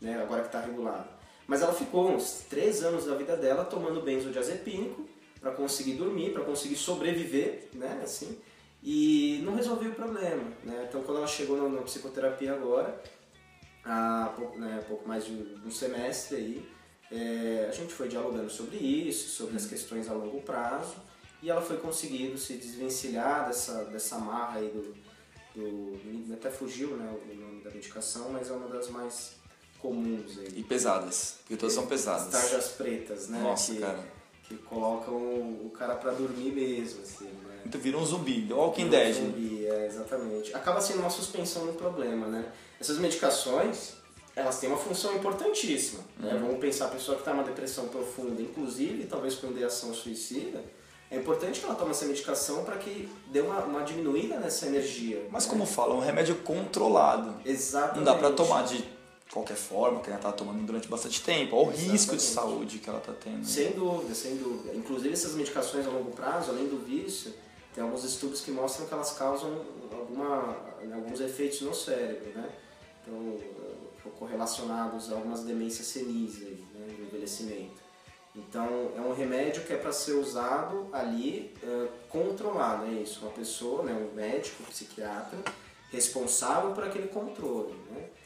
né, 0.00 0.20
agora 0.20 0.40
que 0.40 0.48
está 0.48 0.60
regulada. 0.60 1.17
Mas 1.48 1.62
ela 1.62 1.72
ficou 1.72 2.10
uns 2.10 2.44
três 2.48 2.82
anos 2.84 3.06
da 3.06 3.14
vida 3.14 3.34
dela 3.34 3.64
tomando 3.64 4.02
benzodiazepínico 4.02 5.08
para 5.40 5.50
conseguir 5.52 5.94
dormir, 5.94 6.32
para 6.34 6.44
conseguir 6.44 6.76
sobreviver, 6.76 7.68
né, 7.72 8.00
assim, 8.04 8.38
e 8.82 9.40
não 9.44 9.54
resolveu 9.54 9.90
o 9.92 9.94
problema, 9.94 10.42
né. 10.62 10.84
Então, 10.86 11.02
quando 11.02 11.16
ela 11.18 11.26
chegou 11.26 11.56
na, 11.56 11.80
psicoterapia 11.82 12.52
agora, 12.52 13.02
há 13.82 14.30
pouco, 14.36 14.58
né, 14.58 14.84
pouco 14.86 15.08
mais 15.08 15.24
de 15.24 15.32
um 15.64 15.70
semestre 15.70 16.36
aí, 16.36 16.68
é, 17.10 17.66
a 17.66 17.72
gente 17.72 17.94
foi 17.94 18.08
dialogando 18.08 18.50
sobre 18.50 18.76
isso, 18.76 19.30
sobre 19.30 19.56
as 19.56 19.64
questões 19.64 20.06
a 20.10 20.12
longo 20.12 20.42
prazo, 20.42 20.96
e 21.42 21.48
ela 21.48 21.62
foi 21.62 21.78
conseguindo 21.78 22.36
se 22.36 22.54
desvencilhar 22.54 23.46
dessa, 23.46 23.84
dessa 23.86 24.18
marra 24.18 24.58
aí 24.58 24.68
do, 24.68 24.82
do- 25.54 26.34
até 26.34 26.50
fugiu 26.50 26.90
né, 26.90 27.10
o 27.10 27.34
nome 27.34 27.62
da 27.62 27.70
medicação, 27.70 28.28
mas 28.30 28.50
é 28.50 28.52
uma 28.52 28.68
das 28.68 28.90
mais 28.90 29.37
comuns 29.80 30.38
aí. 30.38 30.52
E 30.56 30.62
pesadas. 30.62 31.36
Porque 31.40 31.56
todas 31.56 31.74
são 31.74 31.86
pesadas. 31.86 32.30
Tarjas 32.32 32.68
pretas, 32.68 33.28
né? 33.28 33.40
Nossa, 33.40 33.72
que, 33.72 33.80
cara. 33.80 33.98
que 34.44 34.54
colocam 34.56 35.14
o 35.14 35.70
cara 35.76 35.94
pra 35.94 36.12
dormir 36.12 36.52
mesmo, 36.52 37.02
assim, 37.02 37.24
né? 37.24 37.60
Então 37.64 37.80
vira 37.80 37.98
um 37.98 38.04
zumbi. 38.04 38.46
The 38.46 38.54
Walking 38.54 38.88
Dead. 38.88 39.06
né? 39.08 39.12
Zumbi, 39.12 39.66
é, 39.66 39.86
exatamente. 39.86 40.54
Acaba 40.54 40.80
sendo 40.80 41.00
uma 41.00 41.10
suspensão 41.10 41.66
do 41.66 41.72
problema, 41.72 42.26
né? 42.26 42.52
Essas 42.80 42.98
medicações, 42.98 43.94
elas 44.34 44.58
têm 44.58 44.68
uma 44.68 44.78
função 44.78 45.14
importantíssima. 45.14 46.02
Né? 46.18 46.34
Uhum. 46.34 46.40
Vamos 46.40 46.58
pensar 46.60 46.86
a 46.86 46.88
pessoa 46.88 47.16
que 47.16 47.22
está 47.22 47.32
numa 47.32 47.44
depressão 47.44 47.88
profunda, 47.88 48.40
inclusive, 48.40 49.04
talvez 49.06 49.34
com 49.34 49.48
ideação 49.48 49.92
suicida, 49.92 50.62
é 51.10 51.16
importante 51.16 51.60
que 51.60 51.66
ela 51.66 51.74
tome 51.74 51.92
essa 51.92 52.04
medicação 52.04 52.64
para 52.64 52.76
que 52.76 53.08
dê 53.28 53.40
uma, 53.40 53.60
uma 53.60 53.82
diminuída 53.82 54.38
nessa 54.38 54.66
energia. 54.66 55.26
Mas 55.30 55.44
né? 55.44 55.50
como 55.50 55.64
fala, 55.64 55.94
um 55.94 56.00
remédio 56.00 56.36
controlado. 56.36 57.34
Exatamente. 57.44 57.96
Não 57.96 58.04
dá 58.04 58.14
pra 58.14 58.30
tomar 58.30 58.64
de 58.64 58.84
qualquer 59.32 59.56
forma, 59.56 60.00
que 60.00 60.10
ela 60.10 60.18
tá 60.18 60.32
tomando 60.32 60.64
durante 60.64 60.88
bastante 60.88 61.22
tempo. 61.22 61.56
Olha 61.56 61.68
o 61.68 61.70
risco 61.70 62.16
de 62.16 62.22
saúde 62.22 62.78
que 62.78 62.88
ela 62.88 63.00
tá 63.00 63.12
tendo. 63.12 63.44
Sem 63.44 63.72
dúvida, 63.72 64.14
sem 64.14 64.36
dúvida. 64.36 64.74
Inclusive 64.74 65.12
essas 65.12 65.34
medicações 65.34 65.86
a 65.86 65.90
longo 65.90 66.10
prazo, 66.12 66.50
além 66.50 66.66
do 66.66 66.78
vício, 66.78 67.32
tem 67.74 67.84
alguns 67.84 68.04
estudos 68.04 68.40
que 68.40 68.50
mostram 68.50 68.86
que 68.86 68.94
elas 68.94 69.12
causam 69.12 69.64
alguma, 69.92 70.56
alguns 70.94 71.20
efeitos 71.20 71.60
no 71.60 71.74
cérebro, 71.74 72.30
né? 72.34 72.48
Então, 73.02 73.38
eh, 73.40 74.10
correlacionados 74.18 75.12
a 75.12 75.16
algumas 75.16 75.44
demências 75.44 75.86
senis 75.86 76.36
aí, 76.42 76.64
né, 76.74 76.86
no 76.98 77.04
envelhecimento. 77.04 77.88
Então, 78.34 78.92
é 78.96 79.00
um 79.00 79.14
remédio 79.14 79.64
que 79.64 79.72
é 79.72 79.76
para 79.76 79.92
ser 79.92 80.12
usado 80.12 80.88
ali 80.92 81.54
eh, 81.62 81.88
controlado, 82.08 82.86
é 82.86 83.02
isso. 83.02 83.20
Uma 83.22 83.32
pessoa, 83.32 83.82
né, 83.82 83.92
um 83.92 84.14
médico, 84.14 84.62
um 84.62 84.66
psiquiatra, 84.66 85.38
responsável 85.90 86.72
por 86.72 86.84
aquele 86.84 87.08
controle, 87.08 87.74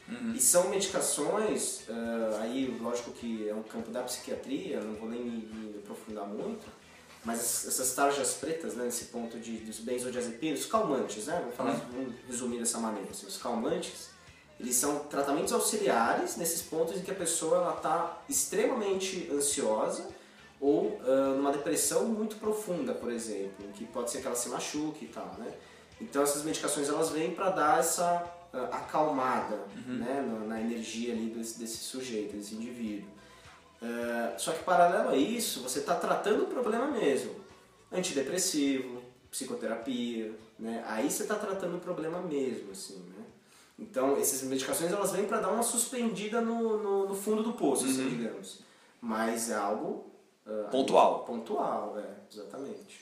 né? 0.07 0.33
E 0.35 0.39
são 0.39 0.69
medicações, 0.69 1.81
eh, 1.89 2.37
aí 2.41 2.77
lógico 2.81 3.11
que 3.11 3.47
é 3.47 3.53
um 3.53 3.63
campo 3.63 3.89
da 3.91 4.01
psiquiatria, 4.03 4.79
não 4.81 4.95
vou 4.95 5.09
nem 5.09 5.21
me, 5.23 5.45
me 5.45 5.79
aprofundar 5.79 6.25
muito, 6.27 6.65
mas 7.23 7.39
es- 7.41 7.67
essas 7.67 7.93
tarjas 7.95 8.33
pretas, 8.33 8.73
né, 8.75 8.85
nesse 8.85 9.05
ponto 9.05 9.39
de, 9.39 9.57
dos 9.57 9.79
benzodiazepinas, 9.79 10.59
os 10.61 10.65
calmantes, 10.65 11.27
né, 11.27 11.39
vamos, 11.39 11.55
falar, 11.55 11.71
vamos 11.93 12.13
resumir 12.27 12.59
dessa 12.59 12.79
maneira, 12.79 13.09
assim, 13.11 13.25
os 13.25 13.37
calmantes, 13.37 14.09
eles 14.59 14.75
são 14.75 14.99
tratamentos 15.05 15.51
auxiliares 15.53 16.35
nesses 16.37 16.61
pontos 16.61 16.97
em 16.97 17.01
que 17.01 17.11
a 17.11 17.15
pessoa 17.15 17.73
está 17.75 18.21
extremamente 18.29 19.29
ansiosa 19.33 20.07
ou 20.61 20.99
ah, 21.03 21.33
numa 21.35 21.51
depressão 21.51 22.05
muito 22.05 22.35
profunda, 22.37 22.93
por 22.93 23.11
exemplo, 23.11 23.65
em 23.67 23.71
que 23.71 23.85
pode 23.85 24.11
ser 24.11 24.21
que 24.21 24.27
ela 24.27 24.35
se 24.35 24.49
machuque 24.49 25.05
e 25.05 25.07
tal, 25.07 25.33
né? 25.39 25.51
Então 25.99 26.21
essas 26.23 26.43
medicações 26.43 26.87
elas 26.87 27.09
vêm 27.09 27.33
para 27.33 27.49
dar 27.49 27.79
essa 27.79 28.23
ah, 28.53 28.69
acalmada, 28.71 29.65
né, 29.87 30.21
na, 30.21 30.45
na 30.45 30.61
energia 30.61 31.13
ali 31.13 31.31
desse, 31.31 31.59
desse 31.59 31.77
sujeito, 31.77 32.35
desse 32.35 32.55
indivíduo. 32.55 33.09
Ah, 33.81 34.35
só 34.37 34.51
que 34.51 34.63
paralelo 34.63 35.09
a 35.09 35.15
isso, 35.17 35.61
você 35.61 35.79
está 35.79 35.95
tratando 35.95 36.43
o 36.43 36.47
problema 36.47 36.87
mesmo. 36.87 37.35
Antidepressivo, 37.91 39.01
psicoterapia, 39.29 40.31
né? 40.57 40.83
Aí 40.87 41.09
você 41.09 41.23
está 41.23 41.35
tratando 41.35 41.77
o 41.77 41.79
problema 41.79 42.21
mesmo, 42.21 42.71
assim, 42.71 42.97
né? 43.15 43.23
Então, 43.77 44.15
essas 44.17 44.43
medicações 44.43 44.91
elas 44.91 45.11
vêm 45.11 45.25
para 45.25 45.39
dar 45.39 45.51
uma 45.51 45.63
suspendida 45.63 46.39
no, 46.39 46.77
no, 46.81 47.09
no 47.09 47.15
fundo 47.15 47.43
do 47.43 47.53
poço, 47.53 47.85
assim, 47.85 48.07
digamos. 48.07 48.59
Mas 49.01 49.49
é 49.49 49.55
algo... 49.55 50.11
ah, 50.45 50.69
Pontual. 50.71 51.23
Pontual, 51.25 51.97
é, 51.99 52.07
exatamente. 52.31 53.01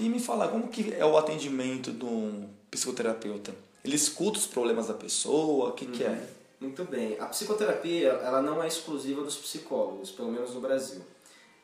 E 0.00 0.08
me 0.08 0.18
fala, 0.18 0.48
como 0.48 0.68
que 0.68 0.92
é 0.94 1.04
o 1.04 1.16
atendimento 1.16 1.92
de 1.92 2.04
um 2.04 2.48
psicoterapeuta? 2.70 3.54
Ele 3.84 3.96
escuta 3.96 4.38
os 4.38 4.46
problemas 4.46 4.88
da 4.88 4.94
pessoa? 4.94 5.70
O 5.70 5.72
que, 5.72 5.86
que 5.86 6.04
é? 6.04 6.28
Muito 6.60 6.84
bem. 6.84 7.16
A 7.20 7.26
psicoterapia, 7.26 8.08
ela 8.08 8.42
não 8.42 8.62
é 8.62 8.66
exclusiva 8.66 9.22
dos 9.22 9.36
psicólogos, 9.36 10.10
pelo 10.10 10.30
menos 10.30 10.54
no 10.54 10.60
Brasil. 10.60 11.00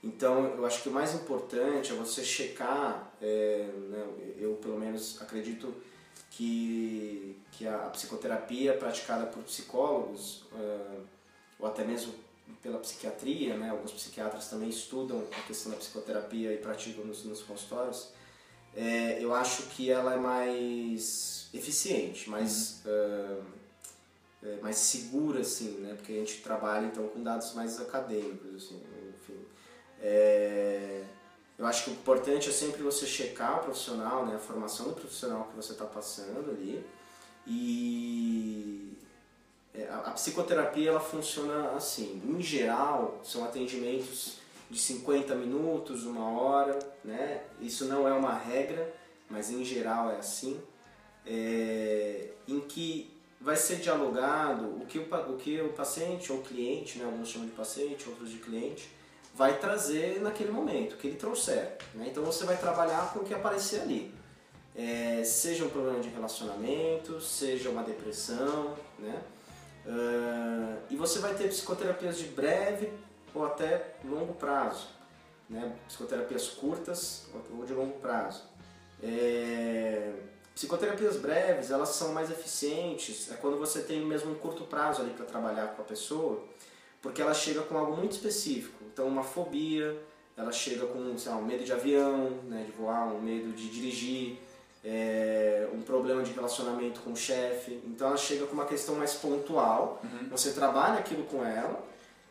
Então, 0.03 0.55
eu 0.57 0.67
acho 0.67 0.83
que 0.83 0.89
o 0.89 0.93
mais 0.93 1.15
importante 1.15 1.91
é 1.91 1.95
você 1.95 2.23
checar, 2.23 3.13
é, 3.21 3.69
né, 3.89 4.07
eu 4.39 4.55
pelo 4.57 4.79
menos 4.79 5.21
acredito 5.21 5.75
que, 6.31 7.39
que 7.53 7.67
a 7.67 7.79
psicoterapia 7.91 8.75
praticada 8.75 9.27
por 9.27 9.43
psicólogos, 9.43 10.45
é, 10.55 10.99
ou 11.59 11.67
até 11.67 11.85
mesmo 11.85 12.13
pela 12.63 12.79
psiquiatria, 12.79 13.57
né, 13.57 13.71
alguns 13.71 13.93
psiquiatras 13.93 14.49
também 14.49 14.69
estudam 14.69 15.25
a 15.33 15.43
questão 15.47 15.73
da 15.73 15.79
psicoterapia 15.79 16.53
e 16.53 16.59
praticam 16.59 17.05
nos, 17.05 17.25
nos 17.25 17.43
consultórios, 17.43 18.11
é, 18.77 19.19
eu 19.21 19.35
acho 19.35 19.65
que 19.65 19.91
ela 19.91 20.15
é 20.15 20.17
mais 20.17 21.49
eficiente, 21.55 22.29
mais, 22.29 22.83
é, 22.85 23.39
é, 24.43 24.57
mais 24.61 24.77
segura, 24.77 25.41
assim, 25.41 25.79
né, 25.79 25.95
porque 25.95 26.13
a 26.13 26.17
gente 26.17 26.43
trabalha 26.43 26.87
então 26.87 27.07
com 27.09 27.23
dados 27.23 27.55
mais 27.55 27.81
acadêmicos, 27.81 28.65
assim, 28.65 28.83
enfim. 29.15 29.39
É, 30.01 31.05
eu 31.57 31.67
acho 31.67 31.85
que 31.85 31.91
o 31.91 31.93
importante 31.93 32.49
é 32.49 32.53
sempre 32.53 32.83
você 32.83 33.07
checar 33.07 33.61
o 33.61 33.65
profissional, 33.65 34.27
né, 34.27 34.35
a 34.35 34.41
formação 34.41 34.89
do 34.89 34.95
profissional 34.95 35.45
que 35.45 35.57
você 35.57 35.73
está 35.73 35.85
passando 35.85 36.51
ali 36.51 36.85
e 37.47 38.97
é, 39.75 39.89
a, 39.89 39.99
a 39.99 40.11
psicoterapia 40.13 40.91
ela 40.91 41.01
funciona 41.01 41.71
assim. 41.71 42.23
Em 42.25 42.41
geral, 42.41 43.21
são 43.23 43.45
atendimentos 43.45 44.39
de 44.75 44.81
50 44.81 45.37
minutos, 45.37 46.05
uma 46.05 46.29
hora, 46.31 46.77
né? 47.05 47.45
Isso 47.61 47.85
não 47.85 48.09
é 48.09 48.13
uma 48.13 48.35
regra, 48.35 48.93
mas 49.31 49.49
em 49.49 49.65
geral 49.65 50.11
é 50.11 50.17
assim, 50.17 50.61
é, 51.25 52.31
em 52.49 52.59
que 52.59 53.17
vai 53.41 53.55
ser 53.55 53.77
dialogado 53.77 54.65
o 54.65 54.85
que 54.85 54.99
o, 54.99 55.07
o 55.33 55.37
que 55.37 55.61
o 55.61 55.69
paciente 55.69 56.33
ou 56.33 56.41
cliente, 56.41 56.99
né? 56.99 57.05
alguns 57.05 57.29
chamam 57.29 57.47
de 57.47 57.55
paciente, 57.55 58.09
outros 58.09 58.31
de 58.31 58.39
cliente, 58.39 58.91
vai 59.33 59.59
trazer 59.59 60.21
naquele 60.21 60.51
momento, 60.51 60.97
que 60.97 61.07
ele 61.07 61.17
trouxer. 61.17 61.79
Né? 61.95 62.09
Então 62.11 62.25
você 62.25 62.45
vai 62.45 62.57
trabalhar 62.57 63.13
com 63.13 63.21
o 63.21 63.25
que 63.25 63.33
aparecer 63.33 63.81
ali. 63.81 64.13
É, 64.75 65.23
seja 65.23 65.65
um 65.65 65.69
problema 65.69 66.01
de 66.01 66.09
relacionamento, 66.09 67.21
seja 67.21 67.71
uma 67.71 67.85
depressão, 67.85 68.75
né? 68.99 69.23
Ah, 69.87 70.79
e 70.91 70.97
você 70.97 71.21
vai 71.21 71.33
ter 71.35 71.47
psicoterapias 71.49 72.19
de 72.19 72.25
breve 72.25 72.91
ou 73.35 73.45
até 73.45 73.95
longo 74.05 74.35
prazo, 74.35 74.87
né? 75.51 75.75
Psicoterapias 75.89 76.49
curtas 76.49 77.27
ou 77.51 77.65
de 77.65 77.73
longo 77.73 77.99
prazo. 77.99 78.43
É, 79.03 80.13
psicoterapias 80.55 81.17
breves, 81.17 81.71
elas 81.71 81.91
são 81.91 82.13
mais 82.13 82.31
eficientes, 82.31 83.31
é 83.31 83.35
quando 83.35 83.59
você 83.59 83.83
tem 83.83 84.01
mesmo 84.05 84.33
um 84.33 84.35
curto 84.37 84.65
prazo 84.65 85.03
ali 85.03 85.11
para 85.11 85.27
trabalhar 85.27 85.69
com 85.75 85.83
a 85.83 85.85
pessoa, 85.85 86.43
porque 87.03 87.21
ela 87.21 87.35
chega 87.35 87.61
com 87.63 87.77
algo 87.77 87.97
muito 87.97 88.13
específico. 88.13 88.83
Então, 88.93 89.07
uma 89.09 89.25
fobia, 89.25 90.01
ela 90.37 90.53
chega 90.53 90.87
com 90.87 91.19
sei 91.19 91.33
lá, 91.33 91.39
um 91.39 91.45
medo 91.45 91.65
de 91.65 91.73
avião, 91.73 92.31
né, 92.45 92.65
de 92.65 92.73
voar, 92.73 93.07
um 93.09 93.21
medo 93.21 93.53
de 93.53 93.69
dirigir, 93.69 94.39
é, 94.85 95.69
um 95.73 95.81
problema 95.83 96.23
de 96.23 96.33
relacionamento 96.33 97.01
com 97.01 97.13
o 97.13 97.17
chefe. 97.17 97.81
Então, 97.85 98.09
ela 98.09 98.17
chega 98.17 98.47
com 98.47 98.53
uma 98.53 98.67
questão 98.67 98.95
mais 98.95 99.15
pontual, 99.15 100.01
você 100.31 100.53
trabalha 100.53 101.01
aquilo 101.01 101.25
com 101.25 101.45
ela, 101.45 101.85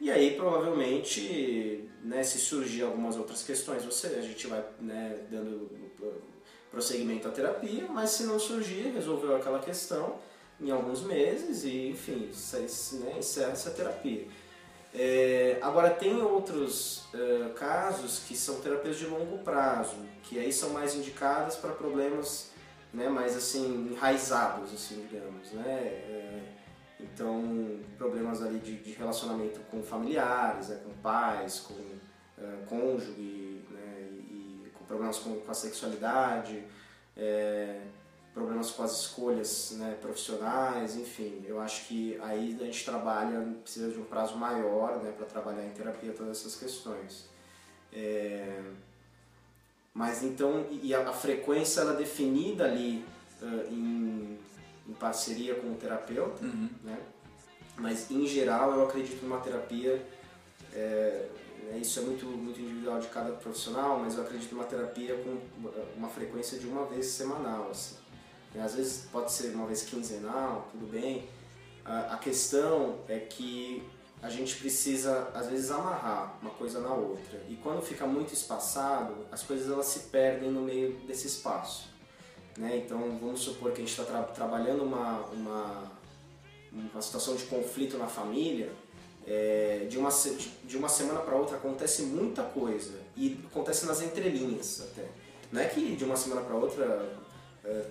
e 0.03 0.11
aí 0.11 0.35
provavelmente, 0.35 1.89
né, 2.03 2.21
se 2.23 2.37
surgir 2.37 2.83
algumas 2.83 3.15
outras 3.15 3.41
questões, 3.41 3.85
você, 3.85 4.07
a 4.07 4.21
gente 4.21 4.45
vai 4.47 4.61
né, 4.81 5.17
dando 5.31 5.71
prosseguimento 6.69 7.27
à 7.27 7.31
terapia, 7.31 7.87
mas 7.87 8.09
se 8.09 8.23
não 8.23 8.37
surgir, 8.37 8.91
resolveu 8.93 9.33
aquela 9.35 9.59
questão 9.59 10.17
em 10.59 10.71
alguns 10.71 11.03
meses 11.03 11.63
e, 11.63 11.89
enfim, 11.89 12.29
né, 12.99 13.15
encerra 13.17 13.51
essa 13.51 13.71
terapia. 13.71 14.27
É, 14.93 15.57
agora 15.61 15.89
tem 15.89 16.21
outros 16.21 17.05
eh, 17.13 17.49
casos 17.55 18.19
que 18.27 18.35
são 18.35 18.59
terapias 18.61 18.97
de 18.97 19.07
longo 19.07 19.39
prazo, 19.39 19.95
que 20.23 20.37
aí 20.37 20.51
são 20.51 20.69
mais 20.71 20.93
indicadas 20.95 21.55
para 21.55 21.71
problemas 21.71 22.51
né, 22.93 23.09
mais 23.09 23.35
assim 23.35 23.89
enraizados, 23.91 24.71
assim, 24.73 25.07
digamos, 25.09 25.51
né? 25.51 25.65
É, 25.67 26.62
então 27.03 27.79
problemas 27.97 28.41
ali 28.41 28.59
de, 28.59 28.77
de 28.77 28.91
relacionamento 28.91 29.59
com 29.71 29.83
familiares, 29.83 30.69
né, 30.69 30.79
com 30.83 30.91
pais, 31.01 31.59
com 31.59 31.75
eh, 32.37 32.63
cônjuge, 32.67 33.61
né, 33.71 34.07
e, 34.29 34.63
e 34.65 34.71
com 34.73 34.85
problemas 34.85 35.19
com, 35.19 35.35
com 35.39 35.51
a 35.51 35.53
sexualidade, 35.53 36.63
é, 37.15 37.81
problemas 38.33 38.71
com 38.71 38.83
as 38.83 38.99
escolhas 38.99 39.75
né, 39.77 39.97
profissionais, 40.01 40.95
enfim, 40.95 41.43
eu 41.47 41.61
acho 41.61 41.87
que 41.87 42.19
aí 42.21 42.57
a 42.59 42.65
gente 42.65 42.83
trabalha, 42.83 43.39
precisa 43.61 43.91
de 43.91 43.99
um 43.99 44.05
prazo 44.05 44.35
maior 44.37 45.01
né, 45.03 45.11
para 45.15 45.25
trabalhar 45.25 45.63
em 45.65 45.71
terapia 45.71 46.11
todas 46.13 46.39
essas 46.39 46.55
questões. 46.55 47.29
É, 47.91 48.61
mas 49.93 50.23
então, 50.23 50.65
e 50.71 50.93
a, 50.95 51.07
a 51.07 51.13
frequência 51.13 51.81
ela 51.81 51.93
é 51.93 51.97
definida 51.97 52.65
ali 52.65 53.05
ah, 53.41 53.65
em, 53.69 54.39
em 54.87 54.93
parceria 54.93 55.55
com 55.55 55.71
o 55.71 55.75
terapeuta, 55.75 56.43
né? 56.83 56.99
mas 57.77 58.09
em 58.11 58.25
geral 58.27 58.71
eu 58.73 58.83
acredito 58.83 59.23
numa 59.23 59.39
terapia, 59.39 60.05
é, 60.73 61.29
né, 61.63 61.77
isso 61.79 61.99
é 61.99 62.03
muito, 62.03 62.25
muito 62.25 62.59
individual 62.59 62.99
de 62.99 63.07
cada 63.07 63.31
profissional, 63.33 63.99
mas 63.99 64.15
eu 64.15 64.23
acredito 64.23 64.53
numa 64.53 64.65
terapia 64.65 65.15
com 65.15 65.39
uma 65.97 66.09
frequência 66.09 66.59
de 66.59 66.67
uma 66.67 66.85
vez 66.85 67.05
semanal. 67.07 67.69
Assim. 67.71 67.95
E 68.53 68.59
Às 68.59 68.75
vezes 68.75 69.07
pode 69.11 69.31
ser 69.31 69.53
uma 69.55 69.65
vez 69.65 69.83
quinzenal, 69.83 70.67
tudo 70.71 70.85
bem. 70.91 71.27
A, 71.85 72.13
a 72.13 72.17
questão 72.17 72.99
é 73.07 73.19
que 73.19 73.83
a 74.21 74.29
gente 74.29 74.55
precisa, 74.55 75.29
às 75.33 75.47
vezes, 75.47 75.69
amarrar 75.69 76.37
uma 76.41 76.51
coisa 76.51 76.79
na 76.79 76.93
outra. 76.93 77.43
E 77.49 77.55
quando 77.57 77.81
fica 77.81 78.05
muito 78.05 78.33
espaçado, 78.33 79.27
as 79.29 79.43
coisas 79.43 79.69
elas 79.69 79.87
se 79.87 79.99
perdem 80.07 80.49
no 80.49 80.61
meio 80.61 80.93
desse 81.05 81.27
espaço. 81.27 81.89
Né? 82.57 82.83
Então, 82.85 82.99
vamos 83.19 83.41
supor 83.41 83.71
que 83.71 83.81
a 83.81 83.85
gente 83.85 83.89
está 83.89 84.03
tra 84.03 84.23
trabalhando 84.23 84.83
uma, 84.83 85.19
uma, 85.27 85.91
uma 86.71 87.01
situação 87.01 87.35
de 87.35 87.43
conflito 87.45 87.97
na 87.97 88.07
família, 88.07 88.71
é, 89.25 89.85
de, 89.89 89.97
uma, 89.97 90.09
de 90.63 90.77
uma 90.77 90.89
semana 90.89 91.21
para 91.21 91.35
outra 91.35 91.55
acontece 91.57 92.03
muita 92.03 92.43
coisa 92.43 92.99
e 93.15 93.39
acontece 93.49 93.85
nas 93.85 94.01
entrelinhas 94.01 94.81
até. 94.81 95.07
Não 95.51 95.61
é 95.61 95.65
que 95.65 95.95
de 95.95 96.03
uma 96.03 96.17
semana 96.17 96.41
para 96.41 96.55
outra 96.55 97.09
é, 97.63 97.85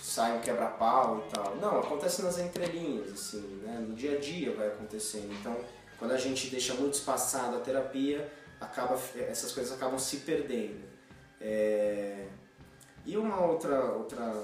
sai 0.00 0.36
um 0.36 0.40
quebra-pau 0.40 1.24
e 1.26 1.34
tal. 1.34 1.56
Não, 1.56 1.80
acontece 1.80 2.22
nas 2.22 2.38
entrelinhas, 2.38 3.12
assim, 3.12 3.40
né? 3.62 3.84
no 3.86 3.94
dia 3.94 4.16
a 4.16 4.20
dia 4.20 4.54
vai 4.54 4.68
acontecendo. 4.68 5.32
Então, 5.40 5.56
quando 5.98 6.12
a 6.12 6.18
gente 6.18 6.48
deixa 6.48 6.74
muito 6.74 6.94
espaçada 6.94 7.56
a 7.56 7.60
terapia, 7.60 8.30
acaba, 8.60 8.98
essas 9.16 9.52
coisas 9.52 9.72
acabam 9.72 9.98
se 9.98 10.18
perdendo. 10.18 10.84
É, 11.40 12.26
E 13.06 13.16
uma 13.16 13.40
outra, 13.46 13.92
outra 13.92 14.34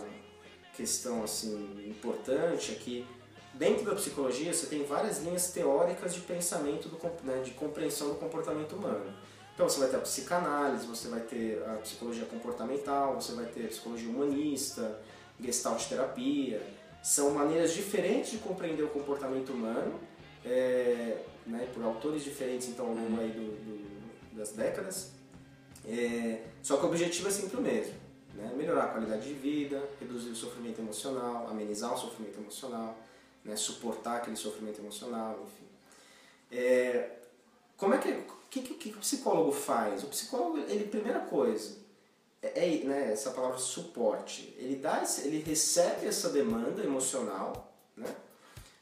questão 0.77 1.23
assim, 1.25 1.85
importante 1.87 2.73
é 2.73 2.75
que 2.77 3.07
dentro 3.55 3.85
da 3.85 3.95
psicologia 3.95 4.53
você 4.55 4.67
tem 4.67 4.85
várias 4.85 5.21
linhas 5.23 5.51
teóricas 5.51 6.15
de 6.15 6.21
pensamento, 6.21 6.89
do, 6.89 6.99
né, 7.25 7.43
de 7.45 7.51
compreensão 7.53 8.09
do 8.11 8.15
comportamento 8.15 8.77
humano. 8.77 9.13
Então 9.55 9.69
você 9.69 9.81
vai 9.81 9.89
ter 9.91 9.97
a 9.97 10.01
psicanálise, 10.01 10.87
você 10.87 11.09
vai 11.09 11.21
ter 11.21 11.63
a 11.69 11.75
psicologia 11.77 12.25
comportamental, 12.25 13.21
você 13.21 13.33
vai 13.33 13.45
ter 13.47 13.65
a 13.65 13.69
psicologia 13.69 14.09
humanista, 14.09 14.99
gestalt 15.41 15.85
terapia. 15.89 16.63
São 17.03 17.33
maneiras 17.33 17.73
diferentes 17.75 18.31
de 18.31 18.39
compreender 18.39 18.85
o 18.85 18.89
comportamento 18.89 19.51
humano, 19.53 19.99
é, 20.45 21.19
né, 21.47 21.69
por 21.75 21.83
autores 21.85 22.23
diferentes 22.23 22.69
então 22.69 22.87
ao 22.87 22.95
longo 22.95 23.21
aí 23.21 23.31
do- 23.31 23.57
do- 23.57 24.37
das 24.37 24.53
décadas. 24.53 25.11
É, 25.85 26.43
só 26.63 26.77
que 26.77 26.85
o 26.87 26.89
objetivo 26.89 27.27
é 27.29 27.31
sempre 27.31 27.57
o 27.59 27.61
mesmo. 27.61 28.02
Né? 28.35 28.53
Melhorar 28.57 28.85
a 28.85 28.89
qualidade 28.89 29.27
de 29.29 29.35
vida, 29.35 29.83
reduzir 30.01 30.31
o 30.31 30.37
sofrimento 30.37 30.81
emocional, 30.81 31.49
amenizar 31.49 31.93
o 31.95 31.99
sofrimento 31.99 32.39
emocional, 32.39 32.97
né? 33.45 33.57
suportar 33.57 34.17
aquele 34.19 34.37
sofrimento 34.37 34.81
emocional, 34.81 35.39
enfim. 35.45 35.67
É, 36.51 37.11
como 37.77 37.95
é 37.95 37.99
que, 37.99 38.25
que, 38.51 38.63
que, 38.63 38.91
que 38.91 38.97
o 38.97 39.01
psicólogo 39.01 39.53
faz? 39.53 40.03
O 40.03 40.07
psicólogo, 40.07 40.59
ele, 40.59 40.85
primeira 40.85 41.21
coisa, 41.21 41.77
é, 42.43 42.81
é, 42.81 42.85
né, 42.85 43.13
essa 43.13 43.31
palavra 43.31 43.59
suporte. 43.59 44.55
Ele, 44.59 44.77
dá, 44.77 45.03
esse- 45.03 45.27
ele 45.27 45.43
recebe 45.43 46.07
essa 46.07 46.29
demanda 46.31 46.83
emocional, 46.83 47.73
né? 47.97 48.15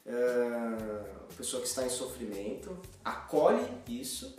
É, 0.05 1.21
pessoa 1.37 1.61
que 1.61 1.67
está 1.67 1.83
em 1.85 1.89
sofrimento, 1.89 2.77
acolhe 3.03 3.65
isso 3.87 4.35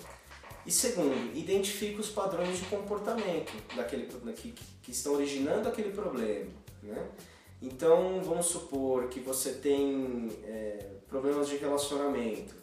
e 0.65 0.71
segundo, 0.71 1.37
identifica 1.37 2.01
os 2.01 2.09
padrões 2.09 2.59
de 2.59 2.65
comportamento 2.67 3.53
daquele, 3.75 4.07
que, 4.35 4.55
que 4.83 4.91
estão 4.91 5.15
originando 5.15 5.69
aquele 5.69 5.91
problema. 5.91 6.51
Né? 6.83 7.09
Então, 7.61 8.21
vamos 8.23 8.47
supor 8.47 9.09
que 9.09 9.21
você 9.21 9.53
tem 9.53 10.29
é, 10.45 10.87
problemas 11.09 11.49
de 11.49 11.57
relacionamento. 11.57 12.55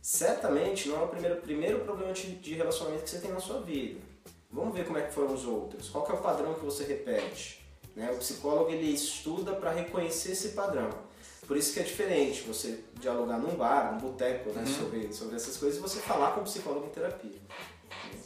Certamente 0.00 0.88
não 0.88 1.00
é 1.00 1.04
o 1.04 1.08
primeiro, 1.08 1.36
primeiro 1.36 1.80
problema 1.80 2.12
de, 2.12 2.54
relacionamento 2.54 3.04
que 3.04 3.10
você 3.10 3.18
tem 3.18 3.32
na 3.32 3.40
sua 3.40 3.60
vida. 3.60 4.00
Vamos 4.50 4.74
ver 4.74 4.86
como 4.86 4.98
é 4.98 5.02
que 5.02 5.12
foram 5.12 5.34
os 5.34 5.44
outros. 5.44 5.90
Qual 5.90 6.08
é 6.08 6.12
o 6.12 6.18
padrão 6.18 6.54
que 6.54 6.64
você 6.64 6.84
repete? 6.84 7.64
Né? 7.94 8.10
O 8.10 8.16
psicólogo 8.16 8.70
ele 8.70 8.90
estuda 8.92 9.52
para 9.52 9.72
reconhecer 9.72 10.32
esse 10.32 10.50
padrão. 10.50 10.90
Por 11.48 11.56
isso 11.56 11.72
que 11.72 11.80
é 11.80 11.82
diferente 11.82 12.42
você 12.42 12.84
dialogar 13.00 13.38
num 13.38 13.56
bar, 13.56 13.94
num 13.94 13.98
boteco, 13.98 14.50
né, 14.50 14.66
sobre, 14.66 15.10
sobre 15.14 15.34
essas 15.34 15.56
coisas 15.56 15.78
e 15.78 15.80
você 15.80 15.98
falar 15.98 16.32
com 16.32 16.42
o 16.42 16.44
psicólogo 16.44 16.86
em 16.86 16.90
terapia. 16.90 17.40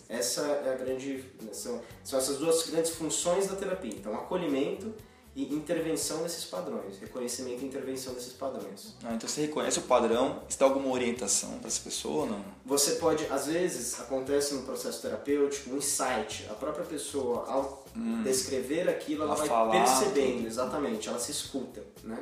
Essa 0.08 0.42
é 0.42 0.72
a 0.72 0.76
grande. 0.76 1.24
São, 1.52 1.80
são 2.02 2.18
essas 2.18 2.38
duas 2.38 2.68
grandes 2.68 2.90
funções 2.90 3.46
da 3.46 3.54
terapia. 3.54 3.94
Então, 3.94 4.12
acolhimento 4.12 4.92
e 5.36 5.54
intervenção 5.54 6.22
desses 6.24 6.44
padrões. 6.44 6.98
Reconhecimento 6.98 7.62
e 7.62 7.66
intervenção 7.66 8.12
desses 8.12 8.32
padrões. 8.32 8.96
Ah, 9.04 9.14
então 9.14 9.28
você 9.28 9.42
reconhece 9.42 9.78
o 9.78 9.82
padrão, 9.82 10.42
dá 10.58 10.66
alguma 10.66 10.92
orientação 10.92 11.58
para 11.58 11.68
essa 11.68 11.80
pessoa 11.80 12.24
ou 12.24 12.30
não? 12.30 12.44
Você 12.66 12.96
pode, 12.96 13.24
às 13.26 13.46
vezes, 13.46 13.98
acontece 14.00 14.52
no 14.54 14.62
processo 14.62 15.00
terapêutico 15.00 15.70
um 15.70 15.78
insight. 15.78 16.46
A 16.50 16.54
própria 16.54 16.84
pessoa, 16.84 17.46
ao 17.46 17.84
descrever 18.24 18.88
aquilo, 18.88 19.22
ela 19.22 19.36
vai 19.36 19.46
falar, 19.46 19.70
percebendo, 19.70 20.38
tudo. 20.38 20.46
exatamente, 20.48 21.08
ela 21.08 21.18
se 21.18 21.30
escuta, 21.30 21.82
né? 22.04 22.18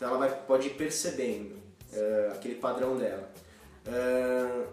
Então 0.00 0.08
ela 0.08 0.18
vai, 0.18 0.34
pode 0.46 0.68
ir 0.68 0.70
percebendo 0.76 1.56
eh, 1.92 2.30
aquele 2.32 2.54
padrão 2.54 2.96
dela. 2.96 3.30
Eh, 3.84 4.64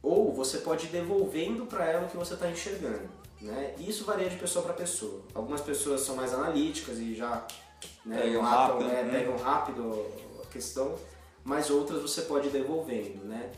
ou 0.00 0.32
você 0.32 0.58
pode 0.58 0.86
ir 0.86 0.90
devolvendo 0.90 1.66
para 1.66 1.84
ela 1.86 2.06
o 2.06 2.08
que 2.08 2.16
você 2.16 2.34
está 2.34 2.48
enxergando, 2.48 3.08
né? 3.40 3.74
Isso 3.80 4.04
varia 4.04 4.30
de 4.30 4.36
pessoa 4.36 4.64
para 4.64 4.74
pessoa. 4.74 5.22
Algumas 5.34 5.60
pessoas 5.60 6.02
são 6.02 6.14
mais 6.14 6.32
analíticas 6.32 6.98
e 6.98 7.16
já 7.16 7.44
né, 8.06 8.20
Pegam 8.20 8.42
matam, 8.42 8.78
rápido, 8.78 8.88
né, 8.88 9.02
né? 9.02 9.18
pegam 9.18 9.36
rápido 9.38 10.06
a 10.40 10.46
questão, 10.52 10.94
mas 11.42 11.68
outras 11.68 12.00
você 12.00 12.22
pode 12.22 12.46
ir 12.46 12.52
devolvendo, 12.52 13.24
né? 13.24 13.50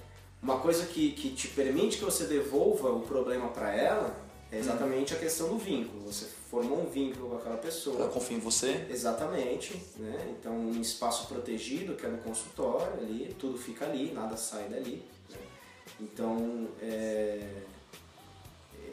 Uma 0.42 0.60
coisa 0.60 0.86
que, 0.86 1.12
que 1.12 1.28
te 1.34 1.48
permite 1.48 1.98
que 1.98 2.04
você 2.04 2.24
devolva 2.24 2.88
o 2.88 3.00
problema 3.02 3.48
para 3.48 3.70
ela 3.74 4.16
é 4.50 4.58
exatamente 4.58 5.12
Hum. 5.12 5.16
a 5.18 5.20
questão 5.20 5.48
do 5.48 5.58
vínculo. 5.58 6.10
Você 6.10 6.26
formou 6.54 6.82
um 6.82 6.86
vínculo 6.88 7.30
com 7.30 7.36
aquela 7.36 7.56
pessoa. 7.56 7.96
Ela 7.96 8.08
confia 8.08 8.36
em 8.36 8.40
você. 8.40 8.86
Exatamente, 8.88 9.74
né? 9.96 10.36
Então 10.38 10.52
um 10.54 10.80
espaço 10.80 11.26
protegido 11.26 11.96
que 11.96 12.06
é 12.06 12.08
no 12.08 12.18
consultório 12.18 12.92
ali, 13.00 13.34
tudo 13.40 13.58
fica 13.58 13.84
ali, 13.84 14.12
nada 14.12 14.36
sai 14.36 14.68
dali. 14.68 15.02
né? 15.30 15.36
Então, 16.00 16.68
é, 16.80 17.40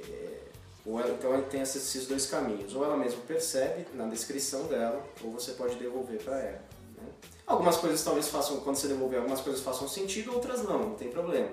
é, 0.09 0.39
ou 0.84 0.99
ela, 0.99 1.12
então 1.12 1.32
ela 1.34 1.43
tem 1.43 1.62
esses 1.62 2.07
dois 2.07 2.26
caminhos. 2.26 2.74
Ou 2.74 2.84
ela 2.84 2.97
mesma 2.97 3.22
percebe 3.28 3.86
na 3.93 4.07
descrição 4.07 4.66
dela, 4.66 5.05
ou 5.24 5.32
você 5.32 5.51
pode 5.51 5.76
devolver 5.76 6.20
para 6.24 6.39
ela. 6.39 6.64
né? 6.97 7.09
Algumas 7.45 7.78
coisas 7.78 8.03
talvez 8.03 8.28
façam, 8.28 8.59
quando 8.62 8.78
você 8.78 8.88
devolver, 8.88 9.20
algumas 9.20 9.41
coisas 9.41 9.62
façam 9.62 9.88
sentido, 9.88 10.34
outras 10.34 10.64
não, 10.64 10.80
não 10.80 10.95
tem 10.95 11.09
problema. 11.12 11.49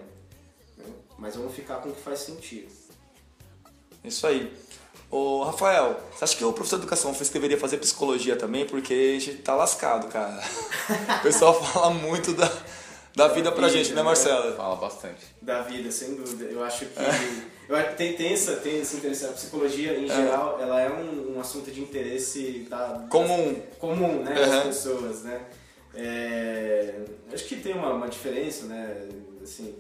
né? 0.78 0.86
Mas 1.18 1.36
vamos 1.36 1.54
ficar 1.54 1.82
com 1.82 1.90
o 1.90 1.92
que 1.92 2.00
faz 2.00 2.20
sentido. 2.20 2.72
Isso 4.02 4.26
aí. 4.26 4.56
Ô, 5.10 5.42
Rafael, 5.42 5.98
você 6.14 6.24
acha 6.24 6.36
que 6.36 6.44
o 6.44 6.52
professor 6.52 6.76
de 6.76 6.82
educação 6.82 7.14
física 7.14 7.34
deveria 7.38 7.58
fazer 7.58 7.78
psicologia 7.78 8.36
também? 8.36 8.66
Porque 8.66 8.92
a 8.92 9.20
gente 9.20 9.38
tá 9.38 9.54
lascado, 9.54 10.08
cara. 10.08 10.38
O 11.18 11.22
pessoal 11.22 11.54
fala 11.64 11.90
muito 11.94 12.34
da, 12.34 12.50
da 13.16 13.28
vida 13.28 13.50
pra 13.50 13.68
gente, 13.70 13.94
né, 13.94 14.02
Marcelo? 14.02 14.54
Fala 14.54 14.76
bastante. 14.76 15.24
Da 15.40 15.62
vida, 15.62 15.90
sem 15.90 16.14
dúvida. 16.14 16.44
Eu 16.44 16.62
acho 16.62 16.84
que. 16.86 17.00
Eu, 17.68 17.76
acho 17.76 17.88
que 17.90 17.94
tem, 17.96 18.16
tem, 18.16 18.32
essa, 18.34 18.56
tem 18.56 18.80
esse 18.80 18.96
interesse. 18.96 19.24
A 19.24 19.28
psicologia, 19.32 19.98
em 19.98 20.06
geral, 20.08 20.58
ela 20.60 20.78
é 20.80 20.90
um, 20.90 21.36
um 21.36 21.40
assunto 21.40 21.70
de 21.70 21.80
interesse 21.80 22.66
da, 22.68 23.06
Comum. 23.10 23.62
comum 23.78 24.22
né, 24.22 24.34
das 24.34 24.54
Uhum. 24.54 24.62
pessoas, 24.62 25.22
né? 25.22 25.40
É, 25.94 26.94
acho 27.32 27.44
que 27.44 27.56
tem 27.56 27.72
uma, 27.74 27.92
uma 27.94 28.08
diferença, 28.08 28.66
né? 28.66 29.08
Assim, 29.42 29.74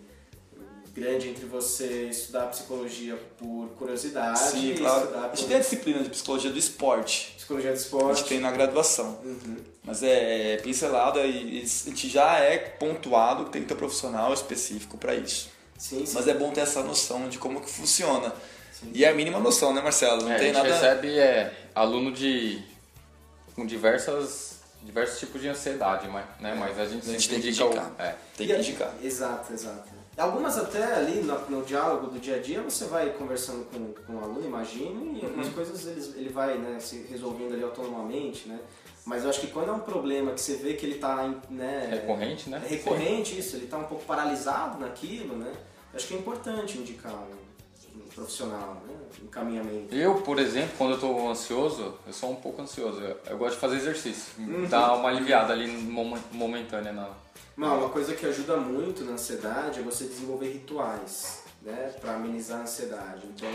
grande 0.98 1.28
entre 1.28 1.44
você 1.46 2.04
estudar 2.10 2.46
psicologia 2.48 3.16
por 3.38 3.68
curiosidade 3.78 4.38
Sim, 4.38 4.72
e 4.72 4.78
claro. 4.78 5.04
estudar 5.04 5.20
A 5.24 5.28
gente 5.28 5.38
por 5.40 5.46
tem 5.48 5.56
a 5.56 5.60
disciplina 5.60 6.02
de 6.02 6.10
psicologia 6.10 6.50
do 6.50 6.58
esporte. 6.58 7.32
psicologia 7.36 7.70
do 7.70 7.74
A 7.74 7.76
esporte. 7.78 8.18
gente 8.18 8.28
tem 8.28 8.40
na 8.40 8.50
graduação. 8.50 9.18
Uhum. 9.24 9.56
Mas 9.84 10.02
é 10.02 10.56
pincelada 10.58 11.20
e 11.20 11.58
e 11.60 11.62
a 11.62 11.88
gente 11.88 12.08
já 12.08 12.38
é 12.38 12.58
pontuado 12.58 13.44
que 13.46 13.50
tem 13.50 13.62
que 13.62 13.68
ter 13.68 13.74
um 13.74 13.78
profissional 13.78 14.32
específico 14.34 14.98
para 14.98 15.14
isso. 15.14 15.48
Sim, 15.78 16.04
sim. 16.04 16.12
Mas 16.14 16.26
é 16.28 16.34
bom 16.34 16.50
ter 16.50 16.60
essa 16.62 16.82
noção 16.82 17.28
de 17.28 17.38
como 17.38 17.60
que 17.60 17.70
funciona. 17.70 18.32
E 18.92 19.04
é 19.04 19.08
a 19.08 19.14
mínima 19.14 19.38
noção, 19.40 19.72
né, 19.72 19.80
Marcelo? 19.80 20.22
Não 20.22 20.30
É, 20.32 20.36
tem 20.38 20.50
a 20.50 20.54
gente 20.54 20.62
nada. 20.62 20.74
recebe 20.74 21.18
é, 21.18 21.52
aluno 21.74 22.12
de 22.12 22.62
com 23.54 23.64
diversas 23.66 24.58
diversos 24.84 25.18
tipos 25.18 25.40
de 25.40 25.48
ansiedade, 25.48 26.06
mas, 26.08 26.24
né? 26.40 26.54
Mas 26.54 26.78
a 26.78 26.84
gente, 26.86 27.08
A 27.08 27.12
gente 27.12 27.28
tem 27.28 27.40
que 27.40 27.48
indica 27.48 27.64
o- 27.64 27.68
indicar. 27.68 27.92
é. 27.98 28.14
Tem 28.36 28.46
que 28.46 28.52
a- 28.52 28.58
indicar. 28.58 28.94
Exato, 29.02 29.52
exato. 29.52 29.88
Algumas 30.18 30.58
até 30.58 30.82
ali 30.94 31.22
no, 31.22 31.38
no 31.48 31.64
diálogo 31.64 32.08
do 32.08 32.18
dia 32.18 32.36
a 32.36 32.38
dia 32.40 32.60
você 32.62 32.86
vai 32.86 33.10
conversando 33.10 33.64
com, 33.70 33.92
com 34.04 34.14
o 34.18 34.22
aluno, 34.24 34.44
imagino, 34.46 35.16
e 35.16 35.20
Uhum. 35.20 35.26
algumas 35.26 35.48
coisas 35.50 35.86
ele, 35.86 36.20
ele 36.20 36.28
vai 36.30 36.58
né, 36.58 36.78
se 36.80 37.06
resolvendo 37.08 37.54
ali 37.54 37.62
autonomamente, 37.62 38.48
né? 38.48 38.58
Mas 39.04 39.24
eu 39.24 39.30
acho 39.30 39.40
que 39.40 39.46
quando 39.46 39.70
é 39.70 39.72
um 39.72 39.78
problema 39.80 40.32
que 40.32 40.40
você 40.40 40.56
vê 40.56 40.74
que 40.74 40.84
ele 40.84 40.96
está 40.96 41.32
né, 41.48 41.88
Recorrente, 41.90 42.50
né? 42.50 42.60
É 42.64 42.68
recorrente 42.68 43.38
isso, 43.38 43.56
ele 43.56 43.64
está 43.64 43.78
um 43.78 43.84
pouco 43.84 44.04
paralisado 44.04 44.78
naquilo, 44.78 45.36
né? 45.36 45.50
Eu 45.92 45.96
acho 45.96 46.06
que 46.08 46.14
é 46.14 46.18
importante 46.18 46.76
indicar 46.76 47.14
um, 47.14 47.98
um 47.98 48.06
profissional, 48.14 48.82
né? 48.86 48.94
Um 49.22 49.24
encaminhamento. 49.24 49.94
Eu, 49.94 50.16
por 50.16 50.38
exemplo, 50.38 50.72
quando 50.76 50.92
eu 50.92 51.00
tô 51.00 51.28
ansioso, 51.28 51.94
eu 52.06 52.12
sou 52.12 52.30
um 52.32 52.36
pouco 52.36 52.60
ansioso. 52.60 53.00
Eu, 53.00 53.16
eu 53.30 53.38
gosto 53.38 53.54
de 53.54 53.60
fazer 53.60 53.76
exercício. 53.76 54.32
Dá 54.68 54.92
uma 54.94 55.08
aliviada 55.08 55.52
ali 55.54 55.66
momen- 55.68 56.22
momentânea 56.32 56.92
na. 56.92 57.08
Não, 57.58 57.76
uma 57.80 57.90
coisa 57.90 58.14
que 58.14 58.24
ajuda 58.24 58.56
muito 58.56 59.04
na 59.04 59.14
ansiedade 59.14 59.80
é 59.80 59.82
você 59.82 60.04
desenvolver 60.04 60.48
rituais, 60.52 61.42
né, 61.60 61.92
para 62.00 62.14
amenizar 62.14 62.60
a 62.60 62.62
ansiedade. 62.62 63.26
Então, 63.26 63.50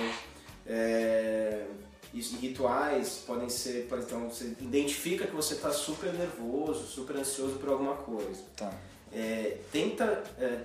é, 0.68 1.66
isso, 2.14 2.36
rituais 2.36 3.24
podem 3.26 3.47
ser, 3.47 3.88
por 3.88 3.97
exemplo, 3.97 4.30
você 4.30 4.54
identifica 4.60 5.26
que 5.26 5.34
você 5.34 5.54
está 5.54 5.72
super 5.72 6.12
nervoso, 6.12 6.86
super 6.86 7.16
ansioso 7.16 7.56
por 7.56 7.70
alguma 7.70 7.95
coisa. 7.95 8.43
Tá. 8.58 8.74
É, 9.10 9.60
tenta 9.72 10.22
é, 10.38 10.64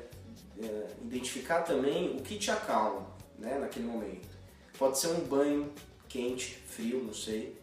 é, 0.61 0.87
identificar 1.05 1.63
também 1.63 2.17
o 2.17 2.21
que 2.21 2.37
te 2.39 2.51
acalma, 2.51 3.07
né, 3.39 3.57
naquele 3.57 3.87
momento. 3.87 4.37
Pode 4.77 4.99
ser 4.99 5.09
um 5.09 5.21
banho 5.21 5.73
quente, 6.09 6.61
frio, 6.67 7.05
não 7.05 7.15
sei. 7.15 7.57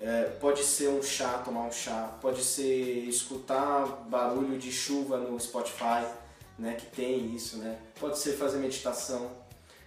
É, 0.00 0.24
pode 0.40 0.62
ser 0.64 0.88
um 0.88 1.02
chá, 1.02 1.38
tomar 1.44 1.66
um 1.66 1.72
chá. 1.72 2.16
Pode 2.20 2.42
ser 2.42 3.04
escutar 3.06 3.84
barulho 4.08 4.58
de 4.58 4.72
chuva 4.72 5.18
no 5.18 5.38
Spotify, 5.38 6.06
né, 6.58 6.74
que 6.74 6.86
tem 6.86 7.34
isso, 7.34 7.58
né. 7.58 7.78
Pode 7.98 8.18
ser 8.18 8.32
fazer 8.32 8.58
meditação. 8.58 9.30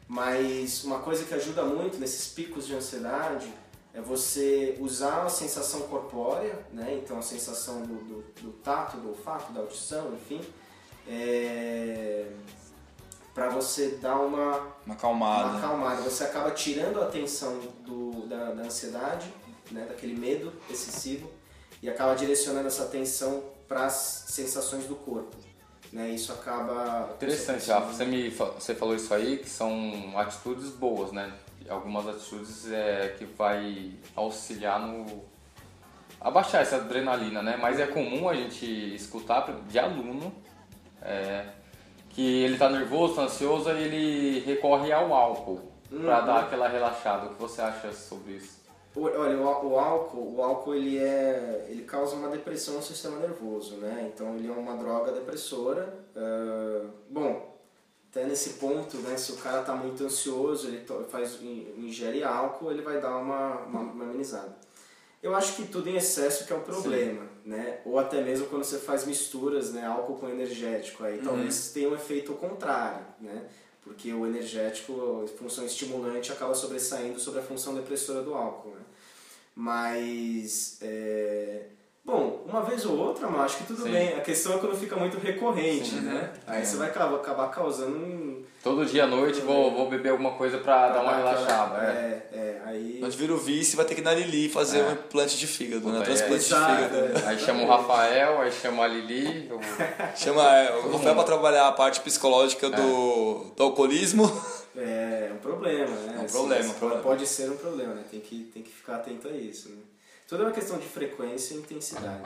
Mas 0.08 0.84
uma 0.84 1.00
coisa 1.00 1.24
que 1.24 1.34
ajuda 1.34 1.64
muito 1.64 1.98
nesses 1.98 2.28
picos 2.32 2.68
de 2.68 2.76
ansiedade 2.76 3.52
é 3.94 4.02
você 4.02 4.76
usar 4.80 5.24
a 5.24 5.30
sensação 5.30 5.82
corpórea, 5.82 6.60
né? 6.72 7.00
Então 7.02 7.18
a 7.18 7.22
sensação 7.22 7.82
do, 7.84 7.96
do, 8.04 8.22
do 8.42 8.52
tato, 8.64 8.98
do 8.98 9.10
olfato, 9.10 9.54
da 9.54 9.62
audição, 9.62 10.14
enfim, 10.14 10.42
é... 11.08 12.28
para 13.34 13.50
você 13.50 13.98
dar 14.02 14.18
uma, 14.20 14.58
Uma 14.58 14.74
uma 14.86 14.96
acalmada. 14.96 15.58
acalmada. 15.58 16.02
Você 16.02 16.24
acaba 16.24 16.52
tirando 16.52 17.00
a 17.02 17.06
atenção 17.06 17.60
do, 17.86 18.28
da, 18.28 18.52
da 18.52 18.64
ansiedade, 18.64 19.32
né? 19.72 19.86
daquele 19.88 20.16
medo 20.16 20.54
excessivo, 20.70 21.30
e 21.82 21.90
acaba 21.90 22.16
direcionando 22.16 22.68
essa 22.68 22.84
atenção 22.84 23.44
para 23.68 23.86
as 23.86 24.26
sensações 24.28 24.86
do 24.86 24.96
corpo. 24.96 25.36
Né? 25.92 26.10
Isso 26.12 26.32
acaba... 26.32 27.10
Interessante, 27.16 27.70
Rafa. 27.70 27.94
Você, 27.94 28.06
me, 28.06 28.30
você 28.30 28.74
falou 28.74 28.96
isso 28.96 29.14
aí, 29.14 29.38
que 29.38 29.50
são 29.50 30.14
atitudes 30.16 30.70
boas, 30.70 31.12
né? 31.12 31.32
Algumas 31.70 32.08
atitudes 32.08 32.72
é, 32.72 33.16
que 33.18 33.26
vai 33.26 33.94
auxiliar 34.16 34.80
no... 34.80 35.24
Abaixar 36.20 36.62
essa 36.62 36.78
adrenalina, 36.78 37.42
né? 37.42 37.58
Mas 37.58 37.80
é 37.80 37.86
comum 37.86 38.30
a 38.30 38.34
gente 38.34 38.66
escutar 38.96 39.46
de 39.68 39.78
aluno 39.78 40.34
é, 41.02 41.46
que 42.10 42.44
ele 42.44 42.58
tá 42.58 42.70
nervoso, 42.70 43.16
tá 43.16 43.24
ansioso 43.24 43.70
e 43.70 43.84
ele 43.84 44.40
recorre 44.40 44.92
ao 44.92 45.14
álcool 45.14 45.74
Uhum. 45.94 46.06
dar 46.08 46.40
aquela 46.40 46.68
relaxada. 46.68 47.28
O 47.28 47.36
que 47.36 47.42
você 47.42 47.62
acha 47.62 47.94
sobre 47.94 48.34
isso? 48.34 48.63
O- 48.96 49.02
Olha, 49.06 49.38
o, 49.38 49.48
álcool, 49.80 50.36
o 50.36 50.44
álcool 50.44 50.76
ele 50.76 50.98
é, 51.00 51.66
ele 51.70 51.84
causa 51.84 52.16
uma 52.16 52.30
depressão 52.30 52.76
no 52.76 52.82
sistema 52.84 53.18
nervoso, 53.18 53.76
né? 53.78 54.12
Então 54.14 54.36
ele 54.36 54.48
é 54.48 54.52
uma 54.52 54.76
droga 54.78 55.12
depressora. 55.12 55.94
ah, 56.16 56.86
bom, 57.10 57.54
até 58.12 58.26
nesse 58.26 58.52
ponto, 58.54 58.98
né? 58.98 59.18
Se 59.18 59.32
o 59.32 59.38
cara 59.38 59.62
está 59.62 59.74
muito 59.76 60.04
ansioso, 60.04 60.68
ele 60.68 60.86
faz 61.10 61.42
in- 61.42 61.74
ingere 61.78 62.24
álcool, 62.24 62.70
ele 62.72 62.84
vai 62.84 63.02
dar 63.02 63.18
uma, 63.18 63.62
uma, 63.62 63.80
uma 63.80 64.04
amenizada. 64.04 64.56
Eu 65.24 65.34
acho 65.34 65.56
que 65.56 65.66
tudo 65.68 65.90
em 65.90 65.96
excesso 65.96 66.46
que 66.46 66.52
é 66.54 66.56
o 66.56 66.60
problema, 66.60 67.26
né? 67.46 67.80
Ou 67.86 67.98
até 67.98 68.22
mesmo 68.22 68.46
quando 68.48 68.64
você 68.66 68.78
faz 68.78 69.06
misturas, 69.06 69.72
né? 69.72 69.86
Álcool 69.88 70.18
com 70.18 70.30
energético, 70.30 71.04
aí 71.04 71.20
talvez 71.24 71.72
tenha 71.72 71.90
um 71.90 71.96
efeito 71.96 72.34
contrário, 72.34 73.06
né? 73.22 73.44
Porque 73.84 74.14
o 74.14 74.26
energético, 74.26 75.24
a 75.24 75.38
função 75.38 75.66
estimulante, 75.66 76.32
acaba 76.32 76.54
sobressaindo 76.56 77.20
sobre 77.20 77.42
a 77.42 77.44
função 77.44 77.76
depressora 77.76 78.22
do 78.22 78.34
álcool, 78.34 78.70
né? 78.70 78.82
Mas, 79.56 80.78
é... 80.82 81.64
bom, 82.04 82.44
uma 82.48 82.62
vez 82.62 82.86
ou 82.86 82.98
outra, 82.98 83.28
mas 83.28 83.42
acho 83.42 83.58
que 83.58 83.66
tudo 83.68 83.84
Sim. 83.84 83.92
bem. 83.92 84.14
A 84.14 84.22
questão 84.22 84.54
é 84.54 84.58
quando 84.58 84.76
fica 84.78 84.96
muito 84.96 85.18
recorrente, 85.18 85.90
Sim. 85.92 86.02
né? 86.02 86.34
Aí 86.48 86.62
É. 86.62 86.66
você 86.66 86.78
vai 86.78 86.90
acabar, 86.90 87.16
acabar 87.18 87.50
causando 87.52 87.98
um... 87.98 88.23
Todo 88.64 88.86
dia 88.86 89.04
à 89.04 89.08
noite 89.08 89.42
vou, 89.42 89.72
vou 89.72 89.90
beber 89.90 90.12
alguma 90.12 90.32
coisa 90.32 90.58
pra 90.58 90.88
dar 90.88 91.02
uma 91.02 91.18
relaxada. 91.18 91.84
É. 91.84 92.24
É, 92.32 92.38
é, 92.38 92.62
aí... 92.66 92.98
Quando 93.02 93.12
vira 93.12 93.34
o 93.34 93.38
vice, 93.38 93.76
vai 93.76 93.84
ter 93.86 93.94
que 93.94 94.00
ir 94.00 94.04
na 94.06 94.14
Lili 94.14 94.48
fazer 94.48 94.80
É. 94.80 94.84
um 94.84 94.92
implante 94.94 95.38
de 95.38 95.46
fígado, 95.46 95.82
Puta, 95.82 95.96
né? 95.98 96.02
é, 96.02 96.06
Transplante 96.06 96.40
de 96.46 96.46
exato, 96.46 96.74
fígado. 96.76 96.96
é. 96.98 97.28
Aí 97.30 97.40
chama 97.40 97.64
o 97.64 97.68
Rafael, 97.68 98.42
aí 98.42 98.52
chama 98.54 98.84
a 98.86 98.88
Lili. 98.88 99.52
o- 99.52 99.60
Chama 100.16 100.42
é, 100.58 100.74
o 100.78 100.92
Rafael 100.94 101.14
pra 101.14 101.24
trabalhar 101.26 101.68
a 101.68 101.72
parte 101.74 102.00
psicológica 102.00 102.70
do, 102.70 103.52
do 103.56 103.64
alcoolismo. 103.64 104.24
É, 104.76 105.28
é 105.30 105.32
um 105.32 105.38
problema, 105.38 105.86
né? 105.96 106.16
É 106.18 106.22
um 106.22 106.26
problema, 106.26 106.66
um 106.72 106.74
problema. 106.74 107.04
Pode 107.04 107.28
ser 107.28 107.48
um 107.52 107.58
problema, 107.58 107.94
né? 107.94 108.02
Tem 108.10 108.20
que, 108.20 108.50
tem 108.52 108.64
que 108.64 108.72
ficar 108.72 108.96
atento 108.96 109.28
a 109.28 109.32
isso, 109.32 109.70
né? 109.70 109.76
Tudo 110.28 110.42
é 110.42 110.46
uma 110.48 110.52
questão 110.52 110.80
de 110.80 110.88
frequência 110.88 111.54
e 111.54 111.58
intensidade. 111.58 112.24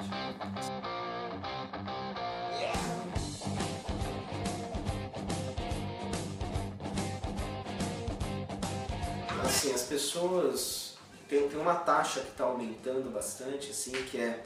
Assim, 9.48 9.74
as 9.74 9.84
pessoas... 9.84 10.96
Tem, 11.28 11.48
tem 11.50 11.60
uma 11.60 11.76
taxa 11.76 12.22
que 12.22 12.30
está 12.30 12.46
aumentando 12.46 13.12
bastante, 13.12 13.72
assim, 13.72 13.92
que 13.92 14.18
é... 14.18 14.44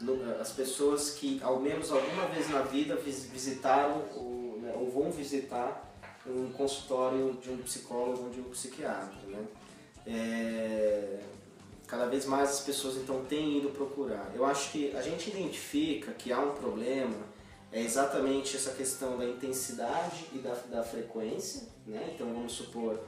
no- 0.00 0.40
as 0.40 0.50
pessoas 0.52 1.10
que 1.12 1.40
ao 1.42 1.60
menos 1.60 1.90
alguma 1.90 2.26
vez 2.26 2.50
na 2.50 2.62
vida 2.62 2.96
vis- 2.96 3.24
visitaram 3.26 3.98
o, 4.16 4.58
né, 4.60 4.72
ou 4.76 4.90
vão 4.90 5.10
visitar 5.10 5.90
um 6.26 6.52
consultório 6.52 7.32
de 7.42 7.50
um 7.50 7.56
psicólogo 7.58 8.24
ou 8.24 8.30
de 8.30 8.40
um 8.40 8.44
psiquiatra, 8.44 9.16
né? 9.28 9.44
É, 10.06 11.20
cada 11.86 12.06
vez 12.06 12.26
mais 12.26 12.50
as 12.50 12.60
pessoas 12.60 12.96
então 12.96 13.24
têm 13.24 13.58
ido 13.58 13.70
procurar. 13.70 14.30
Eu 14.34 14.44
acho 14.44 14.70
que 14.72 14.94
a 14.96 15.02
gente 15.02 15.30
identifica 15.30 16.12
que 16.12 16.32
há 16.32 16.38
um 16.38 16.52
problema 16.54 17.16
é 17.72 17.80
exatamente 17.80 18.54
essa 18.54 18.72
questão 18.72 19.16
da 19.16 19.24
intensidade 19.24 20.26
e 20.32 20.38
da, 20.38 20.54
da 20.70 20.84
frequência, 20.84 21.62
né? 21.86 22.12
Então 22.14 22.26
vamos 22.26 22.52
supor, 22.52 23.00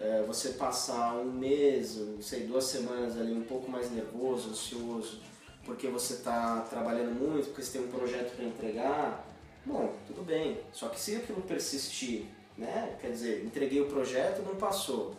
é, 0.00 0.22
você 0.26 0.50
passar 0.50 1.14
um 1.14 1.30
mês, 1.30 1.98
sei, 2.20 2.44
duas 2.44 2.64
semanas 2.64 3.16
ali 3.16 3.32
um 3.32 3.44
pouco 3.44 3.70
mais 3.70 3.90
nervoso, 3.92 4.50
ansioso, 4.50 5.20
porque 5.64 5.86
você 5.86 6.14
está 6.14 6.60
trabalhando 6.62 7.14
muito, 7.14 7.46
porque 7.46 7.62
você 7.62 7.78
tem 7.78 7.86
um 7.86 7.90
projeto 7.90 8.34
para 8.34 8.44
entregar, 8.44 9.24
bom, 9.64 9.94
tudo 10.06 10.24
bem. 10.24 10.58
Só 10.72 10.88
que 10.88 10.98
se 10.98 11.14
aquilo 11.14 11.42
persistir, 11.42 12.26
né? 12.56 12.96
Quer 13.00 13.12
dizer, 13.12 13.44
entreguei 13.44 13.80
o 13.80 13.86
projeto, 13.86 14.42
não 14.42 14.56
passou. 14.56 15.14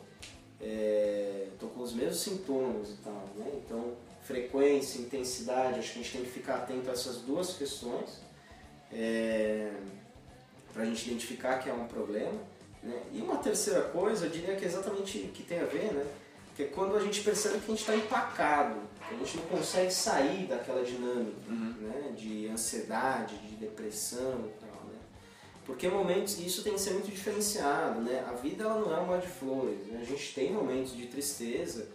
Estou 1.54 1.70
com 1.70 1.82
os 1.82 1.94
mesmos 1.94 2.20
sintomas 2.20 2.90
e 2.90 2.98
tal, 3.04 3.30
né? 3.38 3.50
Então, 3.64 3.94
frequência, 4.24 5.00
intensidade, 5.00 5.80
acho 5.80 5.94
que 5.94 6.00
a 6.00 6.04
gente 6.04 6.12
tem 6.12 6.22
que 6.24 6.32
ficar 6.32 6.56
atento 6.56 6.90
a 6.90 6.94
essas 6.94 7.18
duas 7.18 7.54
questões 7.54 8.29
é, 8.92 9.72
para 10.74 10.84
a 10.84 10.86
gente 10.86 11.08
identificar 11.08 11.60
que 11.60 11.70
é 11.70 11.74
um 11.74 11.86
problema. 11.88 12.40
Né? 12.82 12.98
E 13.14 13.22
uma 13.22 13.38
terceira 13.38 13.82
coisa, 13.82 14.26
eu 14.26 14.30
diria 14.30 14.56
que 14.56 14.64
é 14.64 14.68
exatamente 14.68 15.20
que 15.34 15.44
tem 15.44 15.60
a 15.60 15.66
ver, 15.66 15.94
né? 15.94 16.06
que 16.56 16.64
é 16.64 16.66
quando 16.68 16.96
a 16.96 17.00
gente 17.00 17.22
percebe 17.22 17.60
que 17.60 17.66
a 17.66 17.70
gente 17.76 17.80
está 17.80 17.96
empacado, 17.96 18.76
que 19.08 19.16
a 19.16 19.18
gente 19.18 19.38
não 19.38 19.46
consegue 19.46 19.92
sair 19.92 20.46
daquela 20.48 20.84
dinâmica 20.84 21.38
Uhum. 21.50 21.74
né? 21.82 22.14
de 22.16 22.48
ansiedade, 22.48 23.38
de 23.38 23.56
depressão 23.56 24.46
e 24.46 24.60
tal. 24.60 24.84
Né? 24.86 24.98
Porque 25.66 25.88
momentos, 25.88 26.40
isso 26.40 26.64
tem 26.64 26.74
que 26.74 26.82
ser 26.82 26.92
muito 26.94 27.10
diferenciado, 27.12 28.02
né? 28.02 28.26
a 28.28 28.34
vida 28.34 28.64
ela 28.64 28.80
não 28.80 28.96
é 28.96 29.00
um 29.00 29.06
mar 29.08 29.20
de 29.20 29.28
flores, 29.28 29.86
né? 29.88 30.00
a 30.02 30.06
gente 30.06 30.34
tem 30.34 30.52
momentos 30.52 30.96
de 30.96 31.06
tristeza, 31.08 31.88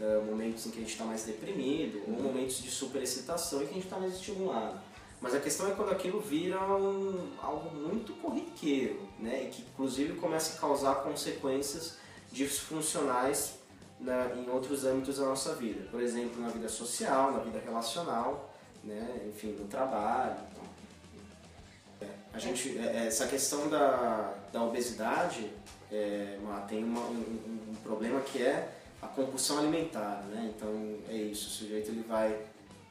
eh, 0.00 0.22
momentos 0.24 0.64
em 0.66 0.70
que 0.70 0.78
a 0.78 0.80
gente 0.80 0.92
está 0.92 1.04
mais 1.04 1.24
deprimido, 1.24 2.02
ou 2.06 2.22
momentos 2.22 2.62
de 2.62 2.70
superexcitação 2.70 3.60
e 3.62 3.64
que 3.66 3.70
a 3.72 3.74
gente 3.74 3.84
está 3.84 3.98
mais 3.98 4.14
estimulado. 4.14 4.80
Mas 5.20 5.34
a 5.34 5.40
questão 5.40 5.66
é 5.68 5.72
quando 5.72 5.90
aquilo 5.90 6.20
vira 6.20 6.60
um, 6.60 7.32
algo 7.42 7.74
muito 7.76 8.12
corriqueiro, 8.14 9.00
né? 9.18 9.44
E 9.44 9.50
que 9.50 9.62
inclusive 9.62 10.14
começa 10.14 10.56
a 10.56 10.60
causar 10.60 10.96
consequências 10.96 11.96
disfuncionais 12.30 13.54
na, 14.00 14.26
em 14.36 14.48
outros 14.48 14.84
âmbitos 14.84 15.18
da 15.18 15.24
nossa 15.26 15.54
vida. 15.54 15.88
Por 15.90 16.00
exemplo, 16.00 16.40
na 16.40 16.48
vida 16.48 16.68
social, 16.68 17.32
na 17.32 17.38
vida 17.40 17.58
relacional, 17.64 18.54
né? 18.84 19.26
Enfim, 19.28 19.56
no 19.58 19.66
trabalho. 19.66 20.36
Então, 20.52 20.64
é, 22.02 22.06
a 22.32 22.38
gente, 22.38 22.78
é, 22.78 23.06
essa 23.08 23.26
questão 23.26 23.68
da, 23.68 24.34
da 24.52 24.62
obesidade 24.62 25.50
é, 25.90 26.38
tem 26.68 26.84
uma- 26.84 27.00
um, 27.00 27.14
um- 27.14 27.70
um 27.70 27.74
problema 27.82 28.20
que 28.20 28.42
é 28.42 28.68
a 29.02 29.06
compulsão 29.08 29.58
alimentar, 29.58 30.22
né? 30.30 30.52
Então 30.54 30.98
é 31.08 31.14
isso, 31.16 31.48
o 31.48 31.50
sujeito 31.50 31.90
ele 31.90 32.04
vai 32.06 32.38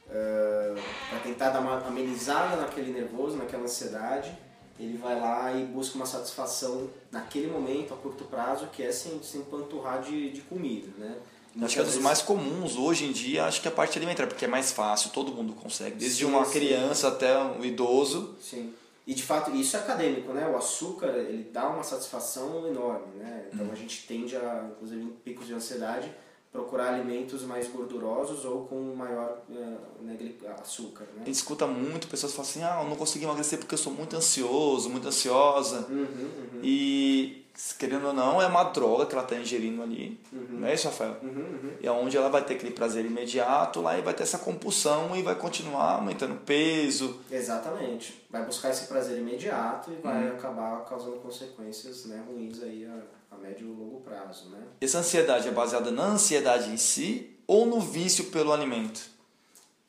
para 0.08 1.18
tentar 1.20 1.50
dar 1.50 1.60
uma 1.60 1.86
amenizada 1.86 2.56
naquele 2.56 2.92
nervoso, 2.92 3.36
naquela 3.36 3.64
ansiedade, 3.64 4.36
ele 4.78 4.96
vai 4.96 5.18
lá 5.20 5.52
e 5.52 5.64
busca 5.64 5.96
uma 5.96 6.06
satisfação 6.06 6.88
naquele 7.10 7.48
momento, 7.48 7.92
a 7.92 7.96
curto 7.96 8.24
prazo, 8.24 8.68
que 8.72 8.82
é 8.82 8.92
sem, 8.92 9.20
sem 9.22 9.42
panturrar 9.42 10.00
de, 10.02 10.30
de 10.30 10.40
comida, 10.42 10.88
né? 10.96 11.16
Acho 11.60 11.74
que 11.74 11.80
é 11.80 11.82
dos 11.82 11.92
vezes- 11.92 12.04
mais 12.04 12.22
comuns 12.22 12.76
hoje 12.76 13.04
em 13.06 13.10
dia, 13.12 13.44
acho 13.46 13.60
que 13.60 13.66
é 13.66 13.70
a 13.70 13.74
parte 13.74 13.98
alimentar, 13.98 14.26
porque 14.28 14.44
é 14.44 14.48
mais 14.48 14.70
fácil, 14.70 15.10
todo 15.10 15.32
mundo 15.32 15.52
consegue, 15.54 15.96
desde 15.96 16.24
Sim, 16.24 16.30
uma 16.30 16.44
sim. 16.44 16.52
criança 16.52 17.08
até 17.08 17.36
um 17.38 17.64
idoso. 17.64 18.36
Sim. 18.40 18.72
E 19.04 19.14
de 19.14 19.22
fato, 19.22 19.50
isso 19.56 19.76
é 19.76 19.80
acadêmico, 19.80 20.32
né? 20.32 20.46
O 20.46 20.56
açúcar, 20.56 21.06
ele 21.08 21.50
dá 21.50 21.68
uma 21.68 21.82
satisfação 21.82 22.68
enorme, 22.68 23.06
né? 23.16 23.46
Então 23.52 23.66
Uhum. 23.66 23.72
a 23.72 23.74
gente 23.74 24.06
tende 24.06 24.36
a, 24.36 24.68
inclusive 24.70 25.02
em 25.02 25.08
picos 25.08 25.46
de 25.46 25.54
ansiedade, 25.54 26.12
procurar 26.52 26.94
alimentos 26.94 27.42
mais 27.42 27.68
gordurosos 27.68 28.44
ou 28.44 28.66
com 28.66 28.94
maior 28.96 29.42
eh, 29.50 29.76
né, 30.00 30.16
açúcar, 30.60 31.04
A 31.14 31.18
né? 31.18 31.26
gente 31.26 31.34
escuta 31.36 31.66
muito 31.66 32.08
pessoas 32.08 32.32
falam 32.32 32.50
assim: 32.50 32.62
ah, 32.62 32.80
eu 32.82 32.88
não 32.88 32.96
consegui 32.96 33.24
emagrecer 33.24 33.58
porque 33.58 33.74
eu 33.74 33.78
sou 33.78 33.92
muito 33.92 34.16
ansioso, 34.16 34.88
muito 34.88 35.06
ansiosa. 35.06 35.86
Uhum, 35.90 36.06
uhum, 36.06 36.60
E, 36.62 37.44
querendo 37.78 38.06
ou 38.08 38.12
não, 38.12 38.40
é 38.40 38.46
uma 38.46 38.62
droga 38.64 39.04
que 39.06 39.14
ela 39.14 39.24
está 39.24 39.36
ingerindo 39.36 39.82
ali. 39.82 40.18
Não 40.32 40.66
é 40.68 40.74
isso, 40.74 40.86
Rafael? 40.86 41.16
uhum, 41.22 41.28
uhum. 41.30 41.72
E 41.80 41.86
é 41.86 41.90
onde 41.90 42.16
ela 42.16 42.28
vai 42.28 42.44
ter 42.44 42.54
aquele 42.54 42.72
prazer 42.72 43.04
imediato 43.04 43.80
lá 43.80 43.98
e 43.98 44.02
vai 44.02 44.14
ter 44.14 44.22
essa 44.22 44.38
compulsão 44.38 45.16
e 45.16 45.22
vai 45.22 45.34
continuar 45.34 45.94
aumentando 45.96 46.36
peso. 46.44 47.20
Exatamente. 47.30 48.24
Vai 48.30 48.44
buscar 48.44 48.70
esse 48.70 48.86
prazer 48.86 49.18
imediato 49.18 49.90
e 49.90 49.96
vai 49.96 50.28
Uhum. 50.28 50.36
acabar 50.36 50.84
causando 50.84 51.16
consequências 51.16 52.04
né, 52.06 52.22
ruins 52.28 52.62
aí 52.62 52.86
a, 52.86 53.34
a 53.34 53.38
médio 53.38 53.66
e 53.66 53.70
longo 53.70 54.00
prazo, 54.02 54.48
né? 54.50 54.58
Essa 54.80 54.98
ansiedade 54.98 55.48
é 55.48 55.50
baseada 55.50 55.90
na 55.90 56.04
ansiedade 56.04 56.70
em 56.70 56.76
si 56.76 57.36
ou 57.46 57.66
no 57.66 57.80
vício 57.80 58.26
pelo 58.26 58.52
alimento? 58.52 59.00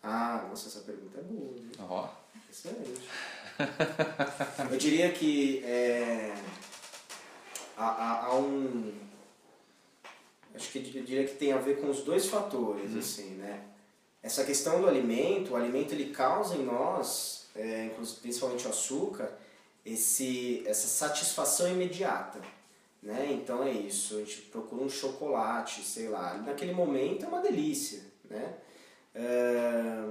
Ah, 0.02 0.46
nossa, 0.50 0.68
essa 0.70 0.80
pergunta 0.80 1.20
é 1.20 1.22
boa? 1.22 1.54
Ó. 1.90 2.08
Excelente. 2.50 3.02
Eu 4.72 4.78
diria 4.78 5.12
que 5.12 5.62
é, 5.66 6.34
há 7.86 8.36
um. 8.36 8.94
Acho 10.54 10.72
que 10.72 10.80
eu 10.80 11.04
diria 11.04 11.26
que 11.26 11.36
tem 11.36 11.54
a 11.54 11.58
ver 11.58 11.80
com 11.80 11.90
os 11.90 12.02
dois 12.04 12.28
fatores, 12.28 12.96
assim, 12.96 13.36
né? 13.36 13.64
Essa 14.22 14.44
questão 14.44 14.82
do 14.82 14.88
alimento, 14.88 15.54
o 15.54 15.56
alimento 15.56 15.94
ele 15.94 16.12
causa 16.12 16.56
em 16.56 16.66
nós, 16.66 17.48
é, 17.56 17.90
principalmente 18.22 18.68
o 18.68 18.70
açúcar, 18.70 19.32
esse, 19.86 20.64
essa 20.66 20.88
satisfação 20.88 21.72
imediata. 21.72 22.42
Né? 23.02 23.30
Então 23.32 23.64
é 23.64 23.72
isso, 23.72 24.16
a 24.16 24.20
gente 24.20 24.42
procura 24.44 24.84
um 24.84 24.90
chocolate, 24.90 25.84
sei 25.84 26.10
lá, 26.10 26.38
naquele 26.38 26.74
momento 26.74 27.24
é 27.24 27.28
uma 27.30 27.42
delícia. 27.42 28.02
Né? 28.30 28.56
É, 29.16 30.04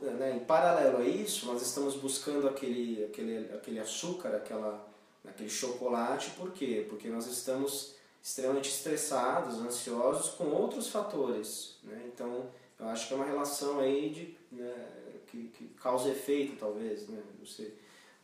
né, 0.00 0.36
em 0.36 0.44
paralelo 0.44 0.98
a 0.98 1.04
isso, 1.04 1.46
nós 1.46 1.60
estamos 1.60 1.94
buscando 1.96 2.48
aquele, 2.48 3.04
aquele, 3.04 3.52
aquele 3.54 3.78
açúcar, 3.78 4.34
aquela, 4.34 4.88
aquele 5.24 5.50
chocolate, 5.50 6.30
por 6.30 6.52
quê? 6.52 6.86
Porque 6.88 7.08
nós 7.08 7.26
estamos 7.26 7.94
extremamente 8.22 8.70
estressados, 8.70 9.58
ansiosos 9.58 10.34
com 10.34 10.44
outros 10.44 10.88
fatores. 10.88 11.76
Né? 11.82 12.10
Então, 12.12 12.46
eu 12.78 12.86
acho 12.88 13.08
que 13.08 13.14
é 13.14 13.16
uma 13.16 13.26
relação 13.26 13.80
aí 13.80 14.10
de, 14.10 14.36
né, 14.54 14.88
que, 15.26 15.48
que 15.48 15.68
causa 15.80 16.10
efeito, 16.10 16.56
talvez, 16.56 17.08
né? 17.08 17.20
não 17.38 17.46
sei. 17.46 17.76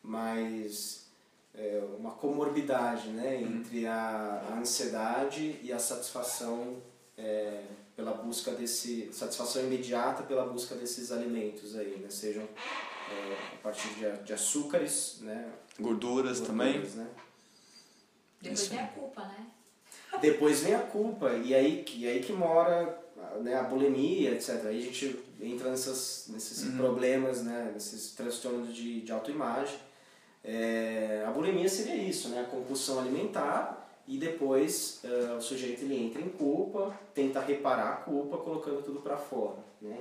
Mas 0.02 1.08
é 1.54 1.82
uma 1.98 2.12
comorbidade 2.12 3.08
né? 3.08 3.40
entre 3.40 3.86
a, 3.86 4.46
a 4.50 4.58
ansiedade 4.58 5.58
e 5.62 5.72
a 5.72 5.78
satisfação 5.78 6.80
é, 7.16 7.64
pela 7.96 8.12
busca 8.12 8.52
desse 8.52 9.12
satisfação 9.12 9.64
imediata 9.64 10.22
pela 10.22 10.46
busca 10.46 10.76
desses 10.76 11.10
alimentos 11.10 11.74
aí, 11.74 11.98
né? 11.98 12.08
Sejam 12.08 12.44
é, 12.44 13.54
a 13.54 13.56
partir 13.60 13.88
de, 13.94 14.24
de 14.24 14.32
açúcares, 14.32 15.18
né? 15.20 15.52
Gorduras 15.78 16.40
também? 16.40 16.72
Gorduras, 16.72 16.94
né? 16.94 17.06
Depois 18.40 18.60
Isso 18.60 18.70
vem 18.70 18.80
a 18.80 18.86
culpa, 18.86 19.22
né? 19.22 19.46
Depois 20.20 20.60
vem 20.60 20.74
a 20.74 20.80
culpa 20.80 21.32
e 21.32 21.54
aí 21.54 21.84
e 21.94 22.06
aí 22.06 22.20
que 22.20 22.32
mora 22.32 22.98
né, 23.40 23.54
a 23.54 23.62
bulimia, 23.62 24.32
etc. 24.32 24.66
Aí 24.66 24.78
a 24.78 24.82
gente 24.82 25.18
entra 25.40 25.70
nessas, 25.70 26.26
nesses 26.28 26.74
problemas, 26.76 27.42
né? 27.42 27.72
Nesses 27.74 28.12
transtornos 28.12 28.74
de, 28.74 29.00
de 29.02 29.12
autoimagem. 29.12 29.78
É, 30.44 31.24
a 31.26 31.30
bulimia 31.30 31.68
seria 31.68 31.96
isso, 31.96 32.28
né? 32.28 32.40
A 32.40 32.44
compulsão 32.44 32.98
alimentar 33.00 33.88
e 34.08 34.16
depois 34.16 35.00
eh, 35.04 35.34
o 35.36 35.40
sujeito 35.40 35.84
ele 35.84 36.02
entra 36.02 36.22
em 36.22 36.30
culpa, 36.30 36.98
tenta 37.12 37.40
reparar 37.40 37.90
a 37.90 37.96
culpa 37.96 38.38
colocando 38.38 38.82
tudo 38.82 39.00
para 39.00 39.18
fora, 39.18 39.58
né? 39.82 39.98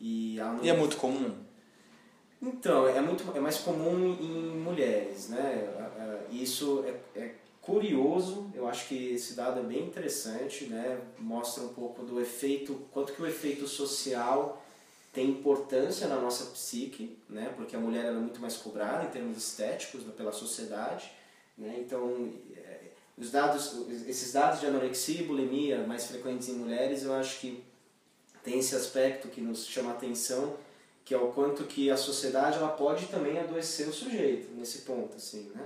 E, 0.00 0.38
a 0.40 0.56
E 0.62 0.68
é 0.68 0.76
muito 0.76 0.96
comum? 0.96 1.34
Então, 2.42 2.88
é, 2.88 3.00
muito, 3.00 3.24
é 3.36 3.40
mais 3.40 3.58
comum 3.58 4.16
em 4.20 4.56
mulheres, 4.58 5.28
né? 5.28 5.68
Isso 6.30 6.84
é, 6.86 7.20
é 7.20 7.34
curioso, 7.60 8.50
eu 8.52 8.66
acho 8.66 8.88
que 8.88 9.12
esse 9.14 9.34
dado 9.34 9.60
é 9.60 9.62
bem 9.62 9.86
interessante, 9.86 10.64
né? 10.64 11.00
Mostra 11.18 11.62
um 11.62 11.68
pouco 11.68 12.02
do 12.02 12.20
efeito, 12.20 12.74
quanto 12.90 13.12
que 13.12 13.22
o 13.22 13.26
efeito 13.26 13.68
social 13.68 14.60
tem 15.12 15.28
importância 15.28 16.08
na 16.08 16.16
nossa 16.16 16.46
psique, 16.46 17.16
né? 17.28 17.52
Porque 17.56 17.76
a 17.76 17.78
mulher 17.78 18.06
é 18.06 18.12
muito 18.12 18.40
mais 18.40 18.56
cobrada 18.56 19.04
em 19.04 19.10
termos 19.10 19.36
estéticos 19.36 20.02
pela 20.16 20.32
sociedade, 20.32 21.12
né? 21.56 21.76
Então, 21.78 22.32
é, 22.56 22.80
os 23.16 23.30
dados, 23.30 23.86
esses 24.08 24.32
dados 24.32 24.58
de 24.58 24.66
anorexia 24.66 25.20
e 25.20 25.24
bulimia 25.24 25.86
mais 25.86 26.06
frequentes 26.06 26.48
em 26.48 26.54
mulheres, 26.54 27.04
eu 27.04 27.14
acho 27.14 27.38
que 27.38 27.62
tem 28.42 28.58
esse 28.58 28.74
aspecto 28.74 29.28
que 29.28 29.40
nos 29.40 29.66
chama 29.66 29.92
atenção, 29.92 30.56
que 31.04 31.14
é 31.14 31.18
o 31.18 31.28
quanto 31.32 31.64
que 31.64 31.90
a 31.90 31.96
sociedade 31.96 32.56
ela 32.58 32.68
pode 32.68 33.06
também 33.06 33.38
adoecer 33.38 33.88
o 33.88 33.92
sujeito 33.92 34.52
nesse 34.54 34.78
ponto, 34.78 35.16
assim, 35.16 35.50
né? 35.54 35.64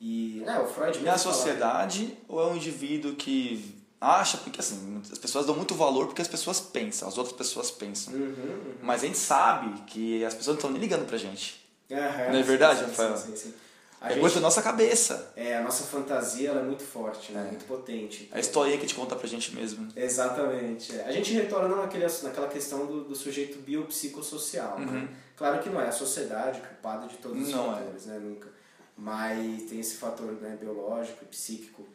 E 0.00 0.42
é, 0.46 0.58
o 0.58 0.66
Freud 0.66 0.96
É 0.98 1.00
mesmo 1.00 1.10
a 1.10 1.18
falava- 1.18 1.32
sociedade 1.38 2.16
ou 2.28 2.40
é 2.40 2.46
um 2.46 2.56
indivíduo 2.56 3.14
que 3.16 3.74
acha, 4.00 4.38
porque 4.38 4.60
assim, 4.60 5.02
as 5.12 5.18
pessoas 5.18 5.44
dão 5.44 5.54
muito 5.54 5.74
valor 5.74 6.06
porque 6.06 6.22
as 6.22 6.28
pessoas 6.28 6.58
pensam, 6.60 7.06
as 7.08 7.18
outras 7.18 7.36
pessoas 7.36 7.70
pensam. 7.70 8.14
Uhum, 8.14 8.20
uhum. 8.20 8.74
Mas 8.80 9.02
a 9.02 9.06
gente 9.06 9.18
sabe 9.18 9.82
que 9.82 10.24
as 10.24 10.32
pessoas 10.34 10.54
não 10.54 10.60
estão 10.60 10.70
nem 10.70 10.80
ligando 10.80 11.06
pra 11.06 11.18
gente. 11.18 11.60
Aham, 11.92 12.32
Não 12.32 12.38
é 12.38 12.42
verdade, 12.42 12.78
sim, 12.80 12.86
Rafael? 12.86 13.16
Sim, 13.16 13.36
sim, 13.36 13.36
sim. 13.36 13.54
A 14.00 14.06
é 14.06 14.08
gente- 14.10 14.20
coisa 14.20 14.36
da 14.36 14.40
nossa 14.40 14.62
cabeça. 14.62 15.32
É, 15.36 15.56
a 15.56 15.62
nossa 15.62 15.84
fantasia 15.84 16.48
ela 16.50 16.60
é 16.60 16.64
muito 16.64 16.82
forte, 16.82 17.32
né? 17.32 17.42
É. 17.42 17.50
muito 17.50 17.66
potente. 17.66 18.28
A 18.32 18.40
historinha 18.40 18.78
que 18.78 18.84
a 18.84 18.88
gente 18.88 18.96
conta 18.96 19.14
pra 19.14 19.28
gente 19.28 19.54
mesmo. 19.54 19.88
Exatamente. 19.94 20.96
é. 20.98 21.04
A 21.04 21.12
gente 21.12 21.32
retorna 21.34 21.76
naquele, 21.76 22.06
naquela 22.22 22.48
questão 22.48 22.86
do, 22.86 23.04
do 23.04 23.14
sujeito 23.14 23.58
biopsicossocial. 23.58 24.78
Né? 24.80 25.08
Claro 25.36 25.62
que 25.62 25.68
não 25.68 25.80
é 25.80 25.88
a 25.88 25.92
sociedade 25.92 26.60
culpada 26.60 27.06
de 27.08 27.16
todos 27.18 27.42
os 27.48 27.52
Uhum. 27.54 27.72
É. 27.72 27.74
fatores, 27.76 28.06
né? 28.06 28.18
Nunca. 28.18 28.48
Mas 28.96 29.62
tem 29.64 29.80
esse 29.80 29.96
fator 29.96 30.32
né, 30.32 30.56
biológico 30.60 31.18
e 31.24 31.26
psíquico. 31.26 31.86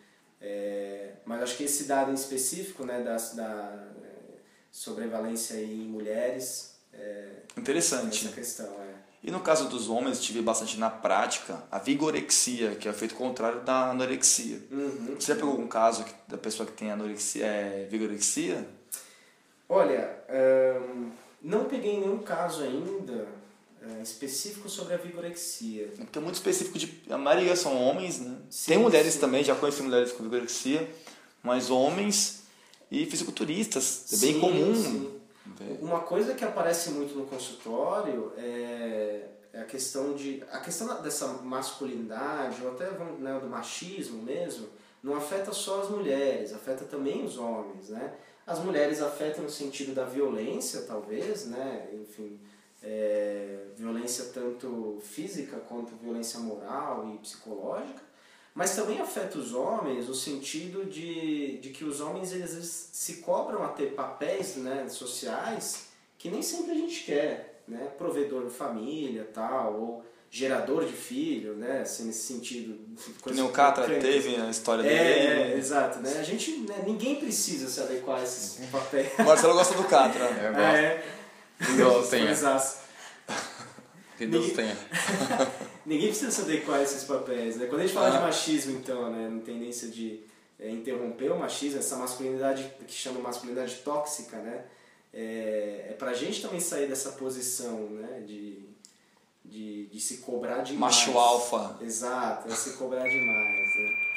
É, 0.42 1.14
mas 1.26 1.42
acho 1.42 1.58
que 1.58 1.64
esse 1.64 1.86
dado 1.86 2.12
em 2.12 2.16
específico, 2.16 2.86
né, 2.86 3.02
da, 3.02 3.16
da 3.18 3.88
é, 4.04 4.38
sobrevalência 4.72 5.56
em 5.56 5.88
mulheres, 5.88 6.76
é, 6.94 7.30
Interessante. 7.58 8.26
essa 8.26 8.36
questão, 8.36 8.68
é. 8.82 8.95
E 9.26 9.32
no 9.32 9.40
caso 9.40 9.68
dos 9.68 9.90
homens, 9.90 10.22
tive 10.22 10.40
bastante 10.40 10.80
na 10.80 10.88
prática 10.88 11.64
a 11.72 11.80
vigorexia, 11.80 12.76
que 12.76 12.88
é 12.88 12.92
o 12.92 12.94
efeito 12.94 13.16
contrário 13.16 13.62
da 13.62 13.90
anorexia. 13.90 14.62
Uhum. 14.72 15.16
Você 15.20 15.34
já 15.34 15.36
pegou 15.36 15.50
algum 15.50 15.68
caso 15.68 16.06
da 16.28 16.38
pessoa 16.38 16.68
que 16.68 16.74
tem 16.74 16.92
anorexia, 16.92 17.44
é, 17.44 17.88
vigorexia? 17.90 18.68
Olha, 19.68 20.16
não 21.42 21.66
peguei 21.66 22.00
nenhum 22.00 22.20
caso 22.20 22.62
ainda 22.62 23.28
ah, 23.82 24.02
específico 24.04 24.70
sobre 24.70 24.94
a 24.94 24.98
vigorexia. 24.98 25.86
É 25.86 26.04
Porque 26.04 26.20
é 26.20 26.22
muito 26.22 26.36
específico 26.36 26.78
de. 26.78 27.02
A 27.10 27.18
maioria 27.18 27.56
são 27.56 27.76
homens, 27.82 28.20
né? 28.20 28.36
Sim, 28.48 28.74
tem 28.74 28.78
mulheres 28.78 29.14
sim. 29.14 29.20
também, 29.20 29.44
já 29.44 29.56
conheci 29.56 29.82
mulheres 29.82 30.12
com 30.12 30.24
vigorexia, 30.24 30.88
mas 31.42 31.72
homens 31.72 32.44
e 32.92 33.08
fisiculturistas. 33.08 34.06
É 34.14 34.18
bem 34.18 34.34
Sim, 34.34 34.40
comum. 34.40 34.76
sim. 34.76 35.15
Ver. 35.58 35.80
Uma 35.82 36.02
coisa 36.02 36.34
que 36.34 36.44
aparece 36.44 36.92
muito 36.92 37.16
no 37.16 37.26
consultório 37.26 38.34
é, 38.38 39.28
é 39.54 39.62
a 39.62 39.66
questão 39.66 40.14
de 40.14 40.44
a 40.52 40.60
questão 40.60 41.02
dessa 41.02 41.28
masculinidade 41.28 42.64
ou 42.64 42.72
até 42.72 42.90
né, 42.92 43.40
do 43.40 43.48
machismo 43.48 44.22
mesmo 44.24 44.68
não 45.04 45.16
afeta 45.16 45.54
só 45.54 45.82
as 45.82 45.90
mulheres, 45.90 46.52
afeta 46.52 46.84
também 46.86 47.24
os 47.24 47.38
homens, 47.38 47.90
né? 47.90 48.16
As 48.46 48.60
mulheres 48.60 49.02
afetam 49.02 49.44
no 49.44 49.50
sentido 49.50 49.94
da 49.94 50.04
violência, 50.04 50.82
talvez, 50.82 51.46
né? 51.46 51.90
Enfim, 51.94 52.40
é, 52.82 53.66
violência 53.76 54.26
tanto 54.34 55.00
física 55.02 55.58
quanto 55.58 55.96
violência 55.96 56.40
moral 56.40 57.08
e 57.14 57.18
psicológica. 57.20 58.02
Mas 58.56 58.74
também 58.74 59.00
afeta 59.02 59.38
os 59.38 59.54
homens 59.54 60.08
no 60.08 60.16
sentido 60.16 60.86
de, 60.86 61.58
de 61.58 61.70
que 61.72 61.84
os 61.84 62.00
homens 62.00 62.32
eles, 62.32 62.90
se 62.94 63.16
cobram 63.18 63.64
a 63.66 63.68
ter 63.68 63.88
papéis 63.94 64.56
né, 64.56 64.88
sociais 64.90 65.88
que 66.18 66.30
nem 66.32 66.42
sempre 66.42 66.72
a 66.72 66.76
gente 66.76 67.04
quer, 67.04 67.62
né? 67.68 67.90
Provedor 67.98 68.46
de 68.46 68.52
família, 68.52 69.30
tal, 69.34 69.74
ou 69.80 70.06
gerador 70.32 70.86
de 70.86 70.94
filho, 70.94 71.54
né? 71.56 71.82
Assim, 71.82 72.06
nesse 72.06 72.34
sentido. 72.34 72.80
Que 73.22 73.34
nem 73.34 73.44
o 73.44 73.50
Catra 73.50 73.86
teve 74.00 74.36
a 74.38 74.50
história 74.50 74.82
É, 74.82 74.86
dele. 74.86 75.54
é, 75.54 75.58
exato, 75.58 76.00
né? 76.00 76.18
A 76.18 76.24
gente, 76.24 76.52
né, 76.62 76.82
ninguém 76.88 77.18
precisa 77.18 77.68
se 77.70 77.80
adequar 77.82 78.20
a 78.22 78.24
esses 78.24 78.66
papéis. 78.72 79.10
O 79.20 79.24
Marcelo 79.24 79.54
gosta 79.54 79.76
do 79.76 79.84
Catra. 79.84 80.24
Eu 80.24 80.54
gosto. 80.54 80.60
É, 80.62 81.04
Que 81.60 81.74
Deus 81.74 82.10
tenha. 82.10 82.36
Que 84.18 84.26
Deus 84.28 84.52
tenha. 84.54 84.78
Ninguém 85.86 86.08
precisa 86.08 86.32
se 86.32 86.42
adequar 86.42 86.80
a 86.80 86.84
esses 86.84 87.04
papéis, 87.04 87.58
né? 87.58 87.68
Quando 87.68 87.82
a 87.82 87.84
gente 87.86 87.94
fala 87.94 88.08
Ah. 88.08 88.18
de 88.18 88.20
machismo, 88.24 88.78
então, 88.78 89.12
né? 89.12 89.30
Na 89.30 89.42
tendência 89.42 89.88
de 89.88 90.22
é, 90.60 90.70
interromper 90.70 91.32
o 91.32 91.38
machismo, 91.38 91.80
essa 91.80 91.96
masculinidade 91.98 92.72
que 92.88 92.94
chama 92.94 93.20
masculinidade 93.20 93.76
tóxica, 93.84 94.38
né? 94.38 94.66
É, 95.14 95.88
é 95.90 95.96
pra 95.98 96.14
gente 96.14 96.42
também 96.42 96.60
sair 96.60 96.88
dessa 96.88 97.12
posição, 97.12 97.90
né? 97.90 98.24
De, 98.26 98.60
de, 99.44 99.86
de 99.88 100.00
se 100.00 100.18
cobrar 100.18 100.62
demais. 100.64 100.80
Macho 100.96 101.18
alfa. 101.18 101.78
Exato, 101.82 102.52
é 102.52 102.56
se 102.56 102.74
cobrar 102.74 103.08
demais, 103.08 103.76
né? 103.76 104.15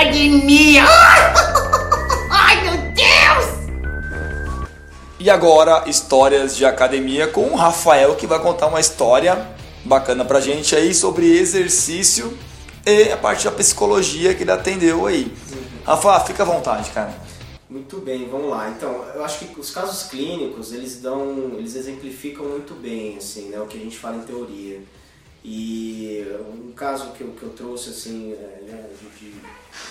Academia! 0.00 0.84
Ai, 2.30 2.62
meu 2.62 2.92
Deus! 2.92 3.60
E 5.18 5.28
agora, 5.28 5.84
histórias 5.86 6.56
de 6.56 6.64
academia 6.64 7.26
com 7.26 7.42
o 7.42 7.54
Rafael, 7.54 8.16
que 8.16 8.26
vai 8.26 8.40
contar 8.40 8.68
uma 8.68 8.80
história 8.80 9.46
bacana 9.84 10.24
pra 10.24 10.40
gente 10.40 10.74
aí 10.74 10.94
sobre 10.94 11.38
exercício 11.38 12.36
e 12.86 13.12
a 13.12 13.16
parte 13.16 13.44
da 13.44 13.50
psicologia 13.50 14.34
que 14.34 14.42
ele 14.42 14.50
atendeu 14.50 15.06
aí. 15.06 15.30
Rafa, 15.84 16.20
fica 16.20 16.44
à 16.44 16.46
vontade, 16.46 16.90
cara. 16.90 17.14
Muito 17.68 17.98
bem, 17.98 18.26
vamos 18.28 18.50
lá. 18.50 18.70
Então, 18.70 19.04
eu 19.14 19.22
acho 19.22 19.44
que 19.44 19.60
os 19.60 19.70
casos 19.70 20.04
clínicos, 20.04 20.72
eles 20.72 20.96
dão, 20.96 21.52
eles 21.58 21.76
exemplificam 21.76 22.46
muito 22.46 22.74
bem, 22.74 23.18
assim, 23.18 23.50
né, 23.50 23.60
o 23.60 23.66
que 23.66 23.76
a 23.76 23.80
gente 23.80 23.98
fala 23.98 24.16
em 24.16 24.22
teoria. 24.22 24.80
E 25.42 26.22
um 26.54 26.72
caso 26.72 27.12
que 27.12 27.22
eu, 27.22 27.28
que 27.28 27.42
eu 27.42 27.50
trouxe, 27.50 27.90
assim, 27.90 28.32
é, 28.32 28.62
né, 28.66 28.90
de, 29.18 29.32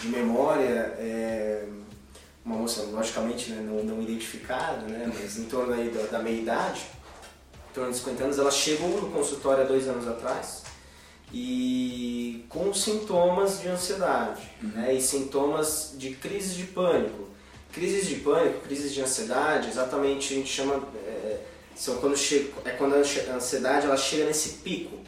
de, 0.01 0.07
memória, 0.07 0.95
é 0.97 1.65
uma 2.45 2.55
moça, 2.55 2.83
logicamente, 2.83 3.51
né, 3.51 3.61
não, 3.61 3.83
não 3.83 4.01
identificada, 4.01 4.85
né, 4.85 5.11
mas 5.11 5.37
em 5.37 5.45
torno 5.45 5.73
aí 5.73 5.89
da, 5.89 6.03
da 6.03 6.19
meia-idade, 6.19 6.81
em 7.69 7.73
torno 7.73 7.91
de 7.91 7.97
50 7.97 8.23
anos, 8.23 8.39
ela 8.39 8.51
chegou 8.51 8.89
no 9.01 9.09
consultório 9.09 9.63
há 9.63 9.67
dois 9.67 9.87
anos 9.87 10.07
atrás, 10.07 10.63
e 11.33 12.45
com 12.49 12.73
sintomas 12.73 13.61
de 13.61 13.67
ansiedade 13.67 14.41
né, 14.61 14.93
e 14.95 15.01
sintomas 15.01 15.93
de 15.95 16.15
crises 16.15 16.55
de 16.55 16.63
pânico. 16.63 17.27
Crises 17.71 18.07
de 18.07 18.15
pânico, 18.15 18.61
crises 18.61 18.91
de 18.91 19.01
ansiedade, 19.01 19.69
exatamente 19.69 20.33
a 20.33 20.37
gente 20.37 20.49
chama 20.49 20.83
é, 21.05 21.39
são 21.75 21.97
quando 21.97 22.17
chega, 22.17 22.49
é 22.65 22.71
quando 22.71 22.95
a 22.95 23.35
ansiedade 23.35 23.85
ela 23.85 23.95
chega 23.95 24.25
nesse 24.25 24.57
pico 24.57 24.98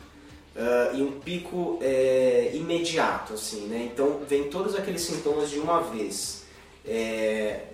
ah, 0.55 0.91
e 0.93 1.01
um 1.01 1.19
pico 1.19 1.79
é, 1.81 2.51
imediato 2.53 3.33
assim, 3.33 3.67
né? 3.67 3.89
Então 3.91 4.21
vem 4.27 4.49
todos 4.49 4.75
aqueles 4.75 5.01
sintomas 5.01 5.49
de 5.49 5.59
uma 5.59 5.81
vez. 5.81 6.43
É, 6.85 7.65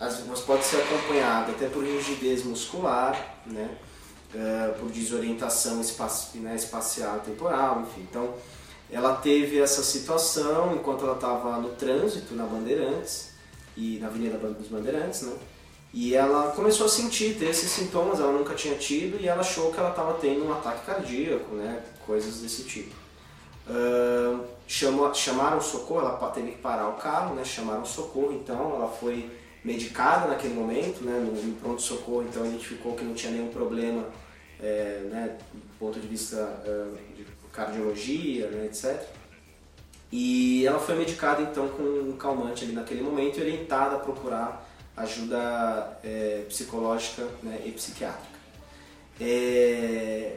as, 0.00 0.24
mas 0.26 0.40
pode 0.40 0.64
ser 0.64 0.80
acompanhado 0.80 1.52
até 1.52 1.68
por 1.68 1.84
rigidez 1.84 2.44
muscular, 2.44 3.42
né? 3.46 3.76
eh, 4.34 4.74
por 4.78 4.90
desorientação 4.90 5.76
né, 5.76 6.54
espacial 6.54 7.20
temporal, 7.20 7.82
enfim. 7.82 8.06
Então, 8.10 8.34
ela 8.90 9.16
teve 9.16 9.58
essa 9.58 9.82
situação 9.82 10.74
enquanto 10.74 11.04
ela 11.04 11.14
estava 11.14 11.58
no 11.58 11.70
trânsito 11.70 12.34
na 12.34 12.44
Bandeirantes 12.44 13.30
e 13.76 13.98
na 13.98 14.08
Avenida 14.08 14.36
dos 14.38 14.68
Bandeirantes, 14.68 15.22
né? 15.22 15.32
E 15.92 16.14
ela 16.14 16.52
começou 16.52 16.86
a 16.86 16.88
sentir, 16.88 17.36
ter 17.38 17.46
esses 17.46 17.70
sintomas, 17.70 18.20
ela 18.20 18.32
nunca 18.32 18.54
tinha 18.54 18.74
tido 18.74 19.18
e 19.20 19.26
ela 19.26 19.40
achou 19.40 19.72
que 19.72 19.78
ela 19.78 19.90
estava 19.90 20.14
tendo 20.14 20.46
um 20.46 20.52
ataque 20.52 20.84
cardíaco, 20.84 21.54
né? 21.54 21.82
Coisas 22.04 22.40
desse 22.40 22.64
tipo. 22.64 22.94
Ahn, 23.66 24.40
chamou, 24.66 25.12
chamaram 25.14 25.60
socorro, 25.60 26.00
ela 26.00 26.30
teve 26.30 26.52
que 26.52 26.58
parar 26.58 26.88
o 26.88 26.94
carro, 26.94 27.34
né? 27.34 27.44
Chamaram 27.44 27.84
socorro, 27.86 28.32
então 28.32 28.74
ela 28.74 28.88
foi 28.88 29.30
medicada 29.64 30.28
naquele 30.28 30.54
momento, 30.54 31.02
né? 31.02 31.18
No, 31.18 31.32
no 31.32 31.56
pronto-socorro, 31.56 32.22
então 32.22 32.44
identificou 32.44 32.94
que 32.94 33.04
não 33.04 33.14
tinha 33.14 33.32
nenhum 33.32 33.48
problema, 33.48 34.04
é, 34.60 35.06
né? 35.10 35.38
Do 35.52 35.78
ponto 35.78 35.98
de 35.98 36.06
vista 36.06 36.36
ah, 36.36 36.94
de 37.16 37.26
cardiologia, 37.50 38.48
né? 38.48 38.66
etc. 38.66 39.02
E 40.12 40.66
ela 40.66 40.78
foi 40.78 40.94
medicada 40.94 41.42
então 41.42 41.68
com 41.68 41.82
um 41.82 42.16
calmante 42.16 42.64
ali 42.64 42.72
naquele 42.72 43.02
momento 43.02 43.38
e 43.38 43.42
orientada 43.42 43.96
a 43.96 43.98
procurar 43.98 44.67
ajuda 45.00 45.98
é, 46.04 46.44
psicológica 46.48 47.26
né, 47.42 47.62
e 47.64 47.72
psiquiátrica. 47.72 48.38
É, 49.20 50.36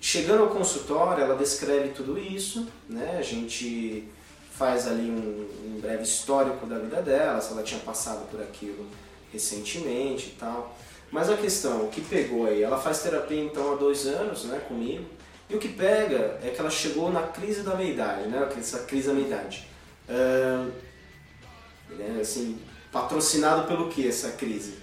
Chegando 0.00 0.44
ao 0.44 0.48
consultório, 0.50 1.24
ela 1.24 1.34
descreve 1.34 1.88
tudo 1.88 2.18
isso, 2.18 2.68
né? 2.88 3.16
A 3.18 3.22
gente 3.22 4.08
faz 4.52 4.86
ali 4.86 5.10
um, 5.10 5.48
um 5.66 5.80
breve 5.80 6.04
histórico 6.04 6.66
da 6.66 6.78
vida 6.78 7.02
dela, 7.02 7.40
se 7.40 7.52
ela 7.52 7.62
tinha 7.64 7.80
passado 7.80 8.28
por 8.30 8.40
aquilo 8.40 8.86
recentemente 9.32 10.28
e 10.28 10.38
tal. 10.38 10.76
Mas 11.10 11.28
a 11.28 11.36
questão, 11.36 11.84
o 11.84 11.88
que 11.88 12.00
pegou 12.00 12.46
aí? 12.46 12.62
Ela 12.62 12.78
faz 12.78 13.02
terapia 13.02 13.42
então 13.42 13.72
há 13.72 13.74
dois 13.74 14.06
anos, 14.06 14.44
né, 14.44 14.60
comigo. 14.68 15.04
E 15.50 15.56
o 15.56 15.58
que 15.58 15.68
pega 15.68 16.38
é 16.44 16.50
que 16.54 16.60
ela 16.60 16.70
chegou 16.70 17.10
na 17.10 17.22
crise 17.22 17.62
da 17.62 17.74
meia-idade, 17.74 18.28
né? 18.28 18.48
Essa 18.56 18.80
crise 18.80 19.08
da 19.08 19.14
meia-idade. 19.14 19.66
Ahn, 20.08 20.70
né, 21.90 22.18
assim, 22.20 22.58
patrocinado 22.92 23.66
pelo 23.66 23.88
que 23.88 24.06
essa 24.06 24.30
crise? 24.32 24.74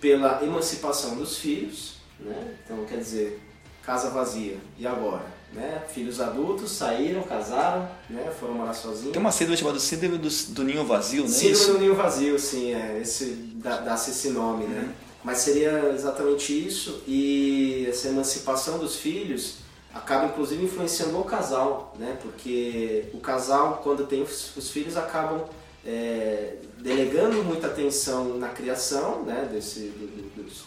Pela 0.00 0.42
emancipação 0.42 1.16
dos 1.16 1.38
filhos, 1.38 1.94
né? 2.18 2.54
Então, 2.64 2.84
quer 2.86 2.98
dizer, 2.98 3.40
casa 3.82 4.10
vazia. 4.10 4.56
E 4.78 4.86
agora? 4.86 5.24
Né? 5.52 5.82
Filhos 5.92 6.20
adultos 6.20 6.70
saíram, 6.70 7.22
casaram, 7.24 7.88
né? 8.08 8.32
foram 8.38 8.54
morar 8.54 8.72
sozinhos. 8.72 9.12
Tem 9.12 9.20
uma 9.20 9.32
síndrome 9.32 9.56
chamada 9.58 9.80
síndrome 9.80 10.16
do, 10.16 10.28
do 10.28 10.62
ninho 10.62 10.84
vazio, 10.84 11.22
não 11.24 11.28
é 11.28 11.32
Síndrome 11.32 11.52
isso? 11.52 11.72
do 11.72 11.78
ninho 11.80 11.94
vazio, 11.96 12.38
sim, 12.38 12.72
é, 12.72 13.00
esse, 13.02 13.26
dá- 13.56 13.78
dá-se 13.80 14.10
esse 14.12 14.30
nome, 14.30 14.66
né? 14.66 14.94
Mas 15.24 15.38
seria 15.38 15.90
exatamente 15.92 16.52
isso, 16.66 17.02
e 17.06 17.84
essa 17.88 18.08
emancipação 18.08 18.78
dos 18.78 18.94
filhos 18.96 19.56
acaba 19.92 20.26
inclusive 20.26 20.64
influenciando 20.64 21.18
o 21.18 21.24
casal, 21.24 21.94
né? 21.98 22.16
Porque 22.22 23.06
o 23.12 23.18
casal, 23.18 23.80
quando 23.82 24.06
tem 24.06 24.22
os, 24.22 24.56
os 24.56 24.70
filhos, 24.70 24.96
acabam 24.96 25.44
é, 25.84 26.56
delegando 26.78 27.42
muita 27.44 27.66
atenção 27.68 28.36
na 28.38 28.48
criação 28.50 29.22
né? 29.22 29.48
Desse, 29.50 29.80
do- 29.88 30.06
do- 30.06 30.42
dos, 30.44 30.64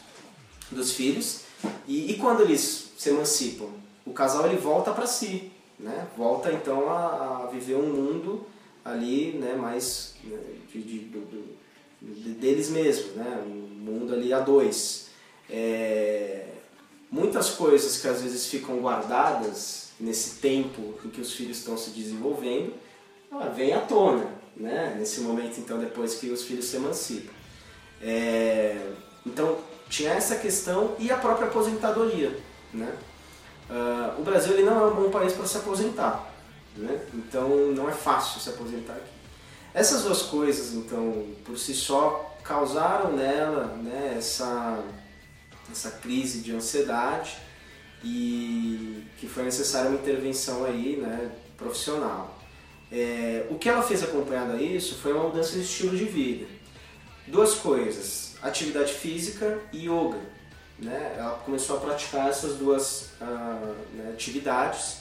dos 0.71 0.91
filhos 0.93 1.41
e, 1.87 2.11
e 2.11 2.17
quando 2.17 2.41
eles 2.41 2.91
se 2.97 3.09
emancipam, 3.09 3.67
o 4.05 4.11
casal 4.11 4.45
ele 4.47 4.57
volta 4.57 4.91
para 4.91 5.05
si, 5.07 5.51
né? 5.79 6.07
Volta 6.17 6.51
então 6.51 6.89
a, 6.89 7.43
a 7.43 7.47
viver 7.51 7.75
um 7.75 7.93
mundo 7.93 8.45
ali, 8.83 9.33
né? 9.33 9.53
Mais 9.55 10.15
né, 10.23 10.37
de, 10.71 10.81
de- 10.81 11.09
de- 12.01 12.33
deles 12.33 12.69
mesmos, 12.69 13.15
né? 13.15 13.43
Um 13.45 13.51
mundo 13.91 14.13
ali 14.13 14.33
a 14.33 14.39
dois. 14.39 15.07
É, 15.49 16.47
muitas 17.11 17.51
coisas 17.51 18.01
que 18.01 18.07
às 18.07 18.21
vezes 18.21 18.47
ficam 18.47 18.79
guardadas 18.79 19.89
nesse 19.99 20.39
tempo 20.39 20.95
em 21.05 21.09
que 21.09 21.21
os 21.21 21.33
filhos 21.33 21.59
estão 21.59 21.77
se 21.77 21.91
desenvolvendo, 21.91 22.73
ela 23.31 23.49
vem 23.49 23.73
à 23.73 23.79
tona, 23.81 24.27
né? 24.55 24.95
Nesse 24.97 25.21
momento 25.21 25.59
então 25.59 25.79
depois 25.79 26.15
que 26.15 26.29
os 26.29 26.43
filhos 26.43 26.65
se 26.65 26.75
emancipam. 26.75 27.33
É, 28.01 28.91
então 29.25 29.57
tinha 29.89 30.11
essa 30.11 30.35
questão 30.35 30.95
e 30.99 31.11
a 31.11 31.17
própria 31.17 31.47
aposentadoria, 31.47 32.37
né? 32.73 32.93
Ah, 33.69 34.15
o 34.17 34.23
Brasil 34.23 34.53
ele 34.53 34.63
não 34.63 34.81
é 34.81 34.91
um 34.91 34.95
bom 34.95 35.09
país 35.09 35.33
para 35.33 35.45
se 35.45 35.57
aposentar, 35.57 36.31
né? 36.75 37.01
Então 37.13 37.49
não 37.71 37.89
é 37.89 37.93
fácil 37.93 38.39
se 38.39 38.49
aposentar 38.49 38.93
aqui. 38.93 39.13
Essas 39.73 40.03
duas 40.03 40.21
coisas, 40.23 40.73
então, 40.73 41.25
por 41.43 41.57
si 41.57 41.73
só, 41.73 42.37
causaram 42.43 43.13
nela 43.13 43.75
né, 43.77 44.15
essa, 44.17 44.83
essa 45.71 45.89
crise 45.89 46.41
de 46.41 46.53
ansiedade 46.53 47.37
e 48.03 49.03
que 49.17 49.27
foi 49.27 49.43
necessária 49.43 49.89
uma 49.89 49.97
intervenção 49.97 50.63
aí, 50.63 50.97
né, 50.97 51.31
profissional. 51.57 52.32
É, 52.95 53.47
o 53.49 53.55
que 53.55 53.67
ela 53.67 53.81
fez 53.81 54.03
acompanhado 54.03 54.51
a 54.51 54.61
isso 54.61 54.95
foi 55.01 55.13
uma 55.13 55.23
mudança 55.23 55.53
de 55.53 55.63
estilo 55.63 55.97
de 55.97 56.05
vida. 56.05 56.45
Duas 57.25 57.55
coisas, 57.55 58.35
atividade 58.39 58.93
física 58.93 59.59
e 59.73 59.87
yoga. 59.87 60.19
Né? 60.77 61.15
Ela 61.17 61.41
começou 61.43 61.77
a 61.77 61.79
praticar 61.79 62.29
essas 62.29 62.55
duas 62.55 63.09
ah, 63.19 63.73
né, 63.95 64.11
atividades 64.13 64.97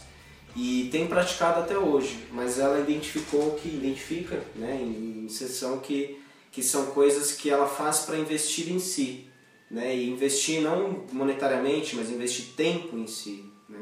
e 0.57 0.89
tem 0.91 1.07
praticado 1.07 1.61
até 1.61 1.77
hoje, 1.77 2.27
mas 2.31 2.59
ela 2.59 2.81
identificou 2.81 3.53
que 3.57 3.69
identifica, 3.69 4.43
né, 4.55 4.81
em 4.81 5.29
sessão 5.29 5.79
que 5.79 6.19
que 6.51 6.63
são 6.63 6.87
coisas 6.87 7.33
que 7.33 7.49
ela 7.49 7.67
faz 7.67 8.01
para 8.01 8.19
investir 8.19 8.71
em 8.71 8.79
si, 8.79 9.27
né, 9.71 9.97
e 9.97 10.11
investir 10.11 10.61
não 10.61 11.07
monetariamente, 11.11 11.97
mas 11.97 12.11
investir 12.11 12.55
tempo 12.55 12.95
em 12.95 13.07
si, 13.07 13.51
né. 13.67 13.79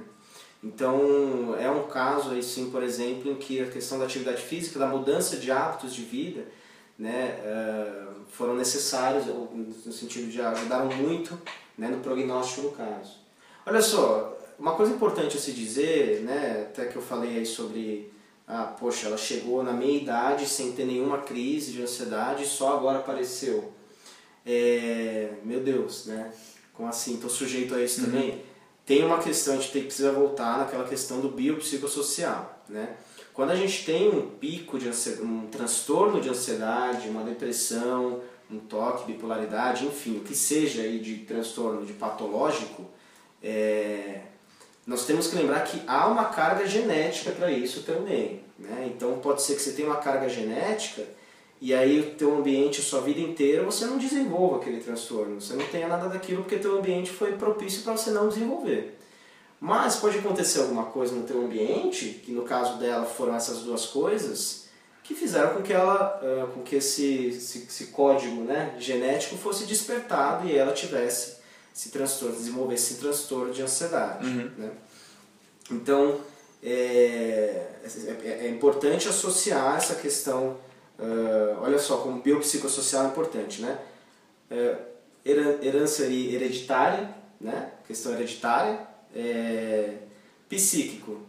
Então 0.62 1.56
é 1.58 1.70
um 1.70 1.84
caso 1.84 2.30
aí 2.30 2.42
sim, 2.42 2.70
por 2.70 2.82
exemplo, 2.82 3.30
em 3.30 3.36
que 3.36 3.60
a 3.60 3.70
questão 3.70 3.98
da 3.98 4.04
atividade 4.04 4.42
física, 4.42 4.78
da 4.78 4.86
mudança 4.86 5.36
de 5.36 5.50
hábitos 5.50 5.94
de 5.94 6.02
vida, 6.02 6.44
né, 6.98 7.38
eh, 7.42 8.02
foram 8.28 8.54
necessários 8.54 9.24
no 9.26 9.92
sentido 9.92 10.30
de 10.30 10.40
ajudaram 10.40 10.94
muito, 10.94 11.40
né, 11.78 11.88
no 11.88 12.00
prognóstico 12.00 12.62
no 12.62 12.72
caso. 12.72 13.16
Olha 13.64 13.80
só, 13.80 14.38
uma 14.58 14.74
coisa 14.74 14.92
importante 14.92 15.38
a 15.38 15.40
se 15.40 15.52
dizer, 15.52 16.20
né, 16.20 16.66
até 16.68 16.84
que 16.86 16.96
eu 16.96 17.02
falei 17.02 17.38
aí 17.38 17.46
sobre, 17.46 18.12
ah, 18.46 18.64
poxa, 18.64 19.06
ela 19.06 19.16
chegou 19.16 19.62
na 19.62 19.72
meia 19.72 20.02
idade 20.02 20.46
sem 20.46 20.72
ter 20.72 20.84
nenhuma 20.84 21.18
crise 21.18 21.72
de 21.72 21.82
ansiedade 21.82 22.42
e 22.42 22.46
só 22.46 22.76
agora 22.76 22.98
apareceu. 22.98 23.72
É, 24.44 25.30
meu 25.42 25.60
Deus, 25.60 26.06
né? 26.06 26.30
Como 26.74 26.88
assim? 26.88 27.14
Estou 27.14 27.30
sujeito 27.30 27.74
a 27.74 27.82
isso 27.82 28.04
também? 28.04 28.42
Tem 28.90 29.04
uma 29.04 29.18
questão, 29.18 29.54
a 29.54 29.56
gente 29.56 29.70
tem, 29.70 29.84
precisa 29.84 30.10
voltar 30.10 30.58
naquela 30.58 30.82
questão 30.82 31.20
do 31.20 31.28
biopsicossocial, 31.28 32.60
né? 32.68 32.96
Quando 33.32 33.52
a 33.52 33.54
gente 33.54 33.84
tem 33.86 34.08
um 34.08 34.30
pico 34.30 34.80
de 34.80 34.88
um 35.22 35.46
transtorno 35.46 36.20
de 36.20 36.28
ansiedade, 36.28 37.08
uma 37.08 37.22
depressão, 37.22 38.20
um 38.50 38.58
toque, 38.58 39.12
bipolaridade, 39.12 39.86
enfim, 39.86 40.16
o 40.16 40.22
que 40.22 40.34
seja 40.34 40.82
aí 40.82 40.98
de 40.98 41.18
transtorno 41.18 41.86
de 41.86 41.92
patológico, 41.92 42.84
é, 43.40 44.22
nós 44.84 45.06
temos 45.06 45.28
que 45.28 45.36
lembrar 45.36 45.60
que 45.60 45.80
há 45.86 46.08
uma 46.08 46.24
carga 46.24 46.66
genética 46.66 47.30
para 47.30 47.48
isso 47.48 47.84
também. 47.84 48.42
Né? 48.58 48.90
Então 48.92 49.20
pode 49.20 49.40
ser 49.40 49.54
que 49.54 49.62
você 49.62 49.70
tenha 49.70 49.86
uma 49.86 49.98
carga 49.98 50.28
genética 50.28 51.06
e 51.60 51.74
aí 51.74 52.00
o 52.00 52.14
teu 52.14 52.36
ambiente, 52.36 52.80
a 52.80 52.84
sua 52.84 53.00
vida 53.00 53.20
inteira, 53.20 53.62
você 53.62 53.84
não 53.84 53.98
desenvolva 53.98 54.56
aquele 54.56 54.80
transtorno. 54.80 55.40
Você 55.40 55.54
não 55.54 55.66
tenha 55.66 55.88
nada 55.88 56.08
daquilo 56.08 56.42
porque 56.42 56.56
teu 56.56 56.78
ambiente 56.78 57.10
foi 57.10 57.32
propício 57.32 57.82
para 57.82 57.96
você 57.96 58.10
não 58.10 58.28
desenvolver. 58.28 58.98
Mas 59.60 59.96
pode 59.96 60.18
acontecer 60.18 60.60
alguma 60.60 60.86
coisa 60.86 61.14
no 61.14 61.24
teu 61.24 61.38
ambiente, 61.44 62.20
que 62.24 62.32
no 62.32 62.44
caso 62.44 62.78
dela 62.78 63.04
foram 63.04 63.34
essas 63.34 63.58
duas 63.58 63.84
coisas, 63.84 64.70
que 65.04 65.14
fizeram 65.14 65.54
com 65.54 65.62
que 65.62 65.72
ela, 65.72 66.48
com 66.54 66.62
que 66.62 66.76
esse, 66.76 67.26
esse, 67.26 67.58
esse 67.68 67.86
código 67.88 68.42
né, 68.42 68.74
genético 68.78 69.36
fosse 69.36 69.66
despertado 69.66 70.48
e 70.48 70.56
ela 70.56 70.72
tivesse 70.72 71.40
esse 71.74 71.90
transtorno, 71.90 72.36
desenvolvesse 72.36 72.92
esse 72.92 73.00
transtorno 73.00 73.52
de 73.52 73.60
ansiedade. 73.60 74.26
Né? 74.26 74.70
Então, 75.70 76.20
é, 76.62 77.66
é, 78.24 78.46
é 78.46 78.48
importante 78.48 79.08
associar 79.08 79.76
essa 79.76 79.94
questão, 79.94 80.56
ah, 81.00 81.58
olha 81.62 81.78
só, 81.78 81.98
como 81.98 82.20
biopsicossocial 82.20 83.04
é 83.04 83.08
importante, 83.08 83.62
né? 83.62 83.78
Heran- 85.24 85.58
herança 85.62 86.04
hereditária, 86.04 87.14
né? 87.40 87.72
Questão 87.86 88.12
hereditária, 88.12 88.80
é, 89.14 89.94
psíquico. 90.48 91.20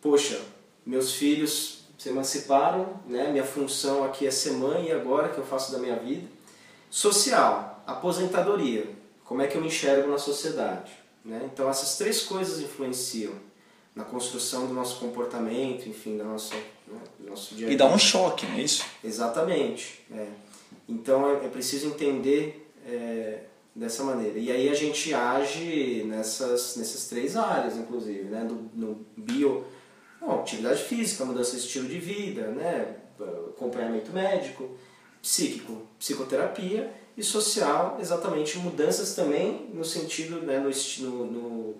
Poxa, 0.00 0.40
meus 0.84 1.14
filhos 1.14 1.84
se 1.98 2.08
emanciparam, 2.08 3.00
né? 3.06 3.30
Minha 3.30 3.44
função 3.44 4.04
aqui 4.04 4.26
é 4.26 4.30
ser 4.30 4.52
mãe 4.52 4.88
e 4.88 4.92
agora 4.92 5.28
que 5.28 5.38
eu 5.38 5.44
faço 5.44 5.72
da 5.72 5.78
minha 5.78 5.96
vida. 5.96 6.26
Social, 6.90 7.82
aposentadoria. 7.86 8.88
Como 9.24 9.42
é 9.42 9.46
que 9.46 9.56
eu 9.56 9.60
me 9.60 9.68
enxergo 9.68 10.10
na 10.10 10.18
sociedade? 10.18 10.92
Né? 11.24 11.48
Então 11.52 11.68
essas 11.68 11.96
três 11.98 12.22
coisas 12.22 12.60
influenciam 12.60 13.32
na 13.94 14.04
construção 14.04 14.66
do 14.66 14.74
nosso 14.74 14.98
comportamento, 15.00 15.88
enfim, 15.88 16.16
da 16.16 16.24
nossa, 16.24 16.54
né, 16.54 17.00
do 17.18 17.28
nosso 17.30 17.54
dia 17.54 17.66
a 17.66 17.70
E 17.72 17.76
dia. 17.76 17.78
dá 17.78 17.92
um 17.92 17.98
choque, 17.98 18.46
não 18.46 18.54
é 18.54 18.62
isso? 18.62 18.84
Exatamente. 19.02 20.00
é. 20.12 20.26
Então 20.88 21.28
é, 21.28 21.46
é 21.46 21.48
preciso 21.48 21.86
entender 21.86 22.68
é, 22.86 23.44
dessa 23.74 24.02
maneira. 24.02 24.38
E 24.38 24.50
aí 24.50 24.68
a 24.68 24.74
gente 24.74 25.14
age 25.14 26.04
nessas, 26.06 26.76
nessas 26.76 27.06
três 27.08 27.36
áreas, 27.36 27.76
inclusive, 27.76 28.24
né? 28.24 28.42
no, 28.44 28.70
no 28.74 29.06
bio, 29.16 29.64
bom, 30.20 30.40
atividade 30.40 30.82
física, 30.82 31.24
mudança 31.24 31.52
de 31.52 31.58
estilo 31.58 31.88
de 31.88 31.98
vida, 31.98 32.48
né? 32.48 32.96
acompanhamento 33.50 34.12
médico, 34.12 34.70
psíquico, 35.22 35.82
psicoterapia 35.98 36.92
e 37.16 37.22
social, 37.22 37.98
exatamente 38.00 38.58
mudanças 38.58 39.14
também 39.14 39.70
no 39.72 39.84
sentido, 39.84 40.42
né? 40.42 40.58
no, 40.58 40.70
no, 41.06 41.26
no, 41.26 41.74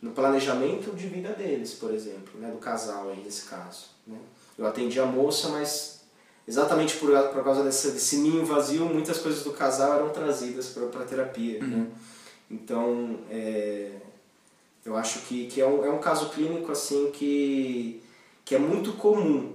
no 0.00 0.12
planejamento 0.12 0.94
de 0.94 1.06
vida 1.08 1.30
deles, 1.30 1.74
por 1.74 1.92
exemplo, 1.92 2.38
né? 2.40 2.50
do 2.50 2.58
casal 2.58 3.10
aí 3.10 3.20
nesse 3.24 3.46
caso. 3.46 3.86
Né? 4.06 4.18
Eu 4.56 4.66
atendi 4.66 5.00
a 5.00 5.06
moça, 5.06 5.48
mas 5.48 6.00
exatamente 6.46 6.96
por, 6.96 7.10
por 7.28 7.44
causa 7.44 7.64
dessa, 7.64 7.90
desse 7.90 8.18
ninho 8.18 8.44
vazio, 8.44 8.84
muitas 8.84 9.18
coisas 9.18 9.42
do 9.42 9.52
casal 9.52 9.94
eram 9.94 10.10
trazidas 10.10 10.68
para 10.68 11.02
a 11.02 11.06
terapia. 11.06 11.62
Né? 11.62 11.86
Então, 12.50 13.18
é, 13.30 13.92
eu 14.84 14.96
acho 14.96 15.20
que, 15.20 15.46
que 15.46 15.60
é, 15.60 15.66
um, 15.66 15.84
é 15.84 15.90
um 15.90 15.98
caso 15.98 16.30
clínico 16.30 16.72
assim 16.72 17.10
que, 17.10 18.02
que 18.44 18.54
é 18.54 18.58
muito 18.58 18.92
comum, 18.92 19.52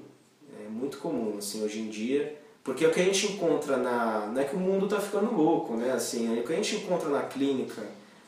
é 0.63 0.69
muito 0.69 0.97
comum 0.97 1.37
assim 1.37 1.63
hoje 1.63 1.79
em 1.79 1.89
dia, 1.89 2.37
porque 2.63 2.85
o 2.85 2.91
que 2.91 3.01
a 3.01 3.03
gente 3.03 3.33
encontra 3.33 3.77
na, 3.77 4.27
não 4.27 4.41
é 4.41 4.45
que 4.45 4.55
o 4.55 4.59
mundo 4.59 4.85
está 4.85 4.99
ficando 4.99 5.33
louco, 5.33 5.75
né? 5.75 5.91
Assim, 5.91 6.39
o 6.39 6.43
que 6.43 6.53
a 6.53 6.55
gente 6.55 6.77
encontra 6.77 7.09
na 7.09 7.23
clínica, 7.23 7.81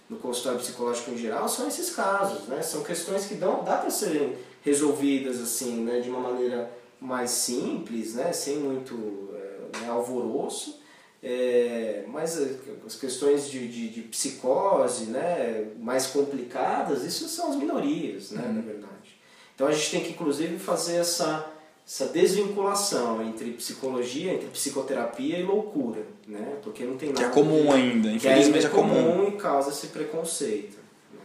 no 0.10 0.18
consultório 0.18 0.60
psicológico 0.60 1.12
em 1.12 1.18
geral, 1.18 1.49
são 1.49 1.68
esses 1.68 1.89
casos, 1.95 2.47
né? 2.47 2.62
São 2.62 2.84
questões 2.84 3.26
que 3.26 3.36
dão, 3.36 3.64
dá 3.64 3.78
para 3.78 3.89
serem 3.89 4.38
resolvidas 4.62 5.41
assim, 5.41 5.84
né? 5.84 5.99
De 5.99 6.10
uma 6.10 6.20
maneira 6.20 6.72
mais 6.99 7.32
simples, 7.32 8.14
né? 8.14 8.32
Sem 8.32 8.58
muito 8.58 9.30
é, 9.34 9.80
né, 9.80 9.89
alvoroço. 9.89 10.80
É, 11.28 12.03
mas 12.08 12.39
é, 12.39 12.56
as 12.86 12.95
questões 12.95 13.49
de, 13.49 13.68
de, 13.68 13.89
de 13.89 14.01
psicose 14.03 15.06
né, 15.06 15.72
mais 15.80 16.06
complicadas, 16.06 17.03
isso 17.03 17.28
são 17.28 17.49
as 17.49 17.56
minorias, 17.56 18.30
né, 18.30 18.47
na 18.47 18.62
verdade. 18.62 19.20
Então 19.56 19.66
a 19.68 19.72
gente 19.72 19.89
tem 19.89 20.03
que, 20.03 20.12
inclusive, 20.12 20.60
fazer 20.60 20.97
essa, 20.97 21.51
essa 21.88 22.08
desvinculação 22.08 23.22
entre 23.22 23.52
psicologia, 23.52 24.34
entre 24.34 24.48
psicoterapia 24.48 25.38
e 25.38 25.44
loucura, 25.44 26.04
né? 26.28 26.58
porque 26.64 26.84
não 26.84 26.98
tem 26.98 27.14
Que 27.14 27.22
nada 27.22 27.32
é 27.32 27.34
comum 27.36 27.64
ver- 27.64 27.74
ainda, 27.74 28.10
que 28.10 28.16
infelizmente 28.16 28.66
ainda 28.66 28.68
é 28.68 28.72
comum. 28.72 29.28
e 29.28 29.32
causa 29.34 29.70
esse 29.70 29.88
preconceito. 29.88 30.78
né? 31.14 31.20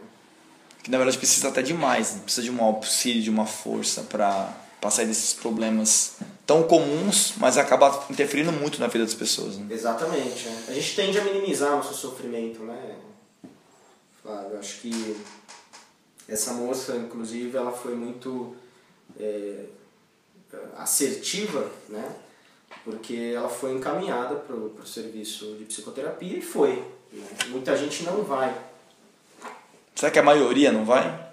Que 0.83 0.91
na 0.91 0.97
verdade 0.97 1.17
precisa 1.17 1.47
até 1.49 1.61
de 1.63 1.73
mais, 1.73 2.11
precisa 2.11 2.43
de 2.43 2.51
um 2.51 2.61
auxílio, 2.63 3.21
de 3.23 3.29
uma 3.31 3.45
força 3.47 4.03
para 4.03 4.53
sair 4.91 5.07
desses 5.07 5.33
problemas 5.33 6.17
tão 6.45 6.61
comuns, 6.63 7.33
mas 7.37 7.57
acaba 7.57 8.05
interferindo 8.09 8.51
muito 8.51 8.79
na 8.79 8.85
vida 8.87 9.03
das 9.05 9.13
pessoas. 9.15 9.57
Né? 9.57 9.65
Exatamente. 9.71 10.47
é. 10.47 10.65
A 10.69 10.73
gente 10.73 10.95
tende 10.95 11.17
a 11.19 11.23
minimizar 11.23 11.71
nosso 11.71 11.93
sofrimento, 11.95 12.61
né? 12.63 12.97
Flávio, 14.21 14.51
eu 14.53 14.59
acho 14.59 14.79
que 14.81 15.17
Essa 16.27 16.53
moça, 16.53 16.95
inclusive, 16.95 17.57
ela 17.57 17.71
foi 17.71 17.95
muito 17.95 18.55
é, 19.19 19.65
assertiva, 20.77 21.69
né? 21.89 22.15
Porque 22.83 23.33
ela 23.35 23.49
foi 23.49 23.73
encaminhada 23.73 24.35
para 24.35 24.55
o 24.55 24.85
serviço 24.85 25.55
de 25.57 25.65
psicoterapia 25.65 26.37
e 26.37 26.41
foi. 26.41 26.83
né? 27.11 27.27
Muita 27.49 27.75
gente 27.77 28.03
não 28.03 28.23
vai. 28.23 28.55
Será 29.95 30.11
que 30.11 30.19
a 30.19 30.23
maioria 30.23 30.71
não 30.71 30.83
vai? 30.83 31.31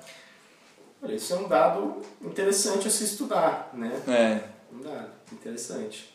Olha, 1.03 1.15
Isso 1.15 1.33
é 1.33 1.37
um 1.37 1.49
dado 1.49 2.03
interessante 2.21 2.89
a 2.89 2.91
se 2.91 3.05
estudar, 3.05 3.71
né? 3.73 4.03
É. 4.07 4.75
Um 4.75 4.83
dado 4.83 5.11
interessante. 5.33 6.13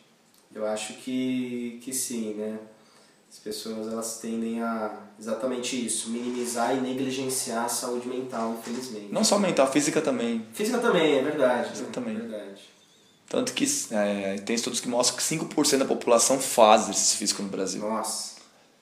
Eu 0.54 0.66
acho 0.66 0.94
que, 0.94 1.80
que 1.82 1.92
sim, 1.92 2.34
né? 2.34 2.58
As 3.28 3.38
pessoas 3.40 3.88
elas 3.88 4.20
tendem 4.20 4.62
a 4.62 4.96
exatamente 5.18 5.84
isso, 5.84 6.10
minimizar 6.10 6.76
e 6.76 6.80
negligenciar 6.80 7.64
a 7.64 7.68
saúde 7.68 8.06
mental, 8.06 8.52
infelizmente. 8.60 9.12
Não 9.12 9.24
só 9.24 9.38
mental, 9.38 9.66
física 9.72 10.00
também. 10.00 10.46
Física 10.52 10.78
também, 10.78 11.18
é 11.18 11.22
verdade. 11.22 11.70
Física 11.70 11.88
né? 11.88 11.92
também. 11.92 12.16
É 12.16 12.20
verdade. 12.20 12.73
Tanto 13.28 13.52
que 13.52 13.64
é, 13.90 14.36
tem 14.44 14.54
estudos 14.54 14.80
que 14.80 14.88
mostram 14.88 15.16
que 15.16 15.22
5% 15.22 15.78
da 15.78 15.84
população 15.84 16.38
faz 16.38 16.82
exercício 16.82 17.18
físico 17.18 17.42
no 17.42 17.48
Brasil. 17.48 17.80
Nossa, 17.80 18.34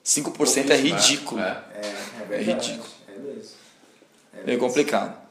5% 0.04 0.58
é 0.58 0.64
né? 0.64 0.76
ridículo. 0.76 1.40
É. 1.40 1.64
é, 1.74 2.22
é 2.22 2.24
verdade. 2.26 2.70
ridículo. 2.70 2.92
É 3.08 3.18
mesmo. 3.18 3.50
É 4.34 4.40
É 4.40 4.44
mesmo. 4.44 4.60
complicado. 4.60 5.22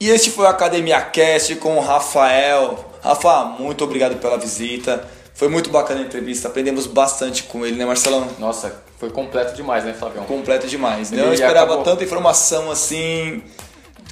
E 0.00 0.08
este 0.08 0.30
foi 0.32 0.46
o 0.46 0.48
Academia 0.48 1.00
Cast 1.00 1.54
com 1.56 1.76
o 1.76 1.80
Rafael. 1.80 2.92
Rafa, 3.02 3.44
muito 3.44 3.84
obrigado 3.84 4.16
pela 4.18 4.36
visita. 4.36 5.08
Foi 5.42 5.48
muito 5.50 5.70
bacana 5.70 5.98
a 5.98 6.04
entrevista, 6.04 6.46
aprendemos 6.46 6.86
bastante 6.86 7.42
com 7.42 7.66
ele, 7.66 7.74
né, 7.74 7.84
Marcelão? 7.84 8.28
Nossa, 8.38 8.80
foi 8.96 9.10
completo 9.10 9.56
demais, 9.56 9.82
né, 9.84 9.92
Flavião? 9.92 10.24
Completo 10.24 10.68
demais. 10.68 11.10
né? 11.10 11.18
Ele 11.18 11.26
Eu 11.30 11.34
esperava 11.34 11.72
acabou- 11.74 11.82
tanta 11.82 12.04
informação 12.04 12.70
assim, 12.70 13.42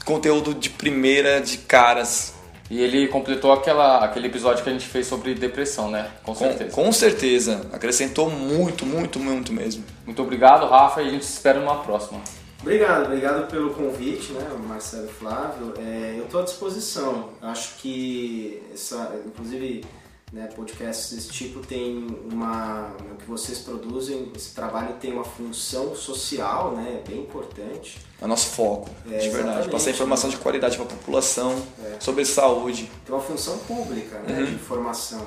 conteúdo 0.05 0.53
de 0.53 0.69
primeira, 0.71 1.41
de 1.41 1.59
caras. 1.59 2.35
E 2.69 2.81
ele 2.83 3.07
completou 3.07 3.53
aquela, 3.53 4.05
aquele 4.05 4.27
episódio 4.27 4.65
que 4.65 4.71
a 4.71 4.73
gente 4.73 4.89
fez 4.89 5.07
sobre 5.07 5.33
depressão, 5.37 5.89
né? 5.89 6.11
Com 6.25 6.33
Com, 6.35 6.39
certeza. 6.41 6.71
com 6.73 6.93
certeza. 6.93 7.61
Acrescentou 7.73 8.29
muito, 8.29 8.85
muito, 8.85 9.21
muito 9.21 9.53
mesmo. 9.53 9.85
Muito 10.05 10.21
obrigado, 10.21 10.67
Rafa, 10.67 11.01
e 11.01 11.07
a 11.07 11.11
gente 11.11 11.25
se 11.25 11.35
espera 11.35 11.61
numa 11.61 11.77
próxima. 11.77 12.21
Obrigado, 12.61 13.05
obrigado 13.07 13.49
pelo 13.49 13.71
convite, 13.71 14.33
né, 14.33 14.45
Marcelo 14.67 15.07
e 15.07 15.13
Flávio. 15.13 15.75
É, 15.79 16.17
eu 16.19 16.25
estou 16.25 16.41
à 16.41 16.43
disposição. 16.45 17.29
Acho 17.41 17.77
que, 17.77 18.61
essa, 18.75 19.13
inclusive, 19.25 19.85
né, 20.33 20.47
podcasts 20.55 21.13
desse 21.13 21.29
tipo 21.31 21.59
tem 21.67 22.07
uma, 22.31 22.93
o 23.13 23.17
que 23.17 23.27
vocês 23.27 23.59
produzem, 23.59 24.31
esse 24.37 24.55
trabalho 24.55 24.95
tem 25.01 25.13
uma 25.13 25.25
função 25.25 25.95
social, 25.97 26.73
né, 26.73 27.03
bem 27.07 27.19
importante. 27.21 27.99
É 28.21 28.25
o 28.25 28.29
nosso 28.29 28.47
foco, 28.51 28.89
É, 29.11 29.19
de 29.19 29.29
verdade. 29.31 29.69
Passar 29.69 29.91
informação 29.91 30.31
de 30.31 30.37
qualidade 30.37 30.77
para 30.77 30.85
a 30.87 30.89
população 30.89 31.61
É. 31.85 31.97
sobre 31.99 32.25
saúde. 32.25 32.89
Tem 33.05 33.15
uma 33.15 33.21
função 33.23 33.59
pública, 33.59 34.19
né, 34.21 34.39
Uhum. 34.39 34.45
de 34.47 34.55
informação. 34.55 35.27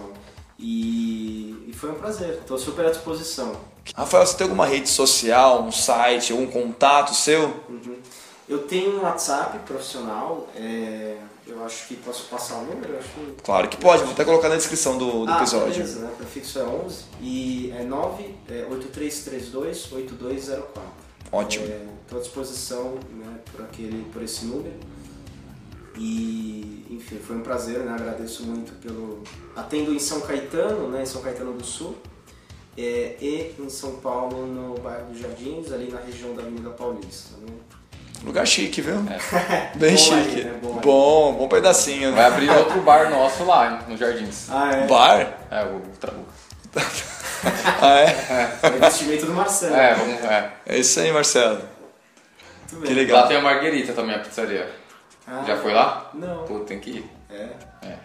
E, 0.57 1.65
e 1.67 1.73
foi 1.73 1.91
um 1.91 1.95
prazer. 1.95 2.35
Estou 2.35 2.57
super 2.57 2.85
à 2.85 2.89
disposição. 2.89 3.53
Rafael, 3.95 4.25
você 4.25 4.37
tem 4.37 4.45
alguma 4.45 4.65
rede 4.65 4.87
social, 4.87 5.63
um 5.63 5.71
site, 5.71 6.31
algum 6.31 6.47
contato 6.47 7.13
seu? 7.13 7.47
Uhum. 7.67 7.97
Eu 8.47 8.59
tenho 8.67 8.97
um 8.99 9.01
WhatsApp 9.03 9.59
profissional. 9.65 10.47
é, 10.55 11.17
eu 11.63 11.67
acho 11.67 11.87
que 11.87 11.95
posso 11.95 12.25
passar 12.29 12.55
o 12.57 12.65
número. 12.65 12.97
que- 12.97 13.41
Claro 13.43 13.67
que 13.69 13.77
pode, 13.77 14.03
vou 14.03 14.11
até 14.13 14.23
colocar 14.25 14.49
na 14.49 14.55
descrição 14.57 14.97
do, 14.97 15.25
do 15.25 15.31
Ah, 15.31 15.37
episódio. 15.37 15.71
beleza, 15.73 15.99
né? 16.01 16.11
O 16.13 16.15
prefixo 16.17 16.59
é 16.59 16.63
11 16.63 17.03
e 17.21 17.71
é 17.77 17.83
9 17.83 18.35
é 18.49 18.65
8332 18.69 19.91
8204. 19.91 20.81
Ótimo. 21.31 21.65
Estou 22.03 22.19
à 22.19 22.21
disposição 22.21 22.99
né, 23.11 23.39
por, 23.51 23.61
aquele, 23.65 24.03
por 24.11 24.21
esse 24.21 24.45
número. 24.45 24.75
E, 25.97 26.85
enfim, 26.89 27.17
foi 27.19 27.35
um 27.37 27.41
prazer, 27.41 27.79
né? 27.79 27.91
Agradeço 27.93 28.43
muito 28.43 28.73
pelo. 28.81 29.21
Atendo 29.55 29.93
em 29.93 29.99
São 29.99 30.21
Caetano, 30.21 30.89
né? 30.89 31.03
Em 31.03 31.05
São 31.05 31.21
Caetano 31.21 31.53
do 31.53 31.63
Sul. 31.63 31.95
é, 32.75 33.15
e 33.21 33.53
em 33.59 33.69
São 33.69 33.97
Paulo, 33.97 34.47
no 34.47 34.73
bairro 34.79 35.11
dos 35.11 35.19
Jardins, 35.19 35.71
ali 35.71 35.91
na 35.91 35.99
região 35.99 36.33
da 36.33 36.41
Avenida 36.41 36.71
Paulista. 36.71 37.37
Né? 37.37 37.53
Lugar 38.23 38.45
chique, 38.47 38.81
viu? 38.81 38.95
É. 39.09 39.71
Bem 39.75 39.91
Bom 39.91 39.97
chique. 39.97 40.15
aí, 40.39 40.43
né? 40.45 40.53
Bom. 40.61 40.73
Bom, 40.79 41.33
bom 41.33 41.47
pedacinho. 41.49 42.13
Vai 42.15 42.25
abrir 42.25 42.49
outro 42.49 42.81
bar 42.81 43.09
nosso 43.09 43.43
lá, 43.43 43.71
hein, 43.71 43.79
no 43.87 43.97
Jardins. 43.97 44.47
Ah, 44.49 44.71
é. 44.73 44.87
Bar? 44.87 45.33
É, 45.51 45.63
o 45.65 45.81
Trabuco. 45.99 46.31
Ah, 47.81 47.99
é? 47.99 48.57
É 48.63 48.69
o 48.69 48.75
investimento 48.77 49.25
do 49.25 49.33
Marcelo. 49.33 49.75
É, 49.75 49.93
vamos. 49.95 50.23
É. 50.23 50.49
É 50.65 50.77
isso 50.77 50.97
aí, 51.01 51.11
Marcelo. 51.11 51.55
Muito 52.71 52.75
bem. 52.77 52.81
Que 52.83 53.11
Lá 53.11 53.17
legal. 53.17 53.27
tem 53.27 53.35
a 53.37 53.41
Marguerita 53.41 53.91
também, 53.91 54.15
a 54.15 54.19
pizzaria. 54.19 54.69
Ah, 55.27 55.43
Já 55.45 55.57
foi 55.57 55.73
lá? 55.73 56.09
Não. 56.13 56.45
Pô, 56.45 56.59
tem 56.61 56.79
que 56.79 56.89
ir. 56.91 57.11
É. 57.29 57.49
É. 57.85 57.95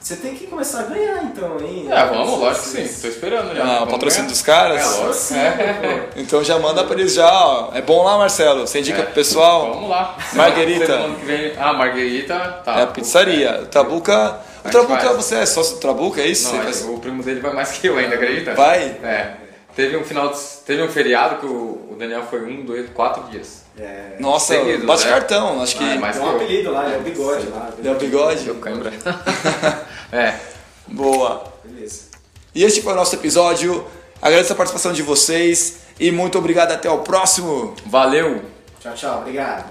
Você 0.00 0.16
tem 0.16 0.34
que 0.34 0.46
começar 0.46 0.80
a 0.80 0.82
ganhar 0.84 1.22
então, 1.24 1.58
hein? 1.60 1.86
É, 1.90 2.06
vamos, 2.06 2.38
lógico 2.38 2.70
que 2.70 2.88
sim. 2.88 3.00
Tô 3.02 3.08
esperando 3.08 3.54
já. 3.54 3.64
Ah, 3.64 3.82
o 3.82 3.86
patrocínio 3.88 4.22
ganhar. 4.26 4.30
dos 4.30 4.42
caras? 4.42 4.80
É, 4.80 4.84
lógico. 5.00 5.12
Sim, 5.14 5.36
É. 5.38 6.08
Então 6.16 6.42
já 6.44 6.58
manda 6.58 6.84
pra 6.84 6.94
eles 6.98 7.12
já, 7.14 7.28
ó. 7.30 7.70
É 7.74 7.82
bom 7.82 8.04
lá, 8.04 8.16
Marcelo? 8.16 8.66
Você 8.66 8.78
indica 8.78 9.00
É. 9.00 9.02
pro 9.04 9.12
pessoal? 9.14 9.74
Vamos 9.74 9.90
lá. 9.90 10.16
Marguerita. 10.34 11.08
Vem- 11.24 11.52
Ah, 11.58 11.72
Marguerita, 11.74 12.38
tá. 12.64 12.78
É 12.78 12.82
a 12.84 12.86
pizzaria. 12.86 13.60
O 13.62 13.66
Trabuca. 13.66 14.38
O 14.64 14.70
Trabuca, 14.70 15.12
você 15.14 15.36
é 15.36 15.46
sócio 15.46 15.74
do 15.76 15.80
Trabuca, 15.80 16.20
é 16.20 16.26
isso? 16.26 16.48
Não, 16.54 16.64
mas 16.64 16.80
faz- 16.80 16.84
o 16.94 16.98
primo 16.98 17.22
dele 17.22 17.40
vai 17.40 17.52
mais 17.52 17.72
que 17.72 17.86
eu 17.88 17.98
ainda, 17.98 18.14
acredita? 18.14 18.54
Vai? 18.54 18.82
É. 19.02 19.32
Teve 19.76 19.96
um 19.96 20.04
final 20.04 20.28
de... 20.28 20.38
Teve 20.66 20.82
um 20.82 20.88
feriado 20.88 21.36
que 21.36 21.46
o 21.46 21.86
o 21.90 21.96
Daniel 21.98 22.22
foi 22.30 22.40
um, 22.44 22.64
dois, 22.64 22.88
quatro 22.90 23.24
dias. 23.24 23.62
É. 23.76 24.14
Nossa, 24.20 24.54
Seguido, 24.54 24.86
bate 24.86 25.04
né? 25.04 25.10
cartão, 25.10 25.60
acho 25.62 25.76
que. 25.76 25.82
Ah, 25.84 25.96
mas- 26.00 26.16
Tem 26.16 26.24
um 26.26 26.30
apelido 26.36 26.70
lá, 26.72 26.92
é 26.92 26.96
o 26.96 27.00
bigode 27.00 27.46
lá. 27.48 27.70
Deu 27.78 27.94
bigode? 27.96 28.44
Deu 28.44 28.54
cãibra. 28.56 28.92
é. 30.12 30.38
Boa. 30.86 31.52
Beleza. 31.64 32.08
E 32.54 32.64
este 32.64 32.80
foi 32.82 32.92
o 32.92 32.96
nosso 32.96 33.14
episódio. 33.14 33.86
Agradeço 34.20 34.52
a 34.52 34.56
participação 34.56 34.92
de 34.92 35.02
vocês 35.02 35.80
e 36.00 36.10
muito 36.10 36.38
obrigado. 36.38 36.72
Até 36.72 36.90
o 36.90 36.98
próximo. 36.98 37.74
Valeu! 37.86 38.42
Tchau, 38.80 38.94
tchau. 38.94 39.18
Obrigado. 39.20 39.66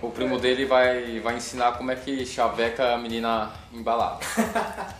O 0.00 0.10
primo 0.10 0.38
dele 0.38 0.64
vai, 0.64 1.18
vai 1.20 1.36
ensinar 1.36 1.72
como 1.72 1.90
é 1.90 1.96
que 1.96 2.24
chaveca 2.24 2.94
a 2.94 2.98
menina 2.98 3.50
embalada. 3.72 4.20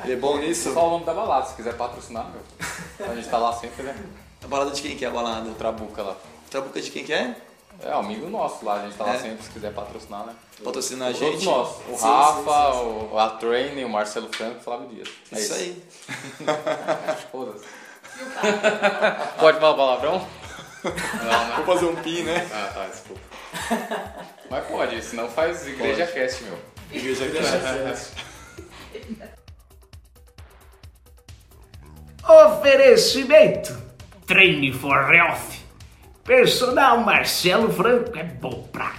Ele 0.02 0.14
é 0.14 0.16
bom 0.16 0.38
nisso? 0.38 0.72
Só 0.72 0.88
o 0.88 0.90
nome 0.90 1.04
da 1.04 1.14
balada, 1.14 1.46
se 1.46 1.54
quiser 1.54 1.76
patrocinar, 1.76 2.26
meu. 2.30 3.08
A 3.08 3.14
gente 3.14 3.28
tá 3.28 3.38
lá 3.38 3.52
sempre, 3.52 3.84
né? 3.84 3.94
A 4.42 4.48
balada 4.48 4.72
de 4.72 4.82
quem 4.82 4.96
que 4.96 5.04
é 5.04 5.08
a 5.08 5.10
balada? 5.10 5.48
Trabuca 5.52 6.02
lá. 6.02 6.16
Trabuca 6.50 6.80
de 6.80 6.90
quem 6.90 7.04
que 7.04 7.12
é? 7.12 7.36
É, 7.84 7.92
amigo 7.92 8.30
nosso 8.30 8.64
lá, 8.64 8.76
a 8.80 8.82
gente 8.84 8.96
tá 8.96 9.04
lá 9.04 9.14
É. 9.14 9.18
sempre, 9.18 9.44
se 9.44 9.50
quiser 9.50 9.72
patrocinar, 9.74 10.24
né? 10.24 10.34
Patrocinar 10.64 11.10
a 11.10 11.12
Todos 11.12 11.32
gente. 11.34 11.44
nós. 11.44 11.68
O 11.88 11.96
Sim, 11.98 12.06
Rafa, 12.06 12.72
sim, 12.72 13.08
O, 13.12 13.18
a 13.18 13.30
Trainer, 13.30 13.86
o 13.86 13.90
Marcelo 13.90 14.28
Franco 14.32 14.54
e 14.54 14.58
o 14.58 14.60
Flávio 14.62 14.88
Dias. 14.88 15.08
É 15.30 15.38
Isso 15.38 15.52
aí. 15.54 15.82
Foda-se. 17.30 17.66
Pode 19.38 19.60
falar 19.60 19.74
palavrão? 19.76 20.26
Não, 20.84 21.48
né? 21.48 21.52
Vou 21.56 21.74
fazer 21.74 21.86
um 21.86 21.96
pi, 21.96 22.22
né? 22.22 22.48
Ah, 22.52 22.70
tá, 22.74 22.86
desculpa. 22.86 23.20
Mas 24.50 24.66
pode, 24.66 25.02
senão 25.02 25.28
faz 25.28 25.66
igreja 25.66 26.06
cast, 26.06 26.44
meu. 26.44 26.58
Oferecimento: 32.28 33.76
Treine 34.26 34.72
for 34.72 35.12
Health. 35.14 35.63
Personal 36.24 37.04
Marcelo 37.04 37.70
Franco 37.70 38.18
é 38.18 38.24
bom 38.24 38.66
pra. 38.72 38.94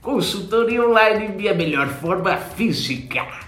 Consultoria 0.00 0.86
online 0.86 1.28
minha 1.30 1.52
melhor 1.52 1.88
forma 1.88 2.36
física. 2.36 3.41